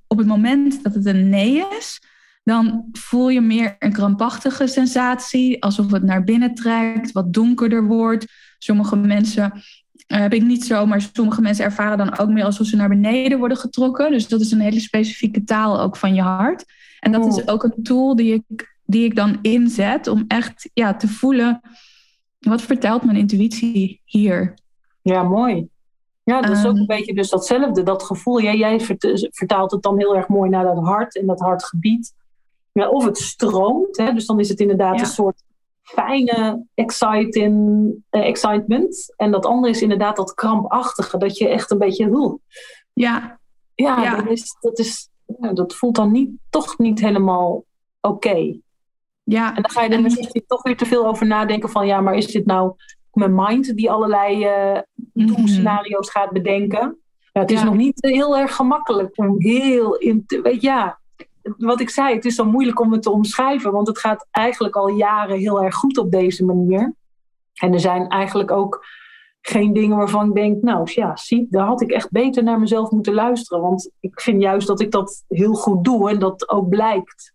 op 0.07 0.19
het 0.19 0.27
moment 0.27 0.83
dat 0.83 0.95
het 0.95 1.07
een 1.07 1.29
nee 1.29 1.65
is, 1.79 2.01
dan 2.43 2.85
voel 2.93 3.29
je 3.29 3.41
meer 3.41 3.77
een 3.79 3.93
krampachtige 3.93 4.67
sensatie, 4.67 5.63
alsof 5.63 5.91
het 5.91 6.03
naar 6.03 6.25
binnen 6.25 6.55
trekt, 6.55 7.13
wat 7.13 7.33
donkerder 7.33 7.87
wordt. 7.87 8.27
Sommige 8.59 8.97
mensen 8.97 9.53
uh, 9.53 9.61
heb 10.19 10.33
ik 10.33 10.43
niet 10.43 10.65
zo, 10.65 10.87
maar 10.87 11.09
sommige 11.13 11.41
mensen 11.41 11.65
ervaren 11.65 11.99
dan 11.99 12.19
ook 12.19 12.29
meer 12.29 12.45
alsof 12.45 12.67
ze 12.67 12.77
naar 12.77 12.89
beneden 12.89 13.39
worden 13.39 13.59
getrokken. 13.59 14.11
Dus 14.11 14.29
dat 14.29 14.41
is 14.41 14.51
een 14.51 14.61
hele 14.61 14.81
specifieke 14.81 15.45
taal 15.45 15.81
ook 15.81 15.97
van 15.97 16.15
je 16.15 16.23
hart. 16.23 16.65
En 16.99 17.13
dat 17.13 17.27
is 17.27 17.43
oh. 17.43 17.53
ook 17.53 17.63
een 17.63 17.83
tool 17.83 18.17
die 18.17 18.35
ik 18.35 18.70
die 18.91 19.05
ik 19.05 19.17
dan 19.17 19.39
inzet 19.43 20.07
om 20.07 20.25
echt 20.29 20.71
ja, 20.75 20.95
te 20.95 21.09
voelen, 21.09 21.61
wat 22.39 22.63
vertelt 22.63 23.05
mijn 23.05 23.17
intuïtie 23.17 24.01
hier? 24.05 24.55
Ja, 25.03 25.23
mooi. 25.23 25.69
Ja, 26.23 26.41
dat 26.41 26.51
is 26.57 26.65
ook 26.65 26.71
ehm. 26.71 26.77
een 26.77 26.87
beetje 26.87 27.15
dus 27.15 27.31
datzelfde, 27.31 27.83
dat 27.83 28.03
gevoel. 28.03 28.41
Jij, 28.41 28.57
jij 28.57 28.81
vertaalt 29.31 29.71
het 29.71 29.83
dan 29.83 29.99
heel 29.99 30.17
erg 30.17 30.29
mooi 30.29 30.51
naar 30.51 30.65
dat 30.65 30.85
hart 30.85 31.17
en 31.17 31.27
dat 31.27 31.41
hartgebied. 31.41 32.15
Ja, 32.73 32.89
of 32.89 33.05
het 33.05 33.19
stroomt, 33.19 33.97
hè, 33.97 34.13
dus 34.13 34.27
dan 34.27 34.41
is 34.41 34.49
het 34.49 34.61
inderdaad 34.61 35.01
een 35.01 35.07
soort 35.07 35.43
fijne 35.83 36.67
exciting, 36.75 37.55
uh, 38.11 38.27
excitement. 38.27 39.15
En 39.17 39.31
dat 39.31 39.47
andere 39.47 39.73
is 39.73 39.83
inderdaad 39.83 40.17
dat 40.17 40.35
krampachtige, 40.35 41.19
dat 41.19 41.39
je 41.39 41.49
echt 41.49 41.71
een 41.71 41.79
beetje... 41.79 42.39
Ja. 42.93 43.39
Ja, 43.75 44.03
ja. 44.03 44.17
Dat, 44.17 44.31
is, 44.31 44.57
dat, 44.61 44.79
is, 44.79 45.09
dat 45.53 45.75
voelt 45.75 45.95
dan 45.95 46.13
niet, 46.13 46.31
toch 46.51 46.79
niet 46.79 47.01
helemaal 47.01 47.65
oké. 48.01 48.61
Ja. 49.23 49.49
En 49.57 49.63
dan 49.63 49.71
ga 49.71 49.83
je 49.83 49.89
er 49.89 50.03
misschien 50.03 50.45
toch 50.47 50.63
weer 50.63 50.77
te 50.77 50.87
veel 50.87 51.07
over 51.07 51.27
nadenken 51.27 51.69
van 51.69 51.87
ja, 51.87 52.01
maar 52.01 52.15
is 52.15 52.27
dit 52.27 52.47
nou 52.47 52.73
mijn 53.13 53.35
mind 53.35 53.77
die 53.77 53.91
allerlei 53.91 54.47
uh, 55.15 55.39
scenario's 55.45 56.11
gaat 56.11 56.31
bedenken? 56.31 56.99
Ja, 57.33 57.41
het 57.41 57.51
is 57.51 57.63
nog 57.63 57.75
niet 57.75 57.99
heel 58.01 58.37
erg 58.37 58.55
gemakkelijk 58.55 59.19
om 59.19 59.35
heel 59.39 59.97
in 59.97 60.27
te, 60.27 60.41
weet 60.41 60.63
ja, 60.63 61.01
wat 61.43 61.81
ik 61.81 61.91
zei, 61.91 62.15
het 62.15 62.25
is 62.25 62.35
zo 62.35 62.45
moeilijk 62.45 62.81
om 62.81 62.93
het 62.93 63.03
te 63.03 63.11
omschrijven, 63.11 63.73
want 63.73 63.87
het 63.87 63.99
gaat 63.99 64.27
eigenlijk 64.31 64.77
al 64.77 64.89
jaren 64.89 65.39
heel 65.39 65.63
erg 65.63 65.75
goed 65.75 65.99
op 65.99 66.11
deze 66.11 66.45
manier. 66.45 66.95
En 67.55 67.73
er 67.73 67.81
zijn 67.81 68.09
eigenlijk 68.09 68.51
ook 68.51 68.85
geen 69.41 69.73
dingen 69.73 69.97
waarvan 69.97 70.29
ik 70.29 70.35
denk, 70.35 70.63
nou 70.63 70.91
ja, 70.95 71.17
zie, 71.17 71.47
daar 71.51 71.67
had 71.67 71.81
ik 71.81 71.91
echt 71.91 72.11
beter 72.11 72.43
naar 72.43 72.61
mezelf 72.61 72.91
moeten 72.91 73.15
luisteren. 73.15 73.63
Want 73.63 73.91
ik 74.01 74.21
vind 74.21 74.43
juist 74.43 74.67
dat 74.67 74.81
ik 74.81 74.91
dat 74.91 75.25
heel 75.29 75.55
goed 75.55 75.85
doe 75.85 76.11
en 76.11 76.19
dat 76.19 76.49
ook 76.49 76.69
blijkt. 76.69 77.35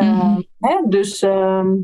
Mm 0.00 0.44
hè? 0.58 0.82
Dus, 0.88 1.22
ehm, 1.22 1.76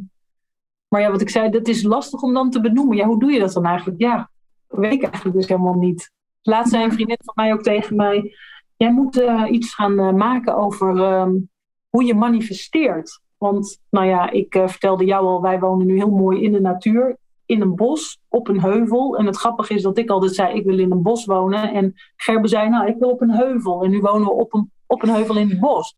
maar 0.89 1.01
ja, 1.01 1.11
wat 1.11 1.21
ik 1.21 1.31
zei, 1.31 1.51
dat 1.51 1.69
is 1.69 1.83
lastig 1.83 2.23
om 2.23 2.35
dan 2.35 2.51
te 2.51 2.61
benoemen. 2.61 2.97
Ja, 2.97 3.07
hoe 3.07 3.19
doe 3.19 3.33
je 3.33 3.39
dat 3.39 3.53
dan 3.53 3.65
eigenlijk? 3.65 4.01
Ja, 4.01 4.31
weet 4.67 4.93
ik 4.93 5.03
eigenlijk 5.03 5.37
dus 5.37 5.49
helemaal 5.49 5.75
niet. 5.75 6.13
Laatst 6.43 6.73
zei 6.73 6.85
een 6.85 6.93
vriendin 6.93 7.19
van 7.25 7.35
mij 7.37 7.53
ook 7.53 7.63
tegen 7.63 7.97
mij: 7.97 8.35
Jij 8.77 8.93
moet 8.93 9.19
uh, 9.19 9.45
iets 9.51 9.75
gaan 9.75 10.01
uh, 10.01 10.13
maken 10.13 10.57
over 10.57 11.21
um, 11.21 11.51
hoe 11.89 12.05
je 12.05 12.15
manifesteert. 12.15 13.21
Want, 13.39 13.81
nou 13.91 14.07
ja, 14.07 14.31
ik 14.31 14.55
uh, 14.55 14.69
vertelde 14.69 15.05
jou 15.05 15.27
al, 15.27 15.43
wij 15.43 15.59
wonen 15.59 15.87
nu 15.87 15.97
heel 15.97 16.11
mooi 16.11 16.43
in 16.43 16.53
de 16.53 16.61
natuur, 16.61 17.17
in 17.47 17.61
een 17.61 17.75
bos, 17.75 18.19
op 18.29 18.49
een 18.49 18.61
heuvel. 18.61 19.17
En 19.17 19.27
het 19.27 19.37
grappige 19.37 19.75
is 19.75 19.83
dat 19.83 19.99
ik 19.99 20.11
altijd 20.11 20.35
zei: 20.35 20.55
Ik 20.55 20.65
wil 20.65 20.79
in 20.79 20.91
een 20.91 21.03
bos 21.03 21.25
wonen. 21.25 21.73
En 21.73 21.95
Gerben 22.17 22.49
zei: 22.49 22.69
Nou, 22.69 22.89
ik 22.89 22.97
wil 22.99 23.11
op 23.11 23.21
een 23.21 23.35
heuvel. 23.35 23.83
En 23.85 23.91
nu 23.91 24.01
wonen 24.01 24.27
we 24.27 24.33
op 24.33 24.55
een, 24.55 24.71
op 24.87 25.03
een 25.03 25.09
heuvel 25.09 25.37
in 25.37 25.49
het 25.49 25.61
bos. 25.61 25.97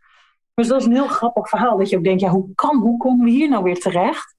Dus 0.60 0.68
dat 0.68 0.80
is 0.80 0.86
een 0.86 0.92
heel 0.92 1.06
grappig 1.06 1.48
verhaal. 1.48 1.78
Dat 1.78 1.88
je 1.88 1.96
ook 1.96 2.04
denkt: 2.04 2.20
Ja, 2.20 2.28
hoe 2.28 2.54
kan, 2.54 2.76
hoe 2.76 2.96
komen 2.96 3.24
we 3.24 3.30
hier 3.30 3.48
nou 3.48 3.62
weer 3.62 3.80
terecht? 3.80 4.36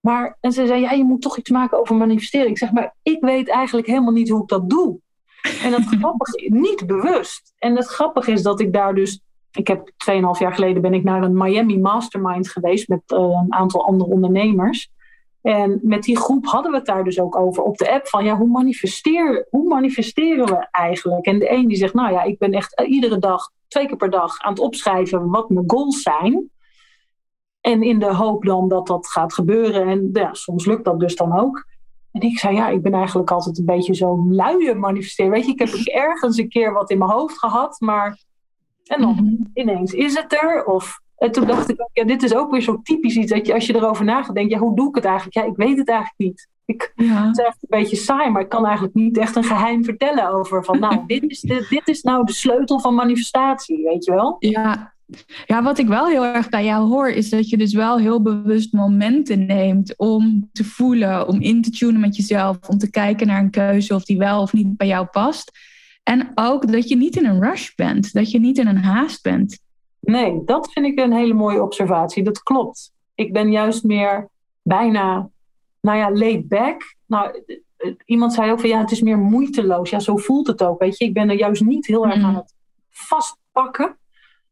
Maar, 0.00 0.36
en 0.40 0.52
ze 0.52 0.66
zei: 0.66 0.80
Ja, 0.80 0.90
je 0.90 1.04
moet 1.04 1.22
toch 1.22 1.38
iets 1.38 1.50
maken 1.50 1.78
over 1.78 1.96
manifesteren. 1.96 2.48
Ik 2.48 2.58
zeg: 2.58 2.72
Maar 2.72 2.94
ik 3.02 3.20
weet 3.20 3.48
eigenlijk 3.48 3.86
helemaal 3.86 4.12
niet 4.12 4.28
hoe 4.28 4.42
ik 4.42 4.48
dat 4.48 4.70
doe. 4.70 4.98
En 5.62 5.72
het 5.72 5.84
grappige, 5.98 6.46
niet 6.52 6.86
bewust. 6.86 7.52
En 7.58 7.76
het 7.76 7.86
grappige 7.86 8.32
is 8.32 8.42
dat 8.42 8.60
ik 8.60 8.72
daar 8.72 8.94
dus. 8.94 9.20
Ik 9.50 9.66
heb 9.66 9.90
2,5 10.10 10.16
jaar 10.38 10.54
geleden 10.54 10.82
ben 10.82 10.94
ik 10.94 11.04
naar 11.04 11.22
een 11.22 11.36
Miami 11.36 11.78
Mastermind 11.78 12.48
geweest 12.48 12.88
met 12.88 13.02
uh, 13.06 13.18
een 13.18 13.54
aantal 13.54 13.86
andere 13.86 14.10
ondernemers. 14.10 14.90
En 15.46 15.80
met 15.82 16.02
die 16.02 16.16
groep 16.16 16.46
hadden 16.46 16.70
we 16.70 16.76
het 16.76 16.86
daar 16.86 17.04
dus 17.04 17.20
ook 17.20 17.36
over 17.36 17.62
op 17.62 17.76
de 17.76 17.92
app. 17.92 18.08
Van 18.08 18.24
ja, 18.24 18.36
hoe, 18.36 18.48
manifesteer, 18.48 19.46
hoe 19.50 19.68
manifesteren 19.68 20.46
we 20.46 20.68
eigenlijk? 20.70 21.26
En 21.26 21.38
de 21.38 21.52
een 21.52 21.68
die 21.68 21.76
zegt, 21.76 21.94
nou 21.94 22.12
ja, 22.12 22.22
ik 22.22 22.38
ben 22.38 22.52
echt 22.52 22.80
iedere 22.80 23.18
dag, 23.18 23.50
twee 23.68 23.86
keer 23.86 23.96
per 23.96 24.10
dag 24.10 24.38
aan 24.38 24.50
het 24.50 24.60
opschrijven 24.60 25.30
wat 25.30 25.50
mijn 25.50 25.70
goals 25.70 26.02
zijn. 26.02 26.50
En 27.60 27.82
in 27.82 27.98
de 27.98 28.14
hoop 28.14 28.44
dan 28.44 28.68
dat 28.68 28.86
dat 28.86 29.08
gaat 29.08 29.34
gebeuren. 29.34 29.88
En 29.88 30.10
ja, 30.12 30.34
soms 30.34 30.66
lukt 30.66 30.84
dat 30.84 31.00
dus 31.00 31.16
dan 31.16 31.38
ook. 31.38 31.64
En 32.12 32.20
ik 32.20 32.38
zei, 32.38 32.54
ja, 32.54 32.68
ik 32.68 32.82
ben 32.82 32.94
eigenlijk 32.94 33.30
altijd 33.30 33.58
een 33.58 33.64
beetje 33.64 33.94
zo'n 33.94 34.34
luie 34.34 34.74
manifesteer. 34.74 35.30
Weet 35.30 35.46
je, 35.46 35.52
ik 35.52 35.58
heb 35.58 35.68
ergens 36.08 36.38
een 36.38 36.48
keer 36.48 36.72
wat 36.72 36.90
in 36.90 36.98
mijn 36.98 37.10
hoofd 37.10 37.38
gehad, 37.38 37.80
maar... 37.80 38.24
En 38.84 39.00
dan 39.00 39.14
mhm. 39.14 39.34
ineens 39.54 39.92
is 39.92 40.14
het 40.14 40.32
er. 40.32 40.64
Of, 40.64 41.00
en 41.16 41.32
toen 41.32 41.46
dacht 41.46 41.70
ik, 41.70 41.88
ja, 41.92 42.04
dit 42.04 42.22
is 42.22 42.34
ook 42.34 42.50
weer 42.50 42.60
zo 42.60 42.80
typisch 42.82 43.16
iets 43.16 43.32
dat 43.32 43.46
je 43.46 43.54
als 43.54 43.66
je 43.66 43.74
erover 43.74 44.04
nadenkt, 44.04 44.34
denkt, 44.34 44.52
ja, 44.52 44.58
hoe 44.58 44.76
doe 44.76 44.88
ik 44.88 44.94
het 44.94 45.04
eigenlijk? 45.04 45.36
Ja, 45.36 45.44
ik 45.44 45.56
weet 45.56 45.78
het 45.78 45.88
eigenlijk 45.88 46.18
niet. 46.18 46.48
Ik, 46.64 46.92
ja. 46.96 47.26
Het 47.26 47.38
is 47.38 47.44
echt 47.44 47.56
een 47.60 47.78
beetje 47.78 47.96
saai, 47.96 48.30
maar 48.30 48.42
ik 48.42 48.48
kan 48.48 48.64
eigenlijk 48.64 48.94
niet 48.94 49.18
echt 49.18 49.36
een 49.36 49.44
geheim 49.44 49.84
vertellen 49.84 50.28
over 50.28 50.64
van, 50.64 50.78
nou, 50.78 51.02
dit 51.06 51.22
is, 51.22 51.40
de, 51.40 51.66
dit 51.68 51.88
is 51.88 52.02
nou 52.02 52.24
de 52.24 52.32
sleutel 52.32 52.80
van 52.80 52.94
manifestatie, 52.94 53.84
weet 53.84 54.04
je 54.04 54.12
wel? 54.12 54.36
Ja, 54.38 54.94
ja, 55.46 55.62
wat 55.62 55.78
ik 55.78 55.86
wel 55.86 56.06
heel 56.06 56.24
erg 56.24 56.48
bij 56.48 56.64
jou 56.64 56.88
hoor, 56.88 57.08
is 57.08 57.30
dat 57.30 57.48
je 57.48 57.56
dus 57.56 57.74
wel 57.74 57.98
heel 57.98 58.22
bewust 58.22 58.72
momenten 58.72 59.46
neemt 59.46 59.96
om 59.96 60.48
te 60.52 60.64
voelen, 60.64 61.28
om 61.28 61.40
in 61.40 61.62
te 61.62 61.70
tunen 61.70 62.00
met 62.00 62.16
jezelf, 62.16 62.58
om 62.68 62.78
te 62.78 62.90
kijken 62.90 63.26
naar 63.26 63.40
een 63.40 63.50
keuze 63.50 63.94
of 63.94 64.04
die 64.04 64.18
wel 64.18 64.42
of 64.42 64.52
niet 64.52 64.76
bij 64.76 64.86
jou 64.86 65.06
past. 65.06 65.58
En 66.02 66.32
ook 66.34 66.72
dat 66.72 66.88
je 66.88 66.96
niet 66.96 67.16
in 67.16 67.26
een 67.26 67.42
rush 67.42 67.74
bent, 67.74 68.12
dat 68.12 68.30
je 68.30 68.40
niet 68.40 68.58
in 68.58 68.66
een 68.66 68.84
haast 68.84 69.22
bent. 69.22 69.58
Nee, 70.06 70.42
dat 70.44 70.72
vind 70.72 70.86
ik 70.86 70.98
een 70.98 71.12
hele 71.12 71.34
mooie 71.34 71.62
observatie. 71.62 72.22
Dat 72.22 72.42
klopt. 72.42 72.92
Ik 73.14 73.32
ben 73.32 73.50
juist 73.50 73.84
meer 73.84 74.28
bijna, 74.62 75.28
nou 75.80 75.98
ja, 75.98 76.12
laid 76.12 76.48
back. 76.48 76.96
Nou, 77.06 77.42
iemand 78.04 78.32
zei 78.32 78.50
ook 78.50 78.60
van 78.60 78.68
ja, 78.68 78.80
het 78.80 78.90
is 78.90 79.00
meer 79.00 79.18
moeiteloos. 79.18 79.90
Ja, 79.90 79.98
zo 79.98 80.16
voelt 80.16 80.46
het 80.46 80.62
ook. 80.62 80.80
Weet 80.80 80.98
je, 80.98 81.04
ik 81.04 81.14
ben 81.14 81.30
er 81.30 81.36
juist 81.36 81.64
niet 81.64 81.86
heel 81.86 82.06
erg 82.06 82.16
mm. 82.16 82.24
aan 82.24 82.34
het 82.34 82.54
vastpakken. 82.90 83.96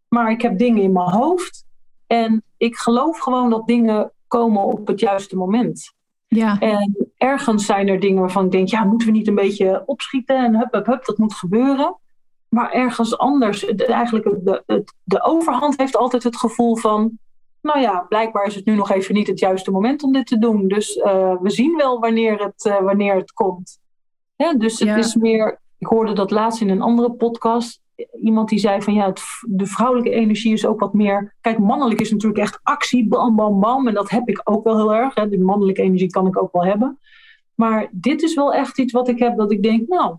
Maar 0.09 0.31
ik 0.31 0.43
heb 0.43 0.59
dingen 0.59 0.83
in 0.83 0.93
mijn 0.93 1.11
hoofd. 1.11 1.65
En 2.07 2.43
ik 2.57 2.77
geloof 2.77 3.19
gewoon 3.19 3.51
dat 3.51 3.67
dingen 3.67 4.13
komen 4.29 4.63
op 4.63 4.87
het 4.87 5.01
juiste 5.01 5.37
moment. 5.37 5.93
Ja. 6.27 6.59
En 6.59 7.13
ergens 7.17 7.67
zijn 7.67 7.89
er 7.89 8.01
dingen 8.01 8.21
waarvan 8.21 8.45
ik 8.45 8.51
denk, 8.51 8.69
ja, 8.69 8.85
moeten 8.85 9.07
we 9.07 9.13
niet 9.13 9.29
een 9.29 9.35
beetje 9.35 9.83
opschieten 9.87 10.37
en 10.37 10.57
hup, 10.57 10.73
hup, 10.73 10.87
hup, 10.87 11.05
dat 11.05 11.19
moet 11.19 11.35
gebeuren. 11.35 11.97
Maar 12.55 12.73
ergens 12.73 13.19
anders, 13.19 13.65
eigenlijk 13.67 14.25
de, 14.25 14.63
de, 14.67 14.85
de 15.03 15.23
overhand 15.23 15.79
heeft 15.79 15.97
altijd 15.97 16.23
het 16.23 16.37
gevoel 16.37 16.77
van, 16.77 17.19
nou 17.61 17.81
ja, 17.81 18.07
blijkbaar 18.09 18.47
is 18.47 18.55
het 18.55 18.65
nu 18.65 18.75
nog 18.75 18.91
even 18.91 19.15
niet 19.15 19.27
het 19.27 19.39
juiste 19.39 19.71
moment 19.71 20.03
om 20.03 20.13
dit 20.13 20.27
te 20.27 20.39
doen. 20.39 20.69
Dus 20.69 20.97
uh, 20.97 21.35
we 21.41 21.51
zien 21.51 21.77
wel 21.77 22.01
wanneer 22.01 22.43
het, 22.43 22.65
uh, 22.65 22.81
wanneer 22.81 23.15
het 23.15 23.33
komt. 23.33 23.79
Ja, 24.37 24.55
dus 24.55 24.79
het 24.79 24.97
is 24.97 25.15
meer, 25.15 25.61
ik 25.79 25.87
hoorde 25.87 26.13
dat 26.13 26.31
laatst 26.31 26.61
in 26.61 26.71
een 26.71 26.83
andere 26.83 27.13
podcast 27.13 27.83
iemand 28.21 28.49
die 28.49 28.59
zei 28.59 28.83
van 28.83 28.95
ja, 28.95 29.07
het, 29.07 29.23
de 29.49 29.67
vrouwelijke 29.67 30.11
energie 30.11 30.53
is 30.53 30.67
ook 30.67 30.81
wat 30.81 30.95
meer. 30.95 31.35
Kijk, 31.41 31.59
mannelijk 31.59 32.01
is 32.01 32.11
natuurlijk 32.11 32.41
echt 32.41 32.61
actie, 32.63 33.09
bam, 33.09 33.37
bam, 33.37 33.61
bam. 33.61 33.89
En 33.89 33.95
dat 33.95 34.11
heb 34.11 34.29
ik 34.29 34.41
ook 34.45 34.65
wel 34.65 34.77
heel 34.77 34.95
erg. 34.95 35.15
Hè. 35.15 35.29
De 35.29 35.39
mannelijke 35.39 35.83
energie 35.83 36.11
kan 36.11 36.27
ik 36.27 36.43
ook 36.43 36.53
wel 36.53 36.65
hebben. 36.65 36.99
Maar 37.55 37.89
dit 37.93 38.23
is 38.23 38.35
wel 38.35 38.55
echt 38.55 38.79
iets 38.79 38.93
wat 38.93 39.09
ik 39.09 39.19
heb 39.19 39.37
dat 39.37 39.53
ik 39.53 39.63
denk, 39.63 39.89
nou, 39.89 40.17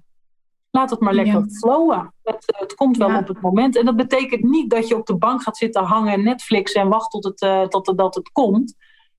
laat 0.76 0.90
het 0.90 1.00
maar 1.00 1.14
lekker 1.14 1.34
ja. 1.34 1.46
flowen. 1.50 2.14
Het, 2.24 2.54
het, 2.58 2.76
komt 2.76 2.98
wel 2.98 3.18
op 3.18 3.28
het 3.28 3.42
moment. 3.42 3.76
En 3.76 3.86
dat 3.86 3.96
betekent 3.96 4.44
niet 4.44 4.70
dat 4.70 4.88
je 4.88 4.96
op 4.96 5.06
de 5.06 5.16
bank 5.16 5.42
gaat 5.42 5.58
zitten 5.58 5.84
hangen 5.84 6.14
en 6.14 6.24
Netflix 6.24 6.72
en 6.72 6.88
wacht 6.88 7.12
tot 7.12 7.24
het, 7.24 7.42
uh, 7.42 7.62
tot 7.62 7.88
het, 7.88 7.98
dat 7.98 8.16
het 8.16 8.32
komt. 8.32 8.76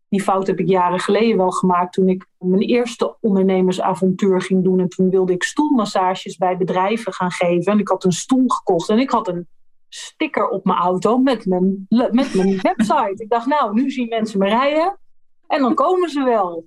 Die 0.08 0.22
fout 0.22 0.46
heb 0.46 0.58
ik 0.58 0.68
jaren 0.68 1.00
geleden 1.00 1.36
wel 1.36 1.50
gemaakt 1.50 1.92
toen 1.92 2.08
ik 2.08 2.26
mijn 2.38 2.62
eerste 2.62 3.16
ondernemersavontuur 3.20 4.42
ging 4.42 4.64
doen. 4.64 4.80
En 4.80 4.88
toen 4.88 5.10
wilde 5.10 5.32
ik 5.32 5.42
stoelmassages 5.42 6.36
bij 6.36 6.56
bedrijven 6.56 7.12
gaan 7.12 7.30
geven. 7.30 7.72
En 7.72 7.78
ik 7.78 7.88
had 7.88 8.04
een 8.04 8.12
stoel 8.12 8.48
gekocht 8.48 8.88
en 8.88 8.98
ik 8.98 9.10
had 9.10 9.28
een 9.28 9.46
sticker 9.88 10.48
op 10.48 10.64
mijn 10.64 10.78
auto 10.78 11.18
met 11.18 11.46
mijn, 11.46 11.86
met 11.88 12.34
mijn 12.34 12.60
website. 12.70 13.14
Ik 13.16 13.28
dacht, 13.28 13.46
nou, 13.46 13.74
nu 13.74 13.90
zien 13.90 14.08
mensen 14.08 14.38
me 14.38 14.48
rijden 14.48 14.98
en 15.46 15.60
dan 15.60 15.74
komen 15.74 16.08
ze 16.08 16.24
wel. 16.24 16.66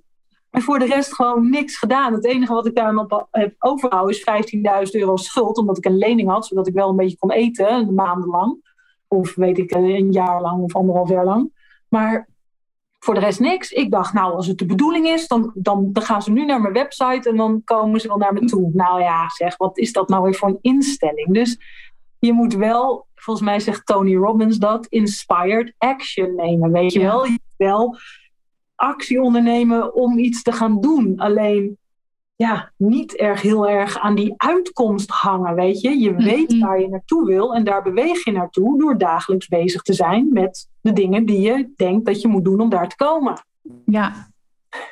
En 0.50 0.62
voor 0.62 0.78
de 0.78 0.86
rest 0.86 1.14
gewoon 1.14 1.50
niks 1.50 1.78
gedaan. 1.78 2.12
Het 2.12 2.24
enige 2.24 2.52
wat 2.52 2.66
ik 2.66 2.74
daar 2.74 2.94
nog 2.94 3.26
heb 3.30 3.54
overgehouden 3.58 4.16
is 4.16 4.90
15.000 4.94 5.00
euro 5.00 5.16
schuld. 5.16 5.58
Omdat 5.58 5.78
ik 5.78 5.84
een 5.84 5.98
lening 5.98 6.28
had, 6.28 6.46
zodat 6.46 6.66
ik 6.66 6.74
wel 6.74 6.88
een 6.88 6.96
beetje 6.96 7.18
kon 7.18 7.32
eten, 7.32 7.94
maandenlang. 7.94 8.74
Of 9.08 9.34
weet 9.34 9.58
ik, 9.58 9.70
een 9.70 10.12
jaar 10.12 10.40
lang 10.40 10.62
of 10.62 10.76
anderhalf 10.76 11.08
jaar 11.08 11.24
lang. 11.24 11.52
Maar 11.88 12.28
voor 13.00 13.14
de 13.14 13.20
rest 13.20 13.40
niks. 13.40 13.70
Ik 13.70 13.90
dacht, 13.90 14.12
nou, 14.12 14.34
als 14.34 14.46
het 14.46 14.58
de 14.58 14.66
bedoeling 14.66 15.06
is, 15.06 15.28
dan, 15.28 15.52
dan, 15.54 15.92
dan 15.92 16.02
gaan 16.02 16.22
ze 16.22 16.30
nu 16.30 16.44
naar 16.44 16.60
mijn 16.60 16.74
website 16.74 17.28
en 17.28 17.36
dan 17.36 17.64
komen 17.64 18.00
ze 18.00 18.08
wel 18.08 18.16
naar 18.16 18.32
me 18.32 18.44
toe. 18.44 18.70
Nou 18.72 19.00
ja, 19.00 19.28
zeg, 19.28 19.56
wat 19.56 19.78
is 19.78 19.92
dat 19.92 20.08
nou 20.08 20.22
weer 20.22 20.34
voor 20.34 20.48
een 20.48 20.58
instelling? 20.60 21.34
Dus 21.34 21.58
je 22.18 22.32
moet 22.32 22.54
wel, 22.54 23.06
volgens 23.14 23.46
mij 23.46 23.60
zegt 23.60 23.86
Tony 23.86 24.16
Robbins 24.16 24.58
dat, 24.58 24.86
inspired 24.86 25.74
action 25.78 26.34
nemen. 26.34 26.72
Weet 26.72 26.92
je 26.92 27.00
wel? 27.00 27.24
Je 27.24 27.30
moet 27.30 27.54
wel 27.56 27.96
actie 28.80 29.22
ondernemen 29.22 29.94
om 29.94 30.18
iets 30.18 30.42
te 30.42 30.52
gaan 30.52 30.80
doen. 30.80 31.18
Alleen 31.18 31.78
ja, 32.36 32.72
niet 32.76 33.16
erg 33.16 33.42
heel 33.42 33.68
erg 33.68 33.98
aan 33.98 34.14
die 34.14 34.34
uitkomst 34.36 35.10
hangen, 35.10 35.54
weet 35.54 35.80
je. 35.80 35.98
Je 35.98 36.14
weet 36.14 36.50
mm-hmm. 36.50 36.66
waar 36.66 36.80
je 36.80 36.88
naartoe 36.88 37.26
wil 37.26 37.54
en 37.54 37.64
daar 37.64 37.82
beweeg 37.82 38.24
je 38.24 38.32
naartoe 38.32 38.78
door 38.78 38.98
dagelijks 38.98 39.48
bezig 39.48 39.82
te 39.82 39.92
zijn 39.92 40.32
met 40.32 40.68
de 40.80 40.92
dingen 40.92 41.26
die 41.26 41.40
je 41.40 41.72
denkt 41.76 42.06
dat 42.06 42.20
je 42.20 42.28
moet 42.28 42.44
doen 42.44 42.60
om 42.60 42.68
daar 42.68 42.88
te 42.88 42.96
komen. 42.96 43.44
Ja, 43.84 44.30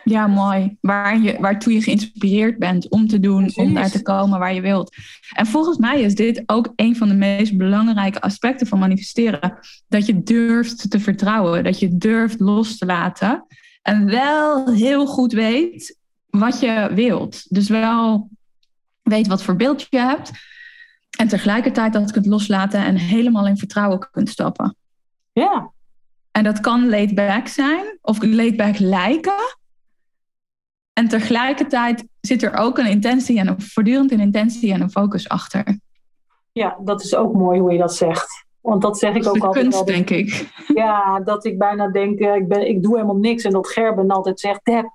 ja 0.04 0.26
mooi. 0.26 0.76
Waar 0.80 1.18
je, 1.18 1.36
waartoe 1.40 1.72
je 1.72 1.82
geïnspireerd 1.82 2.58
bent 2.58 2.88
om 2.88 3.06
te 3.06 3.20
doen, 3.20 3.50
om 3.54 3.74
daar 3.74 3.90
te 3.90 4.02
komen 4.02 4.38
waar 4.38 4.54
je 4.54 4.60
wilt. 4.60 4.94
En 5.32 5.46
volgens 5.46 5.78
mij 5.78 6.00
is 6.00 6.14
dit 6.14 6.42
ook 6.46 6.72
een 6.76 6.96
van 6.96 7.08
de 7.08 7.14
meest 7.14 7.56
belangrijke 7.56 8.20
aspecten 8.20 8.66
van 8.66 8.78
manifesteren. 8.78 9.58
Dat 9.88 10.06
je 10.06 10.22
durft 10.22 10.90
te 10.90 11.00
vertrouwen, 11.00 11.64
dat 11.64 11.78
je 11.78 11.96
durft 11.96 12.40
los 12.40 12.78
te 12.78 12.86
laten. 12.86 13.46
En 13.88 14.06
wel 14.06 14.70
heel 14.72 15.06
goed 15.06 15.32
weet 15.32 15.98
wat 16.26 16.60
je 16.60 16.90
wilt. 16.94 17.54
Dus 17.54 17.68
wel 17.68 18.28
weet 19.02 19.26
wat 19.26 19.42
voor 19.42 19.56
beeld 19.56 19.86
je 19.90 19.98
hebt. 19.98 20.30
En 21.18 21.28
tegelijkertijd 21.28 21.92
dat 21.92 22.10
kunt 22.10 22.26
loslaten 22.26 22.84
en 22.84 22.96
helemaal 22.96 23.46
in 23.46 23.56
vertrouwen 23.56 24.08
kunt 24.10 24.28
stappen. 24.28 24.76
Ja. 25.32 25.72
En 26.30 26.44
dat 26.44 26.60
kan 26.60 26.88
laid 26.88 27.14
back 27.14 27.48
zijn 27.48 27.98
of 28.00 28.22
laid 28.22 28.56
back 28.56 28.78
lijken. 28.78 29.56
En 30.92 31.08
tegelijkertijd 31.08 32.04
zit 32.20 32.42
er 32.42 32.56
ook 32.56 32.78
een 32.78 32.90
intentie 32.90 33.38
en 33.38 33.48
een 33.48 33.62
voortdurend 33.62 34.12
een 34.12 34.20
intentie 34.20 34.72
en 34.72 34.80
een 34.80 34.90
focus 34.90 35.28
achter. 35.28 35.78
Ja, 36.52 36.76
dat 36.84 37.02
is 37.02 37.14
ook 37.14 37.34
mooi 37.34 37.60
hoe 37.60 37.72
je 37.72 37.78
dat 37.78 37.94
zegt. 37.94 38.46
Want 38.68 38.82
dat 38.82 38.98
zeg 38.98 39.14
ik 39.14 39.26
ook 39.26 39.38
altijd. 39.38 39.64
Kunst, 39.64 39.86
denk 39.86 40.10
ik. 40.10 40.46
Ja, 40.74 41.20
dat 41.20 41.44
ik 41.44 41.58
bijna 41.58 41.88
denk, 41.88 42.18
eh, 42.18 42.34
ik, 42.34 42.48
ben, 42.48 42.68
ik 42.68 42.82
doe 42.82 42.94
helemaal 42.94 43.16
niks. 43.16 43.44
En 43.44 43.52
dat 43.52 43.68
Gerben 43.68 44.10
altijd 44.10 44.40
zegt, 44.40 44.60
Deb, 44.64 44.90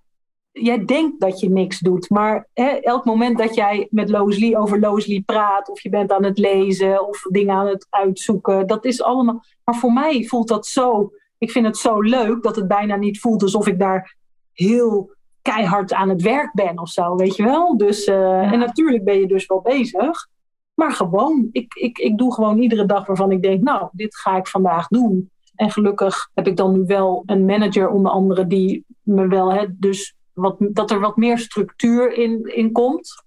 jij 0.52 0.86
denkt 0.86 1.20
dat 1.20 1.40
je 1.40 1.50
niks 1.50 1.80
doet, 1.80 2.10
maar 2.10 2.48
hè, 2.54 2.66
elk 2.66 3.06
moment 3.06 3.38
dat 3.38 3.56
jij 3.56 3.88
met 3.90 4.10
Loosly 4.10 4.56
over 4.56 4.80
Loosly 4.80 5.22
praat, 5.22 5.70
of 5.70 5.82
je 5.82 5.90
bent 5.90 6.12
aan 6.12 6.24
het 6.24 6.38
lezen 6.38 7.08
of 7.08 7.22
dingen 7.22 7.56
aan 7.56 7.68
het 7.68 7.88
uitzoeken, 7.90 8.68
dat 8.68 8.86
is 8.86 9.04
allemaal. 9.04 9.44
Maar 9.64 9.76
voor 9.76 9.94
mij 9.94 10.24
voelt 10.24 10.48
dat 10.48 10.68
zo. 10.68 11.12
Ik 11.38 11.52
vind 11.52 11.66
het 11.66 11.78
zo 11.78 12.02
leuk 12.02 12.44
dat 12.44 12.56
het 12.56 12.68
bijna 12.68 12.96
niet 12.96 13.20
voelt 13.20 13.42
alsof 13.42 13.68
ik 13.68 13.80
daar 13.80 14.16
heel 14.54 15.12
keihard 15.42 15.94
aan 15.94 16.10
het 16.10 16.22
werk 16.22 16.54
ben 16.54 16.80
of 16.80 16.90
zo, 16.90 17.16
weet 17.16 17.36
je 17.36 17.44
wel? 17.44 17.78
Dus, 17.78 18.08
uh, 18.08 18.52
En 18.52 18.60
natuurlijk 18.60 19.04
ben 19.04 19.20
je 19.20 19.28
dus 19.28 19.46
wel 19.46 19.62
bezig, 19.62 20.28
maar 20.74 20.92
gewoon, 20.92 21.50
ik, 21.52 21.74
ik, 21.74 21.98
ik 21.98 22.18
doe 22.18 22.34
gewoon 22.34 22.58
iedere 22.58 22.86
dag 22.86 23.06
waarvan 23.06 23.32
ik 23.32 23.42
denk, 23.42 23.64
nou, 23.64 23.90
dit 23.92 24.16
ga 24.16 24.38
ik 24.38 24.48
vandaag 24.48 24.88
doen. 24.88 25.32
En 25.56 25.72
gelukkig 25.72 26.30
heb 26.34 26.48
ik 26.48 26.58
dan 26.58 26.74
nu 26.74 26.84
wel 26.86 27.24
een 27.26 27.46
manager 27.46 27.90
onder 27.90 28.12
andere 28.12 28.48
die 28.48 28.86
me 29.02 29.28
wel, 29.28 29.54
hè, 29.54 29.66
dus 29.70 30.16
wat, 30.34 30.56
dat 30.60 30.92
er 30.92 31.00
wat 31.00 31.18
meer 31.18 31.38
structuur 31.38 32.14
in, 32.14 32.56
in 32.56 32.72
komt. 32.72 33.24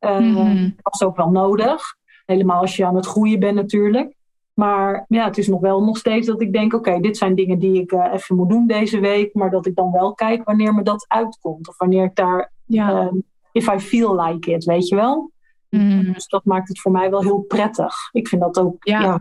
Uh, 0.00 0.70
Dat 0.82 0.94
is 0.94 1.02
ook 1.02 1.16
wel 1.16 1.30
nodig. 1.30 1.82
Helemaal 2.26 2.60
als 2.60 2.76
je 2.76 2.86
aan 2.86 2.96
het 2.96 3.06
groeien 3.06 3.40
bent 3.40 3.54
natuurlijk. 3.54 4.14
Maar 4.54 5.04
ja, 5.08 5.24
het 5.24 5.38
is 5.38 5.48
nog 5.48 5.60
wel 5.60 5.84
nog 5.84 5.96
steeds 5.96 6.26
dat 6.26 6.40
ik 6.40 6.52
denk, 6.52 6.74
oké, 6.74 7.00
dit 7.00 7.16
zijn 7.16 7.34
dingen 7.34 7.58
die 7.58 7.80
ik 7.80 7.92
uh, 7.92 8.12
even 8.12 8.36
moet 8.36 8.48
doen 8.48 8.66
deze 8.66 9.00
week. 9.00 9.34
Maar 9.34 9.50
dat 9.50 9.66
ik 9.66 9.74
dan 9.74 9.92
wel 9.92 10.14
kijk 10.14 10.44
wanneer 10.44 10.74
me 10.74 10.82
dat 10.82 11.04
uitkomt. 11.08 11.68
Of 11.68 11.78
wanneer 11.78 12.04
ik 12.04 12.14
daar, 12.14 12.52
ja. 12.64 13.02
uh, 13.02 13.12
if 13.52 13.72
I 13.72 13.78
feel 13.78 14.22
like 14.22 14.50
it, 14.50 14.64
weet 14.64 14.88
je 14.88 14.94
wel. 14.94 15.30
Mm. 15.70 16.12
Dus 16.12 16.26
dat 16.26 16.44
maakt 16.44 16.68
het 16.68 16.80
voor 16.80 16.92
mij 16.92 17.10
wel 17.10 17.22
heel 17.22 17.40
prettig. 17.40 17.94
Ik 18.12 18.28
vind 18.28 18.40
dat 18.42 18.58
ook, 18.58 18.84
ja, 18.84 19.00
ja 19.00 19.14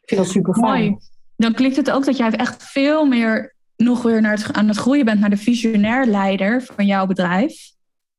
ik 0.00 0.08
vind 0.08 0.20
dat 0.20 0.30
super 0.30 0.54
fijn. 0.54 0.98
Dan 1.36 1.52
klinkt 1.52 1.76
het 1.76 1.90
ook 1.90 2.04
dat 2.04 2.16
jij 2.16 2.30
echt 2.30 2.62
veel 2.62 3.06
meer 3.06 3.54
nog 3.76 4.02
weer 4.02 4.20
naar 4.20 4.36
het, 4.36 4.52
aan 4.52 4.68
het 4.68 4.76
groeien 4.76 5.04
bent 5.04 5.20
naar 5.20 5.30
de 5.30 5.36
visionair 5.36 6.06
leider 6.06 6.62
van 6.62 6.86
jouw 6.86 7.06
bedrijf. 7.06 7.72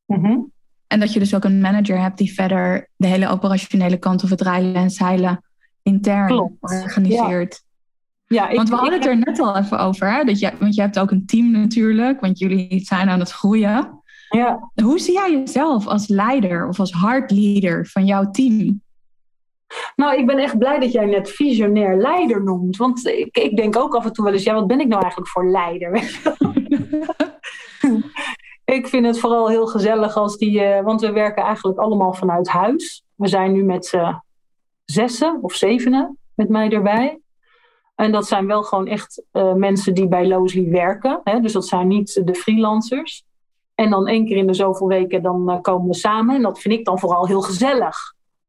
Mm-hmm. 0.06 0.52
En 0.88 1.00
dat 1.00 1.14
je 1.14 1.20
dus 1.20 1.36
ook 1.36 1.44
een 1.44 1.62
manager 1.62 2.02
hebt 2.02 2.18
die 2.18 2.34
verder 2.34 2.90
de 2.96 3.08
hele 3.08 3.30
operationele 3.30 3.98
kant 3.98 4.24
of 4.24 4.30
het 4.30 4.42
rijden 4.42 4.76
en 4.76 4.90
zeilen 4.90 5.44
intern 5.82 6.28
Klopt. 6.28 6.62
organiseert. 6.62 7.64
Ja. 8.26 8.50
ja 8.50 8.56
want 8.56 8.70
we 8.70 8.76
hadden 8.76 8.94
het 8.94 9.06
er 9.06 9.18
net 9.18 9.40
al 9.40 9.58
even 9.58 9.80
over, 9.80 10.14
hè? 10.14 10.24
Dat 10.24 10.40
je, 10.40 10.52
want 10.60 10.76
je 10.76 10.82
hebt 10.82 11.00
ook 11.00 11.12
een 11.12 11.26
team 11.26 11.52
natuurlijk, 11.52 12.22
want 12.22 12.40
jullie 12.40 12.80
zijn 12.86 13.10
aan 13.10 13.20
het 13.20 13.32
groeien. 13.32 14.04
Ja. 14.30 14.72
Hoe 14.84 15.00
zie 15.00 15.14
jij 15.14 15.32
jezelf 15.32 15.88
als 15.88 16.08
leider 16.08 16.68
of 16.68 16.80
als 16.80 16.92
hardleader 16.92 17.86
van 17.86 18.06
jouw 18.06 18.30
team? 18.32 18.84
Nou, 19.96 20.18
ik 20.18 20.26
ben 20.26 20.38
echt 20.38 20.58
blij 20.58 20.80
dat 20.80 20.92
jij 20.92 21.06
net 21.06 21.30
visionair 21.30 21.98
leider 21.98 22.44
noemt. 22.44 22.78
Want 22.78 23.06
ik, 23.06 23.38
ik 23.38 23.56
denk 23.56 23.76
ook 23.78 23.96
af 23.96 24.06
en 24.06 24.14
toe 24.14 24.24
wel 24.24 24.34
eens, 24.34 24.44
ja, 24.44 24.54
wat 24.54 24.68
ben 24.68 24.80
ik 24.80 24.88
nou 24.88 25.02
eigenlijk 25.02 25.32
voor 25.32 25.50
leider? 25.50 25.94
ik 28.78 28.88
vind 28.88 29.06
het 29.06 29.20
vooral 29.20 29.50
heel 29.50 29.68
gezellig 29.68 30.16
als 30.16 30.38
die, 30.38 30.62
uh, 30.62 30.82
want 30.82 31.02
we 31.02 31.12
werken 31.12 31.44
eigenlijk 31.44 31.78
allemaal 31.78 32.14
vanuit 32.14 32.48
huis. 32.48 33.04
We 33.16 33.28
zijn 33.28 33.52
nu 33.52 33.64
met 33.64 33.86
z'n 33.86 34.22
zessen 34.86 35.38
of 35.42 35.54
zevenen 35.54 36.18
met 36.36 36.50
mij 36.50 36.70
erbij. 36.70 37.20
En 37.96 38.12
dat 38.12 38.28
zijn 38.28 38.48
wel 38.48 38.64
gewoon 38.64 38.88
echt 38.88 39.24
uh, 39.34 39.54
mensen 39.54 39.94
die 39.94 40.08
bij 40.08 40.28
Loosely 40.28 40.70
werken. 40.70 41.22
Hè? 41.24 41.40
Dus 41.40 41.54
dat 41.54 41.68
zijn 41.68 41.88
niet 41.88 42.22
de 42.26 42.36
freelancers. 42.36 43.25
En 43.76 43.90
dan 43.90 44.08
één 44.08 44.26
keer 44.26 44.38
in 44.38 44.48
de 44.48 44.54
zoveel 44.54 44.88
weken 44.88 45.22
dan 45.22 45.52
uh, 45.52 45.62
komen 45.62 45.88
we 45.88 45.96
samen. 45.96 46.36
En 46.36 46.42
dat 46.42 46.60
vind 46.60 46.74
ik 46.74 46.86
dan 46.86 47.00
vooral 47.00 47.28
heel 47.28 47.42
gezellig. 47.42 47.98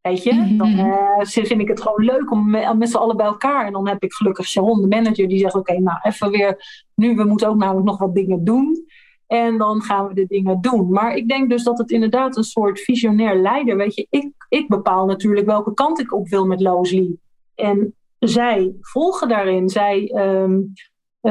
Weet 0.00 0.22
je? 0.22 0.32
Mm-hmm. 0.32 0.58
Dan 0.58 0.68
uh, 0.68 1.20
vind 1.20 1.60
ik 1.60 1.68
het 1.68 1.82
gewoon 1.82 2.04
leuk 2.04 2.30
om 2.30 2.50
met, 2.50 2.90
z'n 2.90 2.96
allen 2.96 3.16
bij 3.16 3.26
elkaar. 3.26 3.66
En 3.66 3.72
dan 3.72 3.88
heb 3.88 4.02
ik 4.02 4.12
gelukkig 4.12 4.46
Sharon, 4.46 4.80
de 4.80 4.86
manager, 4.86 5.28
die 5.28 5.38
zegt: 5.38 5.54
Oké, 5.54 5.78
nou 5.78 5.98
even 6.02 6.30
weer. 6.30 6.58
Nu, 6.94 7.14
we 7.14 7.24
moeten 7.24 7.48
ook 7.48 7.56
namelijk 7.56 7.86
nog 7.86 7.98
wat 7.98 8.14
dingen 8.14 8.44
doen. 8.44 8.86
En 9.26 9.58
dan 9.58 9.82
gaan 9.82 10.08
we 10.08 10.14
de 10.14 10.26
dingen 10.26 10.60
doen. 10.60 10.90
Maar 10.90 11.16
ik 11.16 11.28
denk 11.28 11.50
dus 11.50 11.62
dat 11.62 11.78
het 11.78 11.90
inderdaad 11.90 12.36
een 12.36 12.44
soort 12.44 12.80
visionair 12.80 13.40
leider. 13.40 13.76
Weet 13.76 13.94
je, 13.94 14.06
ik, 14.10 14.32
ik 14.48 14.68
bepaal 14.68 15.06
natuurlijk 15.06 15.46
welke 15.46 15.74
kant 15.74 16.00
ik 16.00 16.12
op 16.12 16.28
wil 16.28 16.46
met 16.46 16.60
Loosely. 16.60 17.16
En 17.54 17.94
zij 18.18 18.74
volgen 18.80 19.28
daarin. 19.28 19.68
Zij, 19.68 20.12
um, 20.14 20.72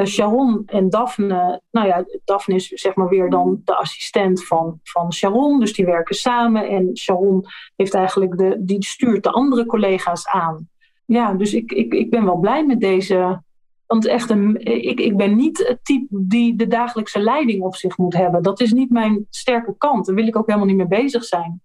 Sharon 0.03 0.63
en 0.65 0.89
Daphne. 0.89 1.61
Nou 1.71 1.87
ja, 1.87 2.05
Daphne 2.23 2.55
is 2.55 2.67
zeg 2.67 2.95
maar 2.95 3.09
weer 3.09 3.29
dan 3.29 3.61
de 3.63 3.75
assistent 3.75 4.45
van, 4.45 4.79
van 4.83 5.13
Sharon. 5.13 5.59
Dus 5.59 5.73
die 5.73 5.85
werken 5.85 6.15
samen. 6.15 6.67
En 6.67 6.97
Sharon 6.97 7.45
heeft 7.75 7.93
eigenlijk 7.93 8.37
de, 8.37 8.55
die 8.59 8.85
stuurt 8.85 9.23
de 9.23 9.31
andere 9.31 9.65
collega's 9.65 10.27
aan. 10.27 10.69
Ja, 11.05 11.33
dus 11.33 11.53
ik, 11.53 11.71
ik, 11.71 11.93
ik 11.93 12.09
ben 12.09 12.25
wel 12.25 12.37
blij 12.37 12.65
met 12.65 12.79
deze 12.79 13.43
want 13.85 14.07
echt 14.07 14.29
een, 14.29 14.65
ik, 14.65 14.99
ik 14.99 15.17
ben 15.17 15.35
niet 15.35 15.67
het 15.67 15.79
type 15.83 16.07
die 16.09 16.55
de 16.55 16.67
dagelijkse 16.67 17.19
leiding 17.19 17.63
op 17.63 17.75
zich 17.75 17.97
moet 17.97 18.13
hebben. 18.13 18.43
Dat 18.43 18.59
is 18.59 18.73
niet 18.73 18.89
mijn 18.89 19.25
sterke 19.29 19.75
kant. 19.77 20.05
Daar 20.05 20.15
wil 20.15 20.27
ik 20.27 20.35
ook 20.35 20.47
helemaal 20.47 20.67
niet 20.67 20.77
mee 20.77 21.01
bezig 21.01 21.23
zijn. 21.23 21.61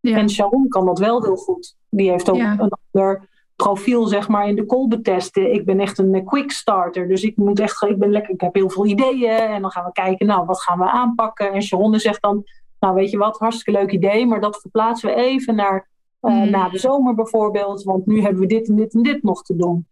Ja. 0.00 0.16
En 0.16 0.30
Sharon 0.30 0.68
kan 0.68 0.86
dat 0.86 0.98
wel 0.98 1.22
heel 1.22 1.36
goed. 1.36 1.76
Die 1.90 2.10
heeft 2.10 2.30
ook 2.30 2.38
een 2.38 2.70
ander 2.92 3.28
profiel 3.62 4.06
zeg 4.06 4.28
maar, 4.28 4.48
in 4.48 4.54
de 4.54 4.66
kolbetesten. 4.66 5.54
Ik 5.54 5.64
ben 5.64 5.80
echt 5.80 5.98
een 5.98 6.24
quick 6.24 6.50
starter. 6.50 7.08
Dus 7.08 7.22
ik 7.22 7.36
moet 7.36 7.60
echt, 7.60 7.82
ik 7.82 7.98
ben 7.98 8.10
lekker, 8.10 8.34
ik 8.34 8.40
heb 8.40 8.54
heel 8.54 8.70
veel 8.70 8.86
ideeën. 8.86 9.30
En 9.30 9.62
dan 9.62 9.70
gaan 9.70 9.84
we 9.84 9.92
kijken, 9.92 10.26
nou, 10.26 10.46
wat 10.46 10.62
gaan 10.62 10.78
we 10.78 10.90
aanpakken? 10.90 11.52
En 11.52 11.62
Sharon 11.62 11.98
zegt 11.98 12.22
dan, 12.22 12.44
nou 12.80 12.94
weet 12.94 13.10
je 13.10 13.18
wat, 13.18 13.38
hartstikke 13.38 13.80
leuk 13.80 13.90
idee. 13.90 14.26
Maar 14.26 14.40
dat 14.40 14.60
verplaatsen 14.60 15.08
we 15.08 15.14
even 15.14 15.54
naar 15.54 15.88
uh, 16.22 16.42
na 16.42 16.68
de 16.68 16.78
zomer 16.78 17.14
bijvoorbeeld. 17.14 17.82
Want 17.82 18.06
nu 18.06 18.20
hebben 18.20 18.40
we 18.40 18.46
dit 18.46 18.68
en 18.68 18.76
dit 18.76 18.94
en 18.94 19.02
dit 19.02 19.22
nog 19.22 19.42
te 19.42 19.56
doen. 19.56 19.86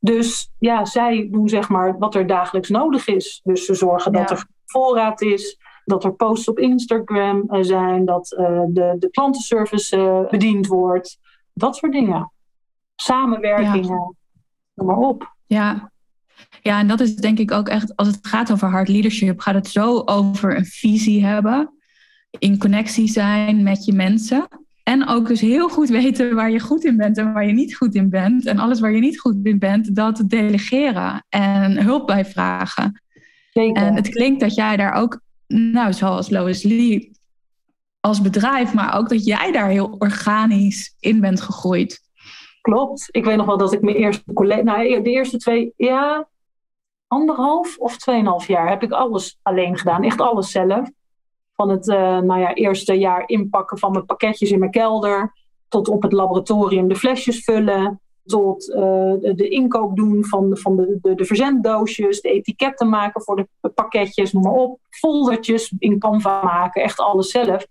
Dus 0.00 0.52
ja, 0.58 0.84
zij 0.84 1.28
doen 1.30 1.48
zeg 1.48 1.68
maar 1.68 1.98
wat 1.98 2.14
er 2.14 2.26
dagelijks 2.26 2.68
nodig 2.68 3.06
is. 3.06 3.40
Dus 3.44 3.64
ze 3.64 3.74
zorgen 3.74 4.12
dat 4.12 4.30
er 4.30 4.46
voorraad 4.64 5.22
is, 5.22 5.58
dat 5.84 6.04
er 6.04 6.14
posts 6.14 6.48
op 6.48 6.58
Instagram 6.58 7.44
eh, 7.48 7.62
zijn, 7.62 8.04
dat 8.04 8.36
uh, 8.38 8.62
de, 8.68 8.96
de 8.98 9.10
klantenservice 9.10 9.96
uh, 9.96 10.30
bediend 10.30 10.66
wordt. 10.66 11.18
Dat 11.52 11.76
soort 11.76 11.92
dingen. 11.92 12.32
Samenwerkingen, 12.96 13.82
ja. 13.82 14.12
noem 14.74 14.86
maar 14.86 14.96
op. 14.96 15.34
Ja. 15.46 15.90
ja, 16.62 16.78
en 16.78 16.86
dat 16.86 17.00
is 17.00 17.16
denk 17.16 17.38
ik 17.38 17.50
ook 17.50 17.68
echt, 17.68 17.96
als 17.96 18.08
het 18.08 18.26
gaat 18.26 18.52
over 18.52 18.68
hard 18.68 18.88
leadership, 18.88 19.40
gaat 19.40 19.54
het 19.54 19.68
zo 19.68 20.02
over 20.04 20.56
een 20.56 20.66
visie 20.66 21.24
hebben, 21.24 21.74
in 22.38 22.58
connectie 22.58 23.08
zijn 23.08 23.62
met 23.62 23.84
je 23.84 23.92
mensen. 23.92 24.48
En 24.82 25.08
ook 25.08 25.26
dus 25.28 25.40
heel 25.40 25.68
goed 25.68 25.88
weten 25.88 26.34
waar 26.34 26.50
je 26.50 26.60
goed 26.60 26.84
in 26.84 26.96
bent 26.96 27.18
en 27.18 27.32
waar 27.32 27.46
je 27.46 27.52
niet 27.52 27.76
goed 27.76 27.94
in 27.94 28.10
bent. 28.10 28.46
En 28.46 28.58
alles 28.58 28.80
waar 28.80 28.92
je 28.92 29.00
niet 29.00 29.20
goed 29.20 29.36
in 29.42 29.58
bent, 29.58 29.94
dat 29.96 30.22
delegeren 30.26 31.24
en 31.28 31.82
hulp 31.82 32.06
bij 32.06 32.24
vragen. 32.24 33.02
Zeker. 33.50 33.82
En 33.82 33.94
het 33.94 34.08
klinkt 34.08 34.40
dat 34.40 34.54
jij 34.54 34.76
daar 34.76 34.92
ook, 34.92 35.20
nou 35.46 35.92
zoals 35.92 36.30
Lois 36.30 36.62
Lee, 36.62 37.12
als 38.00 38.20
bedrijf, 38.20 38.74
maar 38.74 38.96
ook 38.96 39.08
dat 39.08 39.24
jij 39.24 39.52
daar 39.52 39.68
heel 39.68 39.96
organisch 39.98 40.94
in 41.00 41.20
bent 41.20 41.40
gegroeid. 41.40 42.02
Klopt. 42.64 43.08
Ik 43.10 43.24
weet 43.24 43.36
nog 43.36 43.46
wel 43.46 43.56
dat 43.56 43.72
ik 43.72 43.82
mijn 43.82 43.96
eerste 43.96 44.32
collega, 44.32 44.62
nou 44.62 45.02
de 45.02 45.10
eerste 45.10 45.36
twee, 45.36 45.72
ja, 45.76 46.28
anderhalf 47.06 47.76
of 47.78 47.96
tweeënhalf 47.96 48.46
jaar 48.46 48.68
heb 48.68 48.82
ik 48.82 48.92
alles 48.92 49.38
alleen 49.42 49.78
gedaan. 49.78 50.02
Echt 50.02 50.20
alles 50.20 50.50
zelf. 50.50 50.90
Van 51.54 51.68
het 51.68 51.88
uh, 51.88 52.18
nou 52.18 52.40
ja, 52.40 52.54
eerste 52.54 52.94
jaar 52.94 53.22
inpakken 53.26 53.78
van 53.78 53.92
mijn 53.92 54.06
pakketjes 54.06 54.50
in 54.50 54.58
mijn 54.58 54.70
kelder. 54.70 55.32
Tot 55.68 55.88
op 55.88 56.02
het 56.02 56.12
laboratorium 56.12 56.88
de 56.88 56.96
flesjes 56.96 57.44
vullen. 57.44 58.00
Tot 58.24 58.64
de, 58.64 59.32
de, 59.36 59.48
inkoop 59.48 59.96
doen 59.96 60.24
van, 60.24 60.56
van 60.56 60.76
de, 60.76 60.98
de, 61.02 61.14
de, 61.14 61.24
verzenddoosjes. 61.24 62.20
De 62.20 62.30
etiketten 62.30 62.88
maken 62.88 63.22
voor 63.22 63.36
de 63.36 63.68
pakketjes, 63.68 64.32
noem 64.32 64.42
maar 64.42 64.52
op. 64.52 64.78
Foldertjes 64.90 65.74
in 65.78 65.98
Canva 65.98 66.42
maken. 66.42 66.82
Echt 66.82 66.98
alles 66.98 67.30
zelf. 67.30 67.66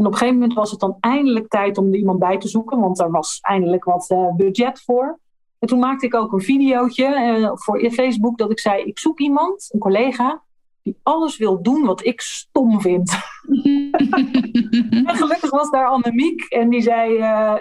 En 0.00 0.06
op 0.06 0.12
een 0.12 0.18
gegeven 0.18 0.40
moment 0.40 0.58
was 0.58 0.70
het 0.70 0.80
dan 0.80 0.96
eindelijk 1.00 1.48
tijd 1.48 1.78
om 1.78 1.86
er 1.86 1.98
iemand 1.98 2.18
bij 2.18 2.38
te 2.38 2.48
zoeken. 2.48 2.80
Want 2.80 3.00
er 3.00 3.10
was 3.10 3.38
eindelijk 3.40 3.84
wat 3.84 4.10
uh, 4.10 4.34
budget 4.36 4.82
voor. 4.82 5.18
En 5.58 5.68
toen 5.68 5.78
maakte 5.78 6.06
ik 6.06 6.14
ook 6.14 6.32
een 6.32 6.40
videootje 6.40 7.50
voor 7.54 7.90
Facebook. 7.90 8.38
Dat 8.38 8.50
ik 8.50 8.58
zei, 8.58 8.82
ik 8.82 8.98
zoek 8.98 9.20
iemand, 9.20 9.68
een 9.72 9.80
collega 9.80 10.42
die 10.82 10.98
alles 11.02 11.36
wil 11.36 11.62
doen 11.62 11.84
wat 11.84 12.04
ik 12.04 12.20
stom 12.20 12.80
vind. 12.80 13.10
en 15.06 15.16
gelukkig 15.16 15.50
was 15.50 15.70
daar 15.70 15.86
Annemiek 15.86 16.42
en 16.42 16.68
die 16.68 16.82
zei: 16.82 17.16
uh, 17.16 17.56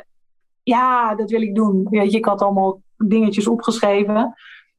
Ja, 0.64 1.16
dat 1.16 1.30
wil 1.30 1.42
ik 1.42 1.56
doen. 1.56 1.88
Weet 1.90 2.12
je, 2.12 2.18
ik 2.18 2.26
had 2.26 2.42
allemaal 2.42 2.82
dingetjes 2.98 3.48
opgeschreven. 3.48 4.36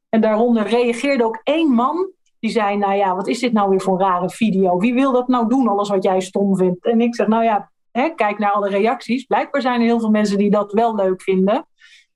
En 0.09 0.21
daaronder 0.21 0.67
reageerde 0.67 1.25
ook 1.25 1.41
één 1.43 1.71
man. 1.71 2.09
Die 2.41 2.51
zei: 2.51 2.77
Nou 2.77 2.95
ja, 2.95 3.15
wat 3.17 3.29
is 3.29 3.39
dit 3.39 3.53
nou 3.53 3.71
weer 3.71 3.81
voor 3.81 4.01
een 4.01 4.07
rare 4.07 4.31
video? 4.31 4.79
Wie 4.79 4.95
wil 4.95 5.13
dat 5.13 5.29
nou 5.29 5.49
doen, 5.49 5.69
alles 5.69 5.89
wat 5.89 6.03
jij 6.03 6.21
stom 6.21 6.57
vindt? 6.57 6.85
En 6.85 7.01
ik 7.01 7.15
zeg: 7.15 7.27
Nou 7.27 7.45
ja, 7.45 7.71
hè, 7.93 8.09
kijk 8.09 8.39
naar 8.39 8.53
alle 8.53 8.69
reacties. 8.69 9.25
Blijkbaar 9.25 9.61
zijn 9.61 9.81
er 9.81 9.87
heel 9.87 10.01
veel 10.01 10.11
mensen 10.11 10.39
die 10.39 10.51
dat 10.51 10.73
wel 10.73 10.95
leuk 10.95 11.23
vinden. 11.23 11.67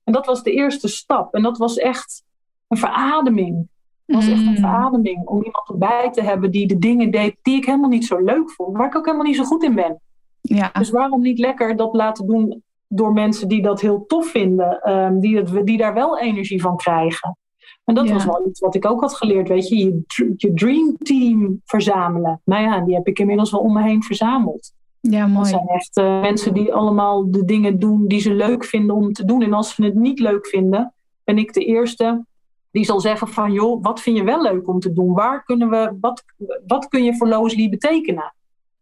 En 0.03 0.13
dat 0.13 0.25
was 0.25 0.43
de 0.43 0.51
eerste 0.51 0.87
stap. 0.87 1.33
En 1.33 1.41
dat 1.41 1.57
was 1.57 1.77
echt 1.77 2.23
een 2.67 2.77
verademing. 2.77 3.67
Het 4.05 4.15
was 4.15 4.27
echt 4.27 4.41
een 4.41 4.49
mm. 4.49 4.55
verademing 4.55 5.27
om 5.27 5.43
iemand 5.43 5.69
erbij 5.69 6.09
te 6.11 6.21
hebben 6.21 6.51
die 6.51 6.67
de 6.67 6.77
dingen 6.77 7.11
deed 7.11 7.35
die 7.41 7.57
ik 7.57 7.65
helemaal 7.65 7.89
niet 7.89 8.05
zo 8.05 8.17
leuk 8.17 8.51
vond, 8.51 8.77
waar 8.77 8.87
ik 8.87 8.95
ook 8.95 9.05
helemaal 9.05 9.25
niet 9.25 9.35
zo 9.35 9.43
goed 9.43 9.63
in 9.63 9.75
ben. 9.75 9.99
Ja. 10.41 10.69
Dus 10.73 10.89
waarom 10.89 11.21
niet 11.21 11.39
lekker 11.39 11.75
dat 11.75 11.93
laten 11.93 12.27
doen 12.27 12.63
door 12.87 13.13
mensen 13.13 13.47
die 13.47 13.61
dat 13.61 13.81
heel 13.81 14.05
tof 14.05 14.27
vinden, 14.27 14.91
um, 14.91 15.19
die, 15.19 15.37
het, 15.37 15.65
die 15.65 15.77
daar 15.77 15.93
wel 15.93 16.19
energie 16.19 16.61
van 16.61 16.77
krijgen. 16.77 17.37
En 17.85 17.95
dat 17.95 18.09
was 18.09 18.25
wel 18.25 18.47
iets 18.47 18.59
wat 18.59 18.75
ik 18.75 18.85
ook 18.85 19.01
had 19.01 19.15
geleerd, 19.15 19.47
weet 19.47 19.67
je, 19.67 19.77
je, 20.07 20.33
je 20.37 20.53
dream 20.53 20.97
team 20.97 21.61
verzamelen. 21.65 22.41
Nou 22.45 22.63
ja, 22.63 22.79
die 22.79 22.95
heb 22.95 23.07
ik 23.07 23.19
inmiddels 23.19 23.51
wel 23.51 23.59
om 23.59 23.73
me 23.73 23.83
heen 23.83 24.03
verzameld. 24.03 24.73
Ja, 24.99 25.27
mooi. 25.27 25.37
Dat 25.37 25.47
zijn 25.47 25.67
echt 25.67 25.97
uh, 25.97 26.21
mensen 26.21 26.53
die 26.53 26.73
allemaal 26.73 27.31
de 27.31 27.45
dingen 27.45 27.79
doen 27.79 28.07
die 28.07 28.19
ze 28.19 28.33
leuk 28.33 28.65
vinden 28.65 28.95
om 28.95 29.13
te 29.13 29.25
doen. 29.25 29.41
En 29.41 29.53
als 29.53 29.75
ze 29.75 29.83
het 29.83 29.95
niet 29.95 30.19
leuk 30.19 30.47
vinden, 30.47 30.93
ben 31.23 31.37
ik 31.37 31.53
de 31.53 31.65
eerste 31.65 32.25
die 32.71 32.85
zal 32.85 32.99
zeggen 32.99 33.27
van, 33.27 33.51
joh, 33.51 33.83
wat 33.83 34.01
vind 34.01 34.17
je 34.17 34.23
wel 34.23 34.41
leuk 34.41 34.67
om 34.67 34.79
te 34.79 34.93
doen? 34.93 35.13
Waar 35.13 35.43
kunnen 35.43 35.69
we, 35.69 35.97
wat, 36.01 36.23
wat 36.67 36.87
kun 36.87 37.03
je 37.03 37.15
voor 37.15 37.27
Loosely 37.27 37.69
betekenen? 37.69 38.33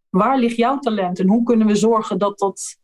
Waar 0.10 0.38
ligt 0.38 0.56
jouw 0.56 0.80
talent? 0.80 1.20
En 1.20 1.28
hoe 1.28 1.44
kunnen 1.44 1.68
we 1.68 1.76
zorgen 1.76 2.18
dat 2.18 2.40
dat... 2.40 2.78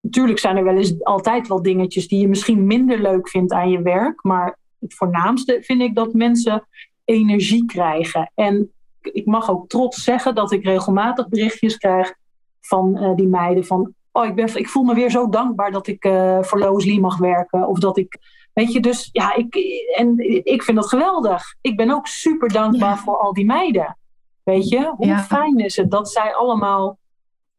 Natuurlijk 0.00 0.38
zijn 0.38 0.56
er 0.56 0.64
wel 0.64 0.76
eens 0.76 1.04
altijd 1.04 1.48
wel 1.48 1.62
dingetjes 1.62 2.08
die 2.08 2.20
je 2.20 2.28
misschien 2.28 2.66
minder 2.66 3.02
leuk 3.02 3.28
vindt 3.28 3.52
aan 3.52 3.70
je 3.70 3.82
werk. 3.82 4.22
Maar 4.22 4.58
het 4.84 4.94
voornaamste 4.94 5.58
vind 5.62 5.80
ik 5.80 5.94
dat 5.94 6.12
mensen 6.12 6.66
energie 7.04 7.64
krijgen. 7.64 8.30
En 8.34 8.72
ik 9.00 9.26
mag 9.26 9.50
ook 9.50 9.68
trots 9.68 10.04
zeggen 10.04 10.34
dat 10.34 10.52
ik 10.52 10.64
regelmatig 10.64 11.28
berichtjes 11.28 11.76
krijg 11.76 12.14
van 12.60 12.96
uh, 13.02 13.14
die 13.14 13.26
meiden 13.26 13.64
van 13.64 13.94
oh, 14.14 14.24
ik, 14.24 14.34
ben, 14.34 14.56
ik 14.56 14.68
voel 14.68 14.82
me 14.82 14.94
weer 14.94 15.10
zo 15.10 15.28
dankbaar 15.28 15.70
dat 15.70 15.86
ik 15.86 16.04
uh, 16.04 16.42
voor 16.42 16.58
Lois 16.58 16.84
Lee 16.84 17.00
mag 17.00 17.18
werken. 17.18 17.68
Of 17.68 17.78
dat 17.78 17.98
ik, 17.98 18.18
weet 18.52 18.72
je, 18.72 18.80
dus 18.80 19.08
ja, 19.12 19.34
ik, 19.34 19.56
en 19.96 20.14
ik 20.44 20.62
vind 20.62 20.76
dat 20.76 20.88
geweldig. 20.88 21.54
Ik 21.60 21.76
ben 21.76 21.90
ook 21.90 22.06
super 22.06 22.52
dankbaar 22.52 22.98
voor 22.98 23.18
al 23.18 23.32
die 23.32 23.44
meiden. 23.44 23.98
Weet 24.42 24.68
je, 24.68 24.92
hoe 24.96 25.18
fijn 25.18 25.58
is 25.58 25.76
het 25.76 25.90
dat 25.90 26.10
zij 26.10 26.34
allemaal 26.34 26.98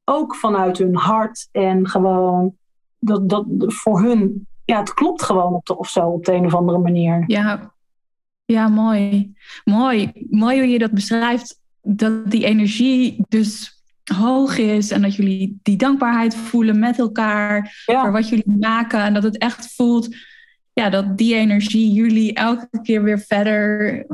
ook 0.05 0.35
vanuit 0.35 0.77
hun 0.77 0.95
hart 0.95 1.47
en 1.51 1.87
gewoon 1.87 2.55
dat, 2.99 3.29
dat 3.29 3.45
voor 3.67 4.01
hun, 4.01 4.47
ja, 4.65 4.79
het 4.79 4.93
klopt 4.93 5.23
gewoon 5.23 5.53
op 5.53 5.65
de, 5.65 5.77
of 5.77 5.89
zo 5.89 6.07
op 6.07 6.25
de 6.25 6.33
een 6.33 6.45
of 6.45 6.55
andere 6.55 6.77
manier. 6.77 7.23
Ja, 7.27 7.71
ja 8.45 8.67
mooi. 8.67 9.33
Mooi. 9.63 10.11
Mooi 10.29 10.57
hoe 10.57 10.67
je 10.69 10.79
dat 10.79 10.91
beschrijft. 10.91 11.59
Dat 11.81 12.31
die 12.31 12.45
energie 12.45 13.25
dus 13.27 13.81
hoog 14.03 14.57
is 14.57 14.91
en 14.91 15.01
dat 15.01 15.15
jullie 15.15 15.59
die 15.63 15.77
dankbaarheid 15.77 16.35
voelen 16.35 16.79
met 16.79 16.99
elkaar 16.99 17.83
voor 17.85 18.11
wat 18.11 18.29
jullie 18.29 18.57
maken 18.59 18.99
en 18.99 19.13
dat 19.13 19.23
het 19.23 19.37
echt 19.37 19.75
voelt 19.75 20.15
ja, 20.75 20.89
dat 20.89 21.17
die 21.17 21.35
energie 21.35 21.91
jullie 21.91 22.33
elke 22.33 22.81
keer 22.81 23.03
weer 23.03 23.19
verder 23.19 24.05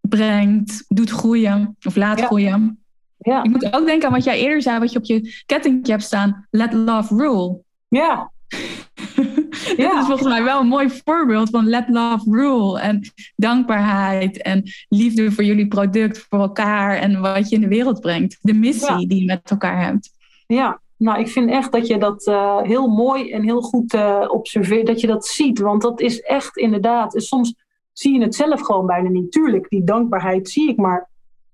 brengt, 0.00 0.84
doet 0.88 1.10
groeien 1.10 1.76
of 1.86 1.96
laat 1.96 2.20
groeien. 2.20 2.78
Ja. 3.18 3.42
Ik 3.42 3.50
moet 3.50 3.72
ook 3.72 3.86
denken 3.86 4.08
aan 4.08 4.14
wat 4.14 4.24
jij 4.24 4.40
eerder 4.40 4.62
zei, 4.62 4.78
wat 4.78 4.92
je 4.92 4.98
op 4.98 5.04
je 5.04 5.42
kettingje 5.46 5.92
hebt 5.92 6.04
staan. 6.04 6.46
Let 6.50 6.72
love 6.72 7.16
rule. 7.16 7.58
Ja. 7.88 8.30
ja. 9.76 9.88
Dat 9.88 10.00
is 10.00 10.06
volgens 10.06 10.28
mij 10.28 10.42
wel 10.42 10.60
een 10.60 10.66
mooi 10.66 10.90
voorbeeld 11.04 11.50
van 11.50 11.66
let 11.66 11.88
love 11.88 12.30
rule. 12.30 12.80
En 12.80 13.12
dankbaarheid 13.36 14.42
en 14.42 14.62
liefde 14.88 15.32
voor 15.32 15.44
jullie 15.44 15.68
product, 15.68 16.26
voor 16.28 16.38
elkaar 16.38 16.96
en 16.96 17.20
wat 17.20 17.48
je 17.48 17.54
in 17.54 17.60
de 17.60 17.68
wereld 17.68 18.00
brengt. 18.00 18.38
De 18.40 18.54
missie 18.54 19.06
die 19.06 19.20
je 19.20 19.24
met 19.24 19.50
elkaar 19.50 19.84
hebt. 19.84 20.10
Ja, 20.46 20.80
nou 20.96 21.18
ik 21.20 21.28
vind 21.28 21.50
echt 21.50 21.72
dat 21.72 21.86
je 21.86 21.98
dat 21.98 22.26
uh, 22.26 22.62
heel 22.62 22.88
mooi 22.88 23.30
en 23.32 23.42
heel 23.42 23.60
goed 23.60 23.94
uh, 23.94 24.24
observeert, 24.28 24.86
dat 24.86 25.00
je 25.00 25.06
dat 25.06 25.26
ziet. 25.26 25.58
Want 25.58 25.82
dat 25.82 26.00
is 26.00 26.20
echt 26.20 26.56
inderdaad, 26.56 27.12
soms 27.16 27.54
zie 27.92 28.14
je 28.14 28.22
het 28.22 28.34
zelf 28.34 28.60
gewoon 28.60 28.86
bijna 28.86 29.08
niet. 29.08 29.32
Tuurlijk, 29.32 29.68
die 29.68 29.84
dankbaarheid 29.84 30.48
zie 30.48 30.68
ik 30.68 30.76
maar. 30.76 31.08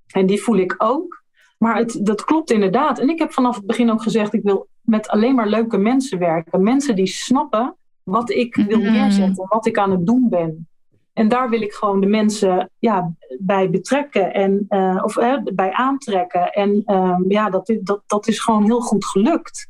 En 0.07 0.27
die 0.27 0.43
voel 0.43 0.57
ik 0.57 0.75
ook. 0.79 1.25
Maar 1.59 1.77
het, 1.77 1.99
dat 2.03 2.25
klopt 2.25 2.51
inderdaad. 2.51 2.99
En 2.99 3.09
ik 3.09 3.19
heb 3.19 3.33
vanaf 3.33 3.57
het 3.57 3.67
begin 3.67 3.91
ook 3.91 4.03
gezegd, 4.03 4.33
ik 4.33 4.43
wil 4.43 4.69
met 4.81 5.09
alleen 5.09 5.35
maar 5.35 5.49
leuke 5.49 5.77
mensen 5.77 6.19
werken. 6.19 6.63
Mensen 6.63 6.97
die 6.97 7.07
snappen 7.07 7.77
wat 8.11 8.31
ik 8.31 8.55
wil 8.55 8.79
mm-hmm. 8.79 8.93
neerzetten, 8.93 9.47
wat 9.49 9.67
ik 9.67 9.79
aan 9.79 9.91
het 9.91 10.07
doen 10.07 10.29
ben. 10.29 10.69
En 11.13 11.29
daar 11.29 11.49
wil 11.49 11.61
ik 11.61 11.73
gewoon 11.73 12.01
de 12.01 12.07
mensen 12.07 12.71
ja, 12.79 13.13
bij 13.39 13.71
betrekken 13.71 14.35
en, 14.35 14.67
uh, 14.69 15.01
of 15.05 15.17
uh, 15.17 15.43
bij 15.55 15.73
aantrekken. 15.73 16.53
En 16.53 16.83
uh, 16.87 17.17
ja, 17.29 17.51
dat, 17.51 17.77
dat, 17.83 18.03
dat 18.07 18.29
is 18.29 18.41
gewoon 18.41 18.65
heel 18.65 18.81
goed 18.81 19.07
gelukt. 19.07 19.69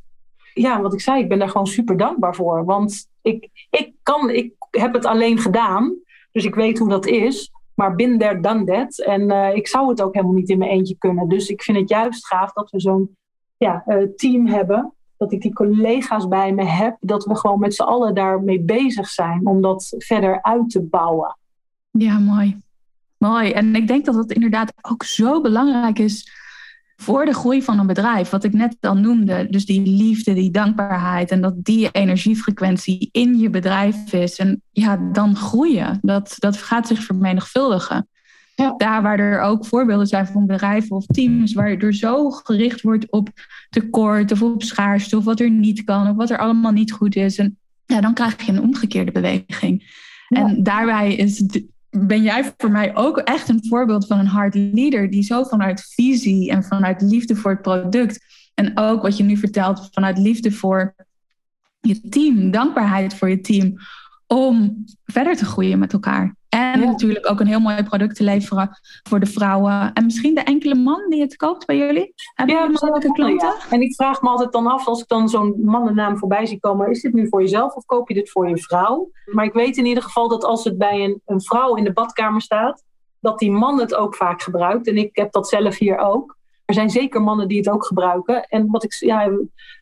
Ja, 0.55 0.80
wat 0.80 0.93
ik 0.93 1.01
zei, 1.01 1.22
ik 1.22 1.28
ben 1.28 1.39
daar 1.39 1.49
gewoon 1.49 1.66
super 1.66 1.97
dankbaar 1.97 2.34
voor. 2.34 2.64
Want 2.64 3.09
ik, 3.22 3.49
ik, 3.70 3.93
kan, 4.03 4.30
ik 4.30 4.53
heb 4.70 4.93
het 4.95 5.05
alleen 5.05 5.39
gedaan. 5.39 5.95
Dus 6.32 6.45
ik 6.45 6.55
weet 6.55 6.78
hoe 6.78 6.89
dat 6.89 7.07
is. 7.07 7.51
Maar 7.74 7.95
bin 7.95 8.18
there, 8.18 8.41
done 8.41 8.64
that. 8.64 9.01
En 9.01 9.30
uh, 9.30 9.55
ik 9.55 9.68
zou 9.68 9.89
het 9.89 10.03
ook 10.03 10.14
helemaal 10.14 10.37
niet 10.37 10.49
in 10.49 10.59
mijn 10.59 10.70
eentje 10.70 10.97
kunnen. 10.99 11.28
Dus 11.28 11.49
ik 11.49 11.62
vind 11.62 11.78
het 11.78 11.89
juist 11.89 12.26
gaaf 12.26 12.53
dat 12.53 12.70
we 12.70 12.80
zo'n 12.80 13.16
ja, 13.57 13.84
team 14.16 14.47
hebben. 14.47 14.95
Dat 15.17 15.33
ik 15.33 15.41
die 15.41 15.53
collega's 15.53 16.29
bij 16.29 16.53
me 16.53 16.64
heb. 16.64 16.97
Dat 17.01 17.25
we 17.25 17.37
gewoon 17.37 17.59
met 17.59 17.75
z'n 17.75 17.83
allen 17.83 18.14
daarmee 18.14 18.61
bezig 18.61 19.09
zijn. 19.09 19.47
Om 19.47 19.61
dat 19.61 19.95
verder 19.99 20.43
uit 20.43 20.71
te 20.71 20.83
bouwen. 20.83 21.37
Ja, 21.91 22.19
mooi. 22.19 22.57
Mooi. 23.19 23.51
En 23.51 23.75
ik 23.75 23.87
denk 23.87 24.05
dat 24.05 24.14
dat 24.14 24.33
inderdaad 24.33 24.73
ook 24.83 25.03
zo 25.03 25.41
belangrijk 25.41 25.99
is 25.99 26.45
voor 26.97 27.25
de 27.25 27.35
groei 27.35 27.62
van 27.62 27.79
een 27.79 27.87
bedrijf, 27.87 28.31
wat 28.31 28.45
ik 28.45 28.53
net 28.53 28.77
al 28.81 28.97
noemde, 28.97 29.47
dus 29.51 29.67
die 29.67 29.87
liefde, 29.87 30.35
die 30.35 30.51
dankbaarheid 30.51 31.31
en 31.31 31.41
dat 31.41 31.64
die 31.64 31.91
energiefrequentie 31.91 33.09
in 33.12 33.39
je 33.39 33.51
bedrijf 33.51 34.12
is 34.12 34.39
en 34.39 34.62
ja, 34.71 34.97
dan 35.12 35.37
groeien. 35.37 35.99
Dat, 36.03 36.35
dat 36.39 36.57
gaat 36.57 36.87
zich 36.87 37.03
vermenigvuldigen. 37.03 38.09
Ja. 38.57 38.75
Daar 38.77 39.03
waar 39.03 39.19
er 39.19 39.41
ook 39.41 39.67
voorbeelden 39.67 40.07
zijn 40.07 40.27
van 40.27 40.47
bedrijven 40.47 40.97
of 40.97 41.07
teams 41.07 41.53
waar 41.53 41.71
er 41.71 41.95
zo 41.95 42.31
gericht 42.31 42.83
wordt 42.83 43.11
op 43.11 43.29
tekort 43.71 44.33
of 44.33 44.43
op 44.43 44.63
schaarste 44.63 45.17
of 45.17 45.25
wat 45.25 45.41
er 45.41 45.51
niet 45.51 45.85
kan 45.85 46.09
of 46.09 46.17
wat 46.17 46.31
er 46.31 46.39
allemaal 46.39 46.73
niet 46.73 46.93
goed 46.93 47.17
is. 47.17 47.39
En 47.39 47.59
ja, 47.87 48.01
dan 48.01 48.15
krijg 48.15 48.43
je 48.43 48.53
een 48.53 48.63
omgekeerde 48.63 49.13
beweging. 49.13 50.05
En 50.29 50.63
daarbij 50.63 51.15
is 51.15 51.45
ben 51.91 52.23
jij 52.23 52.53
voor 52.57 52.71
mij 52.71 52.97
ook 52.97 53.19
echt 53.19 53.49
een 53.49 53.67
voorbeeld 53.69 54.07
van 54.07 54.19
een 54.19 54.27
hard 54.27 54.55
leader 54.55 55.11
die 55.11 55.23
zo 55.23 55.45
vanuit 55.45 55.87
visie 55.95 56.51
en 56.51 56.65
vanuit 56.65 57.01
liefde 57.03 57.37
voor 57.37 57.51
het 57.51 57.63
product 57.63 58.25
en 58.55 58.79
ook 58.79 59.03
wat 59.03 59.17
je 59.17 59.23
nu 59.23 59.37
vertelt 59.37 59.89
vanuit 59.93 60.19
liefde 60.19 60.53
voor 60.53 60.95
je 61.81 62.01
team, 62.09 62.51
dankbaarheid 62.51 63.15
voor 63.15 63.29
je 63.29 63.41
team, 63.41 63.75
om 64.27 64.85
verder 65.05 65.37
te 65.37 65.45
groeien 65.45 65.79
met 65.79 65.93
elkaar. 65.93 66.35
En 66.57 66.81
natuurlijk 66.81 67.31
ook 67.31 67.41
een 67.41 67.47
heel 67.47 67.61
mooi 67.61 67.83
product 67.83 68.17
te 68.17 68.25
leveren 68.25 68.79
voor 69.03 69.21
de 69.21 69.27
vrouwen. 69.27 69.93
En 69.93 70.05
misschien 70.05 70.35
de 70.35 70.41
enkele 70.41 70.75
man 70.75 71.11
die 71.11 71.21
het 71.21 71.37
koopt 71.37 71.67
bij 71.67 71.77
jullie. 71.77 72.15
Hebben 72.35 72.57
ja, 72.57 72.67
mannelijke 72.67 73.13
klanten? 73.13 73.49
Ja. 73.49 73.71
En 73.71 73.81
ik 73.81 73.95
vraag 73.95 74.23
me 74.23 74.29
altijd 74.29 74.53
dan 74.53 74.67
af, 74.67 74.87
als 74.87 75.01
ik 75.01 75.09
dan 75.09 75.29
zo'n 75.29 75.61
mannennaam 75.63 76.19
voorbij 76.19 76.47
zie 76.47 76.61
komen, 76.61 76.91
is 76.91 77.01
dit 77.01 77.13
nu 77.13 77.29
voor 77.29 77.41
jezelf 77.41 77.75
of 77.75 77.85
koop 77.85 78.09
je 78.09 78.15
dit 78.15 78.31
voor 78.31 78.49
je 78.49 78.57
vrouw? 78.57 79.11
Maar 79.27 79.45
ik 79.45 79.53
weet 79.53 79.77
in 79.77 79.87
ieder 79.87 80.03
geval 80.03 80.29
dat 80.29 80.45
als 80.45 80.65
het 80.65 80.79
bij 80.79 81.05
een, 81.05 81.21
een 81.27 81.41
vrouw 81.41 81.75
in 81.75 81.85
de 81.85 81.93
badkamer 81.93 82.41
staat, 82.41 82.85
dat 83.21 83.39
die 83.39 83.51
man 83.51 83.81
het 83.81 83.95
ook 83.95 84.15
vaak 84.15 84.43
gebruikt. 84.43 84.87
En 84.87 84.97
ik 84.97 85.17
heb 85.17 85.33
dat 85.33 85.49
zelf 85.49 85.79
hier 85.79 85.99
ook. 85.99 86.37
Er 86.65 86.75
zijn 86.75 86.91
zeker 86.91 87.23
mannen 87.23 87.49
die 87.49 87.59
het 87.59 87.71
ook 87.71 87.87
gebruiken. 87.87 88.45
En 88.49 88.71
wat 88.71 88.85
ik, 88.85 88.93
ja, 88.93 89.31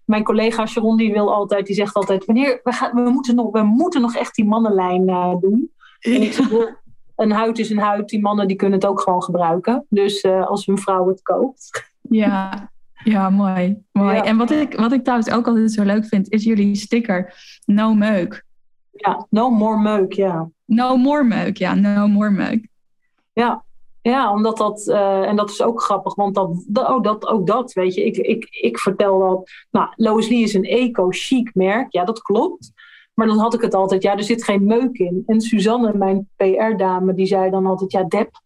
mijn 0.05 0.25
collega 0.25 0.67
Sharon 0.67 0.97
die 0.97 1.13
wil 1.13 1.35
altijd, 1.35 1.67
die 1.67 1.75
zegt 1.75 1.95
altijd: 1.95 2.25
wanneer 2.25 2.61
we, 2.63 2.73
gaan, 2.73 3.05
we, 3.05 3.11
moeten, 3.11 3.35
nog, 3.35 3.51
we 3.51 3.63
moeten 3.63 4.01
nog 4.01 4.15
echt 4.17 4.35
die 4.35 4.45
mannenlijn 4.45 5.09
uh, 5.09 5.35
doen. 5.41 5.73
Een 7.17 7.33
huid 7.33 7.59
is 7.59 7.71
een 7.71 7.79
huid. 7.79 8.09
Die 8.09 8.21
mannen 8.21 8.49
die 8.49 8.57
kunnen 8.57 8.79
het 8.79 8.89
ook 8.89 9.01
gewoon 9.01 9.23
gebruiken. 9.23 9.87
Dus 9.89 10.25
uh, 10.25 10.47
als 10.47 10.67
hun 10.67 10.79
vrouw 10.79 11.09
het 11.09 11.23
koopt. 11.23 11.93
Ja, 12.01 12.71
ja 13.05 13.31
mooi. 13.31 13.83
mooi. 13.93 14.19
En 14.19 14.37
wat 14.37 14.51
ik, 14.51 14.75
wat 14.75 14.93
ik 14.93 15.03
trouwens 15.03 15.31
ook 15.31 15.47
altijd 15.47 15.73
zo 15.73 15.83
leuk 15.83 16.07
vind, 16.07 16.31
is 16.31 16.45
jullie 16.45 16.75
sticker 16.75 17.35
No 17.65 17.95
Meuk. 17.95 18.45
Ja, 18.91 19.27
No 19.31 19.51
More 19.51 19.81
Meuk, 19.81 20.13
ja. 20.13 20.51
No 20.65 20.97
More 20.97 21.25
Meuk, 21.25 21.57
ja. 21.57 21.75
No 21.75 22.09
More 22.09 22.31
Meuk. 22.31 22.69
Ja, 23.33 23.65
ja, 24.03 24.33
omdat 24.33 24.57
dat, 24.57 24.87
uh, 24.87 25.29
en 25.29 25.37
dat 25.37 25.51
is 25.51 25.63
ook 25.63 25.83
grappig, 25.83 26.15
want 26.15 26.35
dat, 26.35 26.65
dat, 26.67 26.89
oh, 26.89 27.03
dat, 27.03 27.27
ook 27.27 27.47
dat, 27.47 27.73
weet 27.73 27.95
je, 27.95 28.05
ik, 28.05 28.17
ik, 28.17 28.49
ik 28.51 28.79
vertel 28.79 29.19
dat, 29.19 29.51
nou, 29.71 29.89
Lois 29.97 30.29
Lee 30.29 30.43
is 30.43 30.55
een 30.55 30.65
eco-chic 30.65 31.55
merk, 31.55 31.93
ja, 31.93 32.05
dat 32.05 32.23
klopt. 32.23 32.73
Maar 33.15 33.27
dan 33.27 33.39
had 33.39 33.55
ik 33.55 33.61
het 33.61 33.75
altijd, 33.75 34.03
ja, 34.03 34.17
er 34.17 34.23
zit 34.23 34.45
geen 34.45 34.65
meuk 34.65 34.99
in. 34.99 35.23
En 35.27 35.41
Suzanne, 35.41 35.95
mijn 35.95 36.29
PR-dame, 36.37 37.15
die 37.15 37.27
zei 37.27 37.51
dan 37.51 37.67
altijd, 37.67 37.93
ja, 37.93 38.03
Deb, 38.03 38.41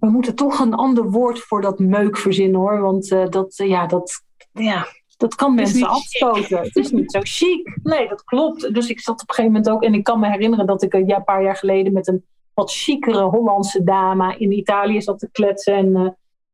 we 0.00 0.10
moeten 0.10 0.34
toch 0.34 0.58
een 0.58 0.74
ander 0.74 1.10
woord 1.10 1.38
voor 1.40 1.60
dat 1.60 1.78
meuk 1.78 2.16
verzinnen 2.16 2.60
hoor. 2.60 2.80
Want 2.80 3.10
uh, 3.10 3.28
dat, 3.28 3.58
uh, 3.58 3.68
ja, 3.68 3.86
dat, 3.86 4.22
ja, 4.52 4.86
dat 5.16 5.34
kan 5.34 5.54
mensen 5.54 5.88
afstoten. 5.88 6.58
Het 6.58 6.76
is 6.76 6.90
niet 6.90 7.12
zo 7.12 7.20
chic. 7.22 7.78
Nee, 7.82 8.08
dat 8.08 8.24
klopt. 8.24 8.74
Dus 8.74 8.88
ik 8.88 9.00
zat 9.00 9.22
op 9.22 9.28
een 9.28 9.34
gegeven 9.34 9.52
moment 9.52 9.70
ook, 9.70 9.82
en 9.82 9.94
ik 9.94 10.04
kan 10.04 10.20
me 10.20 10.30
herinneren 10.30 10.66
dat 10.66 10.82
ik 10.82 10.94
een 10.94 11.24
paar 11.24 11.42
jaar 11.42 11.56
geleden 11.56 11.92
met 11.92 12.08
een 12.08 12.24
wat 12.54 12.72
chicere 12.72 13.22
Hollandse 13.22 13.84
dame 13.84 14.36
in 14.36 14.52
Italië 14.52 15.02
zat 15.02 15.18
te 15.18 15.28
kletsen. 15.32 15.74
En 15.74 15.86
uh, 15.86 16.08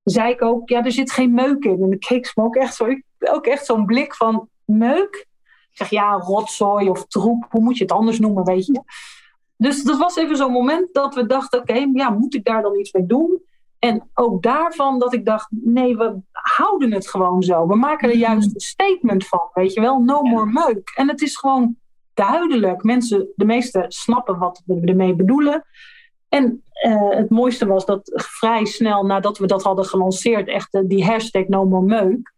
zei 0.04 0.32
ik 0.32 0.42
ook, 0.42 0.68
ja, 0.68 0.84
er 0.84 0.92
zit 0.92 1.12
geen 1.12 1.34
meuk 1.34 1.64
in. 1.64 1.82
En 1.82 1.92
ik 1.92 2.00
keek 2.00 2.32
me 2.34 2.42
ook 2.42 2.56
echt 2.56 2.74
zo, 2.74 2.86
ook 3.18 3.46
echt 3.46 3.66
zo'n 3.66 3.86
blik 3.86 4.14
van 4.14 4.48
meuk 4.64 5.26
zeg 5.78 5.90
ja, 5.90 6.12
rotzooi 6.12 6.88
of 6.88 7.06
troep, 7.06 7.46
hoe 7.50 7.62
moet 7.62 7.76
je 7.76 7.82
het 7.82 7.92
anders 7.92 8.18
noemen, 8.18 8.44
weet 8.44 8.66
je. 8.66 8.82
Dus 9.56 9.82
dat 9.82 9.98
was 9.98 10.16
even 10.16 10.36
zo'n 10.36 10.52
moment 10.52 10.94
dat 10.94 11.14
we 11.14 11.26
dachten, 11.26 11.60
oké, 11.60 11.86
ja, 11.92 12.10
moet 12.10 12.34
ik 12.34 12.44
daar 12.44 12.62
dan 12.62 12.78
iets 12.78 12.92
mee 12.92 13.06
doen? 13.06 13.42
En 13.78 14.10
ook 14.14 14.42
daarvan 14.42 14.98
dat 14.98 15.14
ik 15.14 15.24
dacht, 15.24 15.48
nee, 15.50 15.96
we 15.96 16.16
houden 16.32 16.92
het 16.92 17.08
gewoon 17.08 17.42
zo. 17.42 17.66
We 17.66 17.76
maken 17.76 18.08
er 18.08 18.14
mhm. 18.16 18.24
juist 18.24 18.54
een 18.54 18.60
statement 18.60 19.26
van, 19.26 19.40
weet 19.54 19.72
je 19.72 19.80
wel, 19.80 19.98
no 19.98 20.22
more 20.22 20.46
meuk. 20.46 20.92
En 20.94 21.08
het 21.08 21.22
is 21.22 21.36
gewoon 21.36 21.76
duidelijk. 22.14 22.82
Mensen, 22.82 23.28
de 23.34 23.44
meesten 23.44 23.84
snappen 23.92 24.38
wat 24.38 24.62
we 24.66 24.80
ermee 24.84 25.14
bedoelen. 25.14 25.64
En 26.28 26.62
uh, 26.86 27.10
het 27.10 27.30
mooiste 27.30 27.66
was 27.66 27.86
dat 27.86 28.10
vrij 28.14 28.64
snel 28.64 29.06
nadat 29.06 29.38
we 29.38 29.46
dat 29.46 29.62
hadden 29.62 29.84
gelanceerd, 29.84 30.48
echt 30.48 30.80
die 30.88 31.04
hashtag 31.04 31.46
no 31.46 31.64
more 31.64 31.84
meuk, 31.84 32.34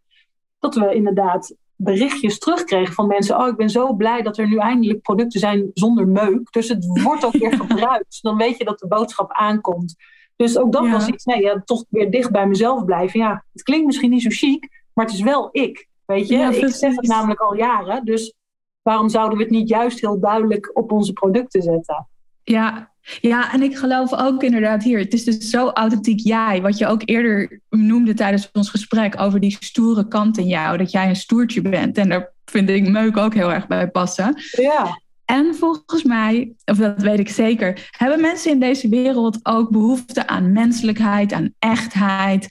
dat 0.59 0.75
we 0.75 0.93
inderdaad 0.93 1.55
berichtjes 1.83 2.39
terugkregen 2.39 2.93
van 2.93 3.07
mensen. 3.07 3.39
Oh, 3.39 3.47
ik 3.47 3.55
ben 3.55 3.69
zo 3.69 3.93
blij 3.93 4.21
dat 4.21 4.37
er 4.37 4.47
nu 4.47 4.57
eindelijk 4.57 5.01
producten 5.01 5.39
zijn 5.39 5.71
zonder 5.73 6.07
meuk. 6.07 6.51
Dus 6.51 6.69
het 6.69 7.01
wordt 7.03 7.25
ook 7.25 7.37
weer 7.37 7.53
gebruikt. 7.53 8.19
Dan 8.21 8.37
weet 8.37 8.57
je 8.57 8.63
dat 8.63 8.79
de 8.79 8.87
boodschap 8.87 9.31
aankomt. 9.31 9.95
Dus 10.35 10.57
ook 10.57 10.71
dat 10.71 10.89
was 10.89 11.07
iets, 11.07 11.25
nee, 11.25 11.41
ja, 11.41 11.61
toch 11.65 11.85
weer 11.89 12.11
dicht 12.11 12.31
bij 12.31 12.47
mezelf 12.47 12.85
blijven. 12.85 13.19
Ja, 13.19 13.45
het 13.53 13.63
klinkt 13.63 13.85
misschien 13.85 14.09
niet 14.09 14.21
zo 14.21 14.29
chic, 14.29 14.67
maar 14.93 15.05
het 15.05 15.13
is 15.13 15.21
wel 15.21 15.49
ik. 15.51 15.87
Weet 16.05 16.27
je, 16.27 16.35
ik 16.35 16.73
zeg 16.73 16.95
het 16.95 17.07
namelijk 17.07 17.39
al 17.39 17.55
jaren. 17.55 18.05
Dus 18.05 18.33
waarom 18.81 19.09
zouden 19.09 19.37
we 19.37 19.43
het 19.43 19.53
niet 19.53 19.69
juist 19.69 20.01
heel 20.01 20.19
duidelijk 20.19 20.71
op 20.73 20.91
onze 20.91 21.13
producten 21.13 21.61
zetten? 21.61 22.07
Ja, 22.43 22.90
Ja, 23.21 23.53
en 23.53 23.61
ik 23.61 23.77
geloof 23.77 24.13
ook 24.13 24.43
inderdaad 24.43 24.83
hier, 24.83 24.99
het 24.99 25.13
is 25.13 25.23
dus 25.23 25.49
zo 25.49 25.69
authentiek 25.69 26.19
jij, 26.19 26.61
wat 26.61 26.77
je 26.77 26.87
ook 26.87 27.01
eerder 27.05 27.61
noemde 27.69 28.13
tijdens 28.13 28.49
ons 28.53 28.69
gesprek 28.69 29.21
over 29.21 29.39
die 29.39 29.57
stoere 29.59 30.07
kant 30.07 30.37
in 30.37 30.47
jou, 30.47 30.77
dat 30.77 30.91
jij 30.91 31.09
een 31.09 31.15
stoertje 31.15 31.61
bent. 31.61 31.97
En 31.97 32.09
daar 32.09 32.33
vind 32.45 32.69
ik 32.69 32.89
Meuk 32.89 33.17
ook 33.17 33.33
heel 33.33 33.53
erg 33.53 33.67
bij 33.67 33.87
passen. 33.87 34.35
Ja. 34.51 35.01
En 35.25 35.55
volgens 35.55 36.03
mij, 36.03 36.53
of 36.65 36.77
dat 36.77 37.01
weet 37.01 37.19
ik 37.19 37.29
zeker, 37.29 37.89
hebben 37.97 38.21
mensen 38.21 38.51
in 38.51 38.59
deze 38.59 38.89
wereld 38.89 39.39
ook 39.43 39.69
behoefte 39.69 40.27
aan 40.27 40.51
menselijkheid, 40.51 41.33
aan 41.33 41.53
echtheid 41.59 42.47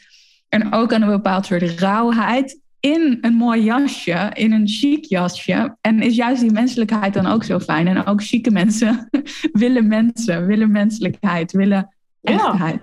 en 0.49 0.73
ook 0.73 0.93
aan 0.93 1.03
een 1.03 1.09
bepaald 1.09 1.47
soort 1.47 1.81
rauwheid 1.81 2.60
in 2.81 3.19
een 3.21 3.35
mooi 3.35 3.63
jasje, 3.63 4.31
in 4.33 4.53
een 4.53 4.69
chic 4.69 5.05
jasje. 5.05 5.77
En 5.81 6.01
is 6.01 6.17
juist 6.17 6.41
die 6.41 6.53
menselijkheid 6.53 7.15
dan 7.15 7.27
ook 7.27 7.45
zo 7.45 7.59
fijn? 7.59 7.87
En 7.87 8.07
ook 8.07 8.23
chique 8.23 8.51
mensen 8.51 9.09
willen 9.53 9.87
mensen, 9.87 10.47
willen 10.47 10.71
menselijkheid, 10.71 11.53
willen 11.53 11.95
echtheid. 12.23 12.81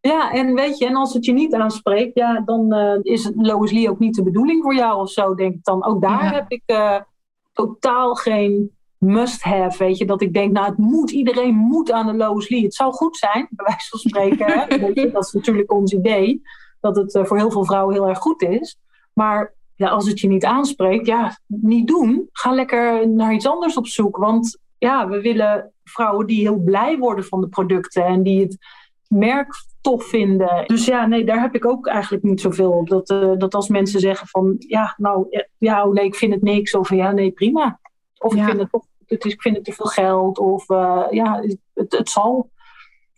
Ja. 0.00 0.10
ja, 0.10 0.32
en 0.32 0.54
weet 0.54 0.78
je, 0.78 0.86
en 0.86 0.96
als 0.96 1.14
het 1.14 1.24
je 1.24 1.32
niet 1.32 1.54
aanspreekt, 1.54 2.14
ja, 2.14 2.40
dan 2.40 2.74
uh, 2.74 2.98
is 3.02 3.30
Lois 3.34 3.72
Lee 3.72 3.90
ook 3.90 3.98
niet 3.98 4.14
de 4.14 4.22
bedoeling 4.22 4.62
voor 4.62 4.74
jou 4.74 5.00
of 5.00 5.10
zo, 5.10 5.34
denk 5.34 5.54
ik 5.54 5.64
dan. 5.64 5.84
Ook 5.84 6.02
daar 6.02 6.34
heb 6.34 6.50
ik 6.50 6.62
uh, 6.66 7.00
totaal 7.52 8.14
geen 8.14 8.76
must-have, 8.98 9.84
weet 9.84 9.98
je, 9.98 10.04
dat 10.04 10.22
ik 10.22 10.32
denk, 10.32 10.52
nou, 10.52 10.66
het 10.66 10.78
moet, 10.78 11.10
iedereen 11.10 11.54
moet 11.54 11.92
aan 11.92 12.06
de 12.06 12.14
Lois 12.14 12.48
Lee. 12.48 12.62
Het 12.62 12.74
zou 12.74 12.92
goed 12.92 13.16
zijn, 13.16 13.48
bij 13.50 13.66
wijze 13.66 13.88
van 13.88 13.98
spreken, 13.98 14.46
hè? 14.46 14.66
dat 15.12 15.24
is 15.24 15.32
natuurlijk 15.32 15.72
ons 15.72 15.92
idee, 15.92 16.42
dat 16.80 16.96
het 16.96 17.14
uh, 17.14 17.24
voor 17.24 17.36
heel 17.36 17.50
veel 17.50 17.64
vrouwen 17.64 17.94
heel 17.94 18.08
erg 18.08 18.18
goed 18.18 18.42
is. 18.42 18.78
Maar 19.18 19.54
ja, 19.74 19.88
als 19.88 20.08
het 20.08 20.20
je 20.20 20.28
niet 20.28 20.44
aanspreekt, 20.44 21.06
ja, 21.06 21.38
niet 21.46 21.86
doen. 21.86 22.28
Ga 22.32 22.52
lekker 22.52 23.08
naar 23.08 23.34
iets 23.34 23.46
anders 23.46 23.76
op 23.76 23.86
zoek. 23.86 24.16
Want 24.16 24.58
ja, 24.78 25.08
we 25.08 25.20
willen 25.20 25.72
vrouwen 25.84 26.26
die 26.26 26.40
heel 26.40 26.58
blij 26.58 26.98
worden 26.98 27.24
van 27.24 27.40
de 27.40 27.48
producten 27.48 28.04
en 28.04 28.22
die 28.22 28.40
het 28.40 28.56
merk 29.08 29.54
tof 29.80 30.04
vinden. 30.04 30.66
Dus 30.66 30.84
ja, 30.84 31.06
nee, 31.06 31.24
daar 31.24 31.40
heb 31.40 31.54
ik 31.54 31.64
ook 31.64 31.86
eigenlijk 31.86 32.24
niet 32.24 32.40
zoveel 32.40 32.70
op. 32.70 32.88
Dat, 32.88 33.10
uh, 33.10 33.32
dat 33.38 33.54
als 33.54 33.68
mensen 33.68 34.00
zeggen 34.00 34.28
van, 34.28 34.54
ja, 34.58 34.94
nou, 34.96 35.44
ja, 35.58 35.86
oh 35.86 35.92
nee, 35.92 36.04
ik 36.04 36.14
vind 36.14 36.32
het 36.32 36.42
niks. 36.42 36.74
Of 36.74 36.90
ja, 36.90 37.10
nee, 37.10 37.30
prima. 37.30 37.80
Of 38.18 38.34
ja. 38.34 38.40
ik, 38.40 38.48
vind 38.48 38.60
het 38.60 38.82
het 39.06 39.24
is, 39.24 39.32
ik 39.32 39.42
vind 39.42 39.56
het 39.56 39.64
te 39.64 39.72
veel 39.72 39.86
geld. 39.86 40.38
Of 40.38 40.70
uh, 40.70 41.06
ja, 41.10 41.42
het, 41.74 41.92
het 41.92 42.08
zal. 42.08 42.50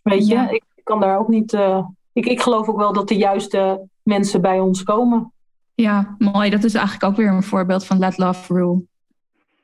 Weet 0.02 0.26
je, 0.26 0.34
ja. 0.34 0.50
ik 0.50 0.64
kan 0.82 1.00
daar 1.00 1.18
ook 1.18 1.28
niet... 1.28 1.52
Uh, 1.52 1.86
ik, 2.12 2.26
ik 2.26 2.40
geloof 2.40 2.68
ook 2.68 2.78
wel 2.78 2.92
dat 2.92 3.08
de 3.08 3.16
juiste 3.16 3.88
mensen 4.02 4.40
bij 4.40 4.60
ons 4.60 4.82
komen. 4.82 5.32
Ja, 5.80 6.14
mooi. 6.18 6.50
Dat 6.50 6.64
is 6.64 6.74
eigenlijk 6.74 7.04
ook 7.04 7.16
weer 7.16 7.28
een 7.28 7.42
voorbeeld 7.42 7.86
van 7.86 7.98
let 7.98 8.18
love 8.18 8.54
rule. 8.54 8.82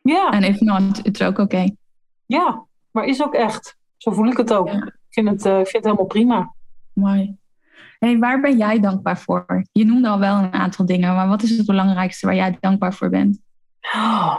Ja. 0.02 0.30
En 0.30 0.42
if 0.42 0.60
not, 0.60 1.06
it's 1.06 1.22
ook 1.22 1.28
oké. 1.28 1.42
Okay. 1.42 1.76
Ja, 2.26 2.64
maar 2.90 3.04
is 3.04 3.22
ook 3.22 3.34
echt. 3.34 3.76
Zo 3.96 4.12
voel 4.12 4.26
ik 4.26 4.36
het 4.36 4.52
ook. 4.52 4.68
Ja. 4.68 4.86
Ik, 4.86 4.94
vind 5.10 5.28
het, 5.28 5.44
uh, 5.44 5.58
ik 5.58 5.66
vind 5.66 5.72
het 5.72 5.84
helemaal 5.84 6.06
prima. 6.06 6.54
Mooi. 6.92 7.36
Hey, 7.98 8.18
waar 8.18 8.40
ben 8.40 8.56
jij 8.56 8.80
dankbaar 8.80 9.18
voor? 9.18 9.66
Je 9.72 9.84
noemde 9.84 10.08
al 10.08 10.18
wel 10.18 10.36
een 10.36 10.52
aantal 10.52 10.86
dingen, 10.86 11.14
maar 11.14 11.28
wat 11.28 11.42
is 11.42 11.56
het 11.56 11.66
belangrijkste 11.66 12.26
waar 12.26 12.34
jij 12.34 12.56
dankbaar 12.60 12.94
voor 12.94 13.08
bent? 13.08 13.40
Oh. 13.94 14.36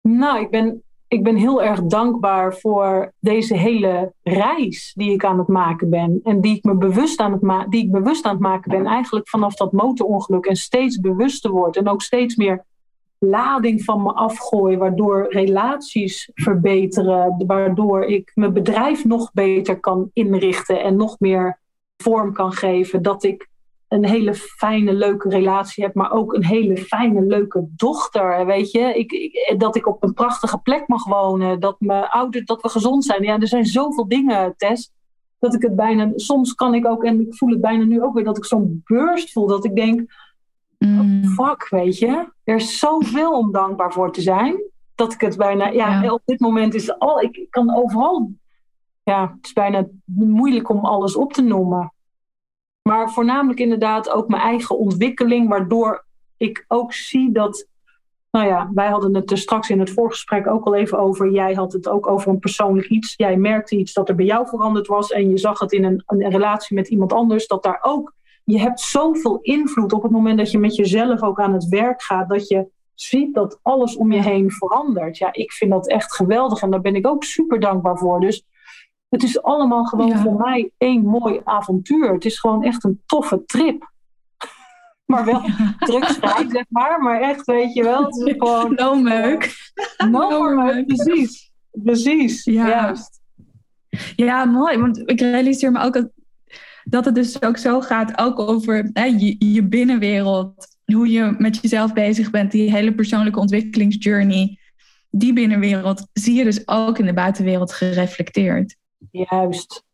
Nou, 0.00 0.40
ik 0.40 0.50
ben 0.50 0.82
ik 1.08 1.22
ben 1.22 1.36
heel 1.36 1.62
erg 1.62 1.82
dankbaar 1.82 2.54
voor 2.54 3.12
deze 3.18 3.56
hele 3.56 4.12
reis 4.22 4.92
die 4.94 5.10
ik 5.10 5.24
aan 5.24 5.38
het 5.38 5.48
maken 5.48 5.90
ben. 5.90 6.20
En 6.22 6.40
die 6.40 6.56
ik 6.56 6.64
me 6.64 6.74
bewust 6.74 7.20
aan 7.20 7.32
het, 7.32 7.42
ma 7.42 7.66
die 7.68 7.84
ik 7.84 7.90
bewust 7.90 8.24
aan 8.24 8.32
het 8.32 8.40
maken 8.40 8.70
ben, 8.70 8.86
eigenlijk 8.86 9.28
vanaf 9.28 9.54
dat 9.54 9.72
motorongeluk. 9.72 10.46
En 10.46 10.56
steeds 10.56 11.00
bewuster 11.00 11.50
word. 11.50 11.76
En 11.76 11.88
ook 11.88 12.02
steeds 12.02 12.36
meer 12.36 12.64
lading 13.18 13.84
van 13.84 14.02
me 14.02 14.12
afgooi, 14.12 14.76
waardoor 14.76 15.26
relaties 15.28 16.30
verbeteren, 16.34 17.44
waardoor 17.46 18.04
ik 18.04 18.32
mijn 18.34 18.52
bedrijf 18.52 19.04
nog 19.04 19.32
beter 19.32 19.80
kan 19.80 20.10
inrichten 20.12 20.82
en 20.82 20.96
nog 20.96 21.18
meer 21.18 21.58
vorm 21.96 22.32
kan 22.32 22.52
geven. 22.52 23.02
Dat 23.02 23.24
ik 23.24 23.48
een 23.88 24.06
hele 24.06 24.34
fijne, 24.34 24.92
leuke 24.92 25.28
relatie 25.28 25.84
heb, 25.84 25.94
maar 25.94 26.12
ook 26.12 26.34
een 26.34 26.44
hele 26.44 26.76
fijne, 26.76 27.20
leuke 27.20 27.66
dochter. 27.76 28.46
Weet 28.46 28.70
je, 28.70 28.80
ik, 28.80 29.12
ik, 29.12 29.54
dat 29.58 29.76
ik 29.76 29.86
op 29.86 30.02
een 30.02 30.14
prachtige 30.14 30.58
plek 30.58 30.88
mag 30.88 31.04
wonen, 31.04 31.60
dat 31.60 31.76
mijn 31.78 32.08
ouders, 32.08 32.44
dat 32.44 32.62
we 32.62 32.68
gezond 32.68 33.04
zijn. 33.04 33.22
Ja, 33.22 33.38
er 33.38 33.48
zijn 33.48 33.64
zoveel 33.64 34.08
dingen, 34.08 34.54
Tess, 34.56 34.92
dat 35.38 35.54
ik 35.54 35.62
het 35.62 35.76
bijna, 35.76 36.12
soms 36.14 36.54
kan 36.54 36.74
ik 36.74 36.86
ook, 36.86 37.04
en 37.04 37.20
ik 37.20 37.34
voel 37.34 37.50
het 37.50 37.60
bijna 37.60 37.84
nu 37.84 38.02
ook 38.02 38.14
weer, 38.14 38.24
dat 38.24 38.36
ik 38.36 38.44
zo'n 38.44 38.82
burst 38.84 39.32
voel, 39.32 39.46
dat 39.46 39.64
ik 39.64 39.76
denk, 39.76 40.12
mm. 40.78 41.24
oh, 41.24 41.46
fuck, 41.46 41.68
weet 41.68 41.98
je, 41.98 42.32
er 42.44 42.56
is 42.56 42.78
zoveel 42.78 43.38
om 43.38 43.52
dankbaar 43.52 43.92
voor 43.92 44.12
te 44.12 44.20
zijn, 44.20 44.62
dat 44.94 45.12
ik 45.12 45.20
het 45.20 45.36
bijna, 45.36 45.68
ja, 45.68 46.02
ja. 46.02 46.12
op 46.12 46.22
dit 46.24 46.40
moment 46.40 46.74
is 46.74 46.98
al, 46.98 47.20
ik, 47.20 47.36
ik 47.36 47.50
kan 47.50 47.74
overal, 47.74 48.30
ja, 49.02 49.32
het 49.36 49.46
is 49.46 49.52
bijna 49.52 49.86
moeilijk 50.04 50.68
om 50.68 50.84
alles 50.84 51.16
op 51.16 51.32
te 51.32 51.42
noemen. 51.42 51.92
Maar 52.86 53.10
voornamelijk 53.10 53.58
inderdaad 53.58 54.10
ook 54.10 54.28
mijn 54.28 54.42
eigen 54.42 54.78
ontwikkeling, 54.78 55.48
waardoor 55.48 56.04
ik 56.36 56.64
ook 56.68 56.92
zie 56.92 57.32
dat. 57.32 57.66
Nou 58.30 58.46
ja, 58.46 58.70
wij 58.74 58.88
hadden 58.88 59.14
het 59.14 59.30
er 59.30 59.38
straks 59.38 59.70
in 59.70 59.78
het 59.78 59.90
voorgesprek 59.90 60.46
ook 60.46 60.64
al 60.64 60.74
even 60.74 60.98
over. 60.98 61.30
Jij 61.30 61.54
had 61.54 61.72
het 61.72 61.88
ook 61.88 62.06
over 62.06 62.28
een 62.28 62.38
persoonlijk 62.38 62.88
iets. 62.88 63.14
Jij 63.16 63.36
merkte 63.36 63.76
iets 63.76 63.92
dat 63.92 64.08
er 64.08 64.14
bij 64.14 64.24
jou 64.24 64.48
veranderd 64.48 64.86
was. 64.86 65.12
En 65.12 65.30
je 65.30 65.38
zag 65.38 65.58
het 65.58 65.72
in 65.72 65.84
een, 65.84 66.02
een 66.06 66.30
relatie 66.30 66.76
met 66.76 66.88
iemand 66.88 67.12
anders. 67.12 67.46
Dat 67.46 67.62
daar 67.62 67.78
ook. 67.82 68.14
Je 68.44 68.60
hebt 68.60 68.80
zoveel 68.80 69.38
invloed 69.42 69.92
op 69.92 70.02
het 70.02 70.12
moment 70.12 70.38
dat 70.38 70.50
je 70.50 70.58
met 70.58 70.76
jezelf 70.76 71.22
ook 71.22 71.40
aan 71.40 71.52
het 71.52 71.68
werk 71.68 72.02
gaat. 72.02 72.28
Dat 72.28 72.48
je 72.48 72.66
ziet 72.94 73.34
dat 73.34 73.58
alles 73.62 73.96
om 73.96 74.12
je 74.12 74.22
heen 74.22 74.50
verandert. 74.50 75.18
Ja, 75.18 75.32
ik 75.32 75.52
vind 75.52 75.70
dat 75.70 75.88
echt 75.88 76.14
geweldig. 76.14 76.62
En 76.62 76.70
daar 76.70 76.80
ben 76.80 76.96
ik 76.96 77.06
ook 77.06 77.24
super 77.24 77.60
dankbaar 77.60 77.98
voor. 77.98 78.20
Dus 78.20 78.44
het 79.08 79.22
is 79.22 79.42
allemaal 79.42 79.84
gewoon 79.84 80.08
ja. 80.08 80.18
voor 80.18 80.34
mij 80.34 80.70
één 80.78 81.04
mooi 81.04 81.40
avontuur. 81.44 82.12
Het 82.12 82.24
is 82.24 82.38
gewoon 82.38 82.62
echt 82.62 82.84
een 82.84 83.02
toffe 83.06 83.42
trip. 83.46 83.84
Maar 85.06 85.24
wel 85.24 85.42
ja. 85.42 85.74
drugsvrij, 85.78 86.46
zeg 86.48 86.64
maar. 86.68 87.02
Maar 87.02 87.20
echt, 87.20 87.44
weet 87.44 87.74
je 87.74 87.82
wel, 87.82 88.04
het 88.04 88.16
is 88.16 88.34
gewoon... 88.38 88.74
No 88.74 88.94
meuk. 88.94 89.54
No, 90.10 90.28
no 90.28 90.64
meuk, 90.64 90.86
precies. 90.86 91.50
Precies, 91.70 92.44
ja. 92.44 92.68
juist. 92.68 93.20
Ja, 94.16 94.44
mooi. 94.44 94.78
Want 94.78 95.10
ik 95.10 95.20
realiseer 95.20 95.72
me 95.72 95.80
ook 95.80 95.92
dat, 95.92 96.08
dat 96.84 97.04
het 97.04 97.14
dus 97.14 97.42
ook 97.42 97.56
zo 97.56 97.80
gaat, 97.80 98.18
ook 98.18 98.38
over 98.38 98.90
hè, 98.92 99.04
je, 99.04 99.36
je 99.38 99.62
binnenwereld. 99.62 100.74
Hoe 100.84 101.10
je 101.10 101.34
met 101.38 101.58
jezelf 101.62 101.92
bezig 101.92 102.30
bent, 102.30 102.50
die 102.50 102.70
hele 102.70 102.94
persoonlijke 102.94 103.40
ontwikkelingsjourney. 103.40 104.58
Die 105.10 105.32
binnenwereld 105.32 106.06
zie 106.12 106.34
je 106.34 106.44
dus 106.44 106.68
ook 106.68 106.98
in 106.98 107.06
de 107.06 107.14
buitenwereld 107.14 107.72
gereflecteerd. 107.72 108.76
Juist. 109.10 109.84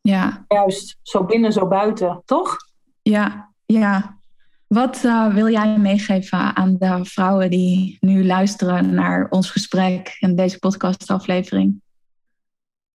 Ja. 0.00 0.44
Juist. 0.48 0.98
Zo 1.02 1.24
binnen, 1.24 1.52
zo 1.52 1.68
buiten, 1.68 2.22
toch? 2.24 2.56
Ja, 3.02 3.52
ja. 3.66 4.18
Wat 4.66 5.02
uh, 5.04 5.34
wil 5.34 5.48
jij 5.48 5.78
meegeven 5.78 6.56
aan 6.56 6.76
de 6.78 7.04
vrouwen 7.04 7.50
die 7.50 7.96
nu 8.00 8.26
luisteren 8.26 8.94
naar 8.94 9.26
ons 9.30 9.50
gesprek 9.50 10.16
en 10.20 10.36
deze 10.36 10.58
podcastaflevering? 10.58 11.80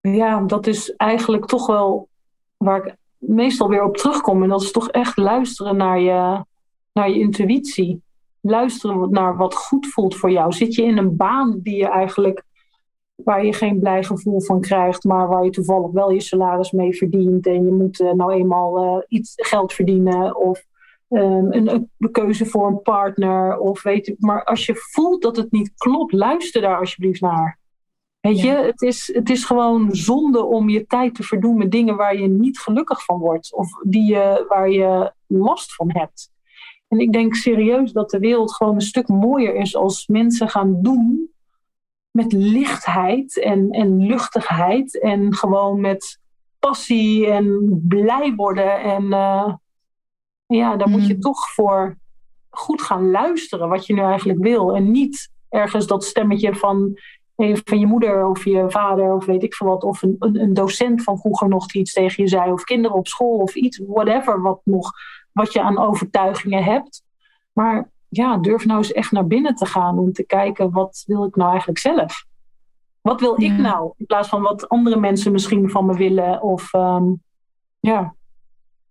Ja, 0.01 0.41
dat 0.41 0.67
is 0.67 0.95
eigenlijk 0.95 1.45
toch 1.45 1.67
wel 1.67 2.09
waar 2.57 2.85
ik 2.85 2.95
meestal 3.17 3.67
weer 3.67 3.83
op 3.83 3.97
terugkom. 3.97 4.43
En 4.43 4.49
dat 4.49 4.61
is 4.61 4.71
toch 4.71 4.89
echt 4.89 5.17
luisteren 5.17 5.77
naar 5.77 5.99
je, 5.99 6.45
naar 6.93 7.09
je 7.09 7.19
intuïtie. 7.19 8.01
Luisteren 8.41 9.11
naar 9.11 9.37
wat 9.37 9.55
goed 9.55 9.87
voelt 9.87 10.15
voor 10.15 10.31
jou. 10.31 10.51
Zit 10.51 10.75
je 10.75 10.83
in 10.83 10.97
een 10.97 11.15
baan 11.15 11.59
die 11.61 11.75
je 11.75 11.87
eigenlijk 11.87 12.43
waar 13.15 13.45
je 13.45 13.53
geen 13.53 13.79
blij 13.79 14.03
gevoel 14.03 14.41
van 14.41 14.61
krijgt, 14.61 15.03
maar 15.03 15.27
waar 15.27 15.43
je 15.43 15.49
toevallig 15.49 15.91
wel 15.91 16.11
je 16.11 16.21
salaris 16.21 16.71
mee 16.71 16.97
verdient 16.97 17.47
en 17.47 17.65
je 17.65 17.71
moet 17.71 17.99
uh, 17.99 18.11
nou 18.11 18.33
eenmaal 18.33 18.83
uh, 18.83 19.03
iets 19.07 19.33
geld 19.35 19.73
verdienen 19.73 20.37
of 20.37 20.63
um, 21.09 21.53
een, 21.53 21.89
een, 21.97 22.11
keuze 22.11 22.45
voor 22.45 22.67
een 22.67 22.81
partner 22.81 23.57
of 23.57 23.83
weet 23.83 24.05
je, 24.05 24.15
maar 24.19 24.43
als 24.43 24.65
je 24.65 24.75
voelt 24.75 25.21
dat 25.21 25.35
het 25.35 25.51
niet 25.51 25.73
klopt, 25.75 26.13
luister 26.13 26.61
daar 26.61 26.79
alsjeblieft 26.79 27.21
naar. 27.21 27.61
Weet 28.19 28.39
je, 28.39 28.51
het 28.51 28.81
is, 28.81 29.13
het 29.13 29.29
is 29.29 29.45
gewoon 29.45 29.95
zonde 29.95 30.43
om 30.43 30.69
je 30.69 30.85
tijd 30.85 31.15
te 31.15 31.23
verdoen 31.23 31.57
met 31.57 31.71
dingen 31.71 31.95
waar 31.95 32.17
je 32.17 32.27
niet 32.27 32.59
gelukkig 32.59 33.03
van 33.03 33.19
wordt 33.19 33.53
of 33.53 33.67
die 33.83 34.03
je, 34.03 34.45
waar 34.47 34.69
je 34.69 35.13
last 35.27 35.75
van 35.75 35.91
hebt. 35.91 36.31
En 36.87 36.99
ik 36.99 37.13
denk 37.13 37.35
serieus 37.35 37.91
dat 37.91 38.09
de 38.09 38.19
wereld 38.19 38.55
gewoon 38.55 38.75
een 38.75 38.81
stuk 38.81 39.07
mooier 39.07 39.55
is 39.55 39.75
als 39.75 40.07
mensen 40.07 40.49
gaan 40.49 40.81
doen 40.81 41.32
met 42.13 42.31
lichtheid 42.31 43.39
en, 43.39 43.69
en 43.69 44.05
luchtigheid. 44.05 45.01
En 45.01 45.35
gewoon 45.35 45.81
met 45.81 46.19
passie 46.59 47.27
en 47.27 47.69
blij 47.87 48.33
worden. 48.35 48.81
En 48.81 49.03
uh, 49.03 49.53
ja, 50.45 50.75
daar 50.75 50.89
moet 50.89 51.07
je 51.07 51.17
toch 51.17 51.49
voor 51.53 51.97
goed 52.49 52.81
gaan 52.81 53.11
luisteren 53.11 53.69
wat 53.69 53.85
je 53.85 53.93
nu 53.93 54.01
eigenlijk 54.01 54.39
wil. 54.39 54.75
En 54.75 54.91
niet 54.91 55.31
ergens 55.49 55.87
dat 55.87 56.03
stemmetje 56.03 56.55
van, 56.55 56.99
van 57.35 57.79
je 57.79 57.85
moeder 57.85 58.27
of 58.27 58.43
je 58.45 58.65
vader 58.67 59.13
of 59.13 59.25
weet 59.25 59.43
ik 59.43 59.53
veel 59.53 59.67
wat. 59.67 59.83
Of 59.83 60.01
een, 60.01 60.15
een, 60.19 60.39
een 60.39 60.53
docent 60.53 61.03
van 61.03 61.19
vroeger 61.19 61.47
nog 61.47 61.65
die 61.65 61.81
iets 61.81 61.93
tegen 61.93 62.23
je 62.23 62.29
zei. 62.29 62.51
Of 62.51 62.63
kinderen 62.63 62.97
op 62.97 63.07
school 63.07 63.37
of 63.37 63.55
iets, 63.55 63.81
whatever 63.87 64.41
wat, 64.41 64.61
nog, 64.63 64.91
wat 65.31 65.53
je 65.53 65.61
aan 65.61 65.77
overtuigingen 65.77 66.63
hebt. 66.63 67.03
Maar 67.53 67.91
ja, 68.15 68.37
durf 68.37 68.65
nou 68.65 68.77
eens 68.77 68.91
echt 68.91 69.11
naar 69.11 69.27
binnen 69.27 69.55
te 69.55 69.65
gaan 69.65 69.97
om 69.97 70.13
te 70.13 70.23
kijken 70.23 70.71
wat 70.71 71.03
wil 71.05 71.25
ik 71.25 71.35
nou 71.35 71.49
eigenlijk 71.49 71.79
zelf. 71.79 72.25
Wat 73.01 73.19
wil 73.19 73.41
ik 73.41 73.57
nou? 73.57 73.93
In 73.97 74.05
plaats 74.05 74.29
van 74.29 74.41
wat 74.41 74.69
andere 74.69 74.99
mensen 74.99 75.31
misschien 75.31 75.69
van 75.69 75.85
me 75.85 75.97
willen. 75.97 76.41
Of 76.41 76.73
ehm, 76.73 77.03
ja, 77.79 78.15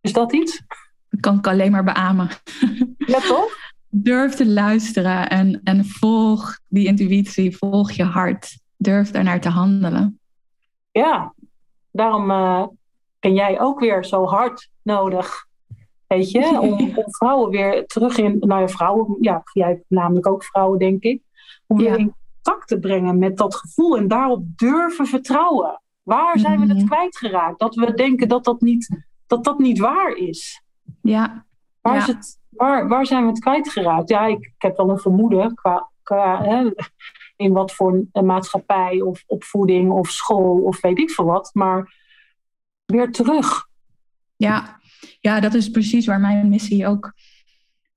is 0.00 0.12
dat 0.12 0.32
iets? 0.32 0.62
Dat 1.08 1.20
kan 1.20 1.38
ik 1.38 1.46
alleen 1.46 1.70
maar 1.70 1.84
beamen. 1.84 2.28
Ja, 2.96 3.18
toch? 3.18 3.48
Durf 3.88 4.34
te 4.34 4.46
luisteren 4.46 5.30
en, 5.30 5.60
en 5.64 5.84
volg 5.84 6.58
die 6.68 6.86
intuïtie, 6.86 7.56
volg 7.56 7.90
je 7.90 8.04
hart. 8.04 8.58
Durf 8.76 9.10
daarnaar 9.10 9.40
te 9.40 9.48
handelen. 9.48 10.20
Ja, 10.90 11.34
daarom 11.90 12.30
uh, 12.30 12.66
ben 13.20 13.34
jij 13.34 13.60
ook 13.60 13.80
weer 13.80 14.04
zo 14.04 14.26
hard 14.26 14.68
nodig. 14.82 15.46
Weet 16.12 16.30
je, 16.30 16.60
om, 16.60 16.72
om, 16.96 17.04
vrouwen 17.06 17.50
weer 17.50 17.86
terug 17.86 18.16
in, 18.16 18.36
nou 18.40 18.60
ja, 18.60 18.68
vrouwen, 18.68 19.16
ja, 19.20 19.42
jij 19.52 19.82
namelijk 19.88 20.26
ook 20.26 20.44
vrouwen, 20.44 20.78
denk 20.78 21.02
ik. 21.02 21.22
Om 21.66 21.76
weer 21.76 21.98
in 21.98 22.14
contact 22.42 22.68
te 22.68 22.78
brengen 22.78 23.18
met 23.18 23.36
dat 23.36 23.54
gevoel 23.54 23.96
en 23.96 24.08
daarop 24.08 24.44
durven 24.56 25.06
vertrouwen. 25.06 25.82
Waar 26.02 26.38
zijn 26.38 26.60
we 26.60 26.66
het 26.66 26.76
mhm. 26.76 26.86
kwijtgeraakt? 26.86 27.58
Dat 27.58 27.74
we 27.74 27.94
denken 27.94 28.28
dat 28.28 28.44
dat 28.44 28.60
niet, 28.60 29.04
dat 29.26 29.44
dat 29.44 29.58
niet 29.58 29.78
waar 29.78 30.12
is. 30.12 30.62
Ja. 31.02 31.46
Waar, 31.80 31.96
Is 31.96 32.06
het, 32.06 32.40
waar, 32.48 32.88
waar 32.88 33.06
zijn 33.06 33.22
we 33.22 33.28
het 33.28 33.40
kwijtgeraakt? 33.40 34.08
Ja, 34.08 34.26
ik, 34.26 34.38
ik 34.38 34.62
heb 34.62 34.76
wel 34.76 34.90
een 34.90 34.98
vermoeden 34.98 35.54
qua, 35.54 35.90
qua 36.02 36.42
hè, 36.42 36.70
in 37.36 37.52
wat 37.52 37.72
voor 37.72 38.04
maatschappij 38.12 39.00
of 39.00 39.24
opvoeding 39.26 39.90
of 39.90 40.10
school 40.10 40.62
of 40.62 40.80
weet 40.80 40.98
ik 40.98 41.10
veel 41.10 41.24
wat. 41.24 41.50
Maar 41.52 41.94
weer 42.86 43.12
terug. 43.12 43.66
Ja, 44.36 44.80
ja 45.20 45.40
dat 45.40 45.54
is 45.54 45.70
precies 45.70 46.06
waar 46.06 46.20
mijn 46.20 46.48
missie 46.48 46.86
ook 46.86 47.12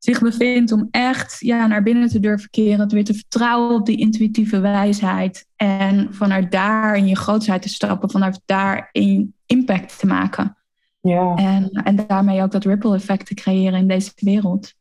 zich 0.06 0.20
bevindt. 0.22 0.72
Om 0.72 0.88
echt 0.92 1.38
ja, 1.40 1.68
naar 1.68 1.84
binnen 1.84 2.08
te 2.08 2.20
durven 2.20 2.50
keren. 2.50 2.90
Weer 2.90 3.04
te 3.04 3.14
vertrouwen 3.14 3.76
op 3.76 3.86
die 3.86 3.98
intuïtieve 3.98 4.60
wijsheid. 4.60 5.48
En 5.56 6.14
vanuit 6.14 6.52
daar 6.52 6.98
in 6.98 7.08
je 7.08 7.16
grootheid 7.16 7.62
te 7.62 7.70
stappen. 7.70 8.12
Vanuit 8.12 8.42
daar 8.46 8.90
in 8.92 9.34
impact 9.46 10.00
te 10.00 10.08
maken. 10.08 10.58
Ja. 11.02 11.36
En, 11.36 11.70
en 11.70 12.06
daarmee 12.08 12.42
ook 12.42 12.52
dat 12.52 12.66
ripple 12.66 12.96
effect 12.96 13.26
te 13.26 13.34
creëren 13.34 13.80
in 13.80 13.88
deze 13.88 14.12
wereld. 14.16 14.74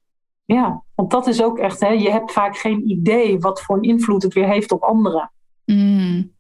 Ja, 0.45 0.83
want 0.95 1.11
dat 1.11 1.27
is 1.27 1.43
ook 1.43 1.59
echt, 1.59 1.81
hè, 1.81 1.89
je 1.89 2.11
hebt 2.11 2.33
vaak 2.33 2.57
geen 2.57 2.91
idee 2.91 3.39
wat 3.39 3.63
voor 3.63 3.77
een 3.77 3.83
invloed 3.83 4.23
het 4.23 4.35
weer 4.35 4.49
heeft 4.49 4.73
op 4.73 4.83
anderen. 4.83 5.33
Mm. 5.65 6.33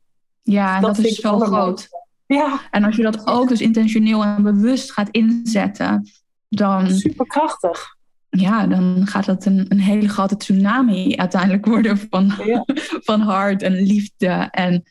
Ja, 0.43 0.76
en 0.76 0.82
dat, 0.82 0.99
is 0.99 1.14
zo 1.14 1.39
groot. 1.39 1.89
Ja. 2.27 2.61
En 2.70 2.85
als 2.85 2.97
je 2.97 3.03
dat 3.03 3.27
ook 3.27 3.49
dus 3.49 3.61
intentioneel 3.61 4.25
en 4.25 4.43
bewust 4.43 4.93
gaat 4.93 5.09
inzetten, 5.11 6.09
dan. 6.49 6.91
Superkrachtig. 6.91 7.97
Ja, 8.31 8.66
dan 8.66 9.07
gaat 9.07 9.25
dat 9.25 9.45
een, 9.45 9.66
een 9.68 9.81
hele 9.81 10.09
grote 10.09 10.37
tsunami 10.37 11.16
uiteindelijk 11.16 11.66
worden 11.66 11.99
van, 11.99 12.33
van 13.09 13.20
hart 13.20 13.62
en 13.62 13.72
liefde 13.72 14.49
en 14.51 14.83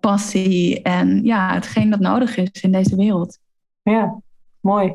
passie. 0.00 0.82
En 0.82 1.24
ja, 1.24 1.54
hetgeen 1.54 1.90
dat 1.90 2.00
nodig 2.00 2.36
is 2.36 2.62
in 2.62 2.72
deze 2.72 2.96
wereld. 2.96 3.38
Ja, 3.82 4.20
mooi. 4.60 4.92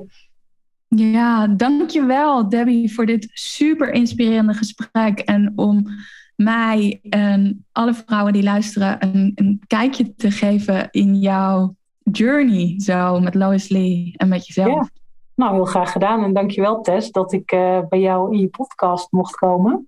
Ja, 0.88 1.48
dankjewel 1.48 2.50
Debbie 2.50 2.94
voor 2.94 3.06
dit 3.06 3.30
super 3.34 3.92
inspirerende 3.92 4.54
gesprek. 4.54 5.20
En 5.20 5.54
om 5.56 5.88
mij 6.36 7.00
en 7.10 7.66
alle 7.72 7.94
vrouwen 7.94 8.34
die 8.34 8.44
luisteren 8.44 9.04
een, 9.04 9.32
een 9.36 9.64
kijkje 9.68 10.16
te 10.16 10.32
geven 10.32 10.88
in 10.92 11.20
jouw 11.20 11.76
journey 12.12 12.80
zo 12.80 13.20
met 13.20 13.36
Lois 13.36 13.70
Lee 13.70 14.14
en 14.18 14.28
met 14.28 14.47
jezelf. 14.47 14.68
Ja. 14.68 14.89
Nou, 15.36 15.53
heel 15.53 15.66
graag 15.66 15.91
gedaan. 15.91 16.24
En 16.24 16.34
dankjewel 16.34 16.82
Tess 16.82 17.12
dat 17.12 17.34
ik 17.34 17.51
uh, 17.51 17.80
bij 17.89 17.99
jou 17.99 18.34
in 18.34 18.39
je 18.39 18.47
podcast 18.47 19.12
mocht 19.12 19.36
komen. 19.36 19.88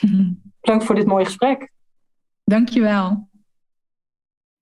Bedankt 0.60 0.84
voor 0.84 0.94
dit 0.94 1.06
mooie 1.06 1.24
gesprek. 1.24 1.70
Dankjewel. 2.44 3.28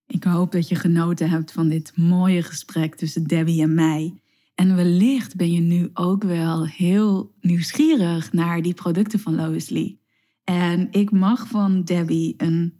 Ik 0.06 0.24
hoop 0.24 0.52
dat 0.52 0.68
je 0.68 0.74
genoten 0.74 1.30
hebt 1.30 1.52
van 1.52 1.68
dit 1.68 1.96
mooie 1.96 2.42
gesprek 2.42 2.94
tussen 2.94 3.24
Debbie 3.24 3.62
en 3.62 3.74
mij. 3.74 4.20
En 4.54 4.76
wellicht 4.76 5.36
ben 5.36 5.52
je 5.52 5.61
nu 5.61 5.90
ook 5.94 6.22
wel 6.22 6.66
heel 6.66 7.32
nieuwsgierig 7.40 8.32
naar 8.32 8.62
die 8.62 8.74
producten 8.74 9.18
van 9.18 9.34
Lois 9.34 9.68
Lee. 9.68 10.00
En 10.44 10.88
ik 10.90 11.11
mag 11.11 11.48
van 11.48 11.82
Debbie 11.82 12.34
een 12.36 12.78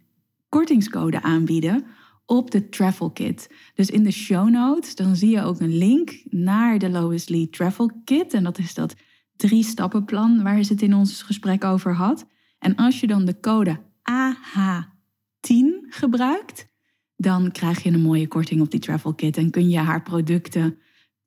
kortingscode 0.49 1.21
aanbieden 1.21 1.85
op 2.29 2.51
de 2.51 2.69
Travel 2.69 3.11
Kit. 3.11 3.49
Dus 3.73 3.89
in 3.89 4.03
de 4.03 4.11
show 4.11 4.49
notes 4.49 4.95
dan 4.95 5.15
zie 5.15 5.29
je 5.29 5.41
ook 5.41 5.59
een 5.59 5.77
link 5.77 6.23
naar 6.29 6.79
de 6.79 6.89
Lois 6.89 7.27
Lee 7.27 7.49
Travel 7.49 7.91
Kit. 8.03 8.33
En 8.33 8.43
dat 8.43 8.57
is 8.57 8.73
dat 8.73 8.95
drie 9.35 9.63
stappenplan 9.63 10.43
waar 10.43 10.63
ze 10.63 10.73
het 10.73 10.81
in 10.81 10.93
ons 10.93 11.21
gesprek 11.21 11.63
over 11.63 11.95
had. 11.95 12.25
En 12.59 12.75
als 12.75 12.99
je 12.99 13.07
dan 13.07 13.25
de 13.25 13.39
code 13.39 13.79
AH10 14.11 15.89
gebruikt, 15.89 16.67
dan 17.15 17.51
krijg 17.51 17.83
je 17.83 17.91
een 17.91 18.01
mooie 18.01 18.27
korting 18.27 18.61
op 18.61 18.71
die 18.71 18.79
Travel 18.79 19.13
Kit 19.13 19.37
en 19.37 19.51
kun 19.51 19.69
je 19.69 19.79
haar 19.79 20.03
producten 20.03 20.77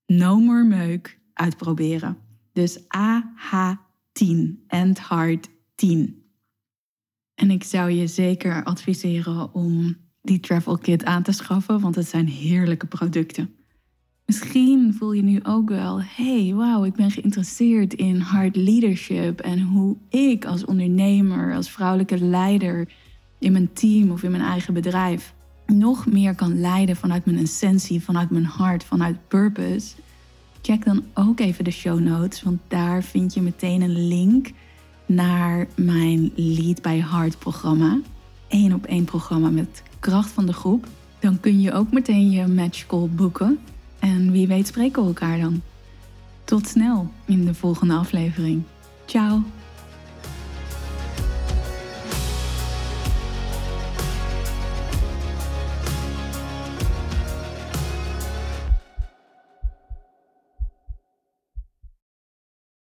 No 0.07 0.39
More 0.39 0.65
Meuk 0.65 1.21
uitproberen. 1.33 2.19
Dus 2.53 2.79
AH10, 2.79 4.67
End 4.67 5.09
Heart 5.09 5.49
10. 5.75 6.23
En 7.35 7.51
ik 7.51 7.65
zou 7.65 7.91
je 7.91 8.07
zeker 8.07 8.65
adviseren 8.65 9.55
om 9.55 9.97
die 10.23 10.41
travel 10.41 10.79
kit 10.79 11.05
aan 11.05 11.23
te 11.23 11.33
schaffen, 11.33 11.81
want 11.81 11.95
het 11.95 12.09
zijn 12.09 12.29
heerlijke 12.29 12.87
producten. 12.87 13.55
Misschien 14.27 14.95
voel 14.95 15.13
je 15.13 15.23
nu 15.23 15.41
ook 15.43 15.69
wel, 15.69 16.03
hey, 16.03 16.53
wauw, 16.55 16.85
ik 16.85 16.95
ben 16.95 17.11
geïnteresseerd 17.11 17.95
in 17.95 18.21
hard 18.21 18.57
leadership 18.57 19.41
en 19.41 19.61
hoe 19.63 19.97
ik 20.09 20.45
als 20.45 20.65
ondernemer, 20.65 21.55
als 21.55 21.71
vrouwelijke 21.71 22.19
leider 22.19 22.89
in 23.39 23.53
mijn 23.53 23.73
team 23.73 24.11
of 24.11 24.23
in 24.23 24.31
mijn 24.31 24.43
eigen 24.43 24.75
bedrijf 24.75 25.35
nog 25.67 26.07
meer 26.07 26.35
kan 26.35 26.61
leiden 26.61 26.97
vanuit 26.97 27.25
mijn 27.25 27.39
essentie, 27.39 28.03
vanuit 28.03 28.31
mijn 28.31 28.45
hart, 28.45 28.85
vanuit 28.85 29.29
purpose. 29.29 29.95
Check 30.63 30.85
dan 30.85 31.05
ook 31.15 31.41
even 31.41 31.65
de 31.65 31.71
show 31.71 32.01
notes, 32.01 32.43
want 32.43 32.61
daar 32.69 33.03
vind 33.03 33.35
je 33.35 33.43
meteen 33.43 33.81
een 33.81 34.09
link 34.09 34.51
naar 35.07 35.67
mijn 35.77 36.33
Lead 36.37 36.83
by 36.83 37.03
Heart 37.11 37.39
programma. 37.39 38.01
Eén 38.53 38.75
op 38.75 38.85
één 38.85 39.05
programma 39.05 39.51
met 39.51 39.83
kracht 40.01 40.31
van 40.31 40.47
de 40.47 40.53
groep. 40.53 40.87
Dan 41.19 41.41
kun 41.41 41.61
je 41.61 41.73
ook 41.73 41.93
meteen 41.93 42.31
je 42.31 42.47
match 42.47 42.87
call 42.87 43.09
boeken. 43.09 43.59
En 43.99 44.31
wie 44.31 44.47
weet 44.47 44.67
spreken 44.67 45.03
we 45.03 45.09
elkaar 45.09 45.39
dan. 45.41 45.63
Tot 46.45 46.67
snel 46.67 47.11
in 47.27 47.45
de 47.45 47.55
volgende 47.55 47.95
aflevering. 47.95 48.63
Ciao! 49.07 49.43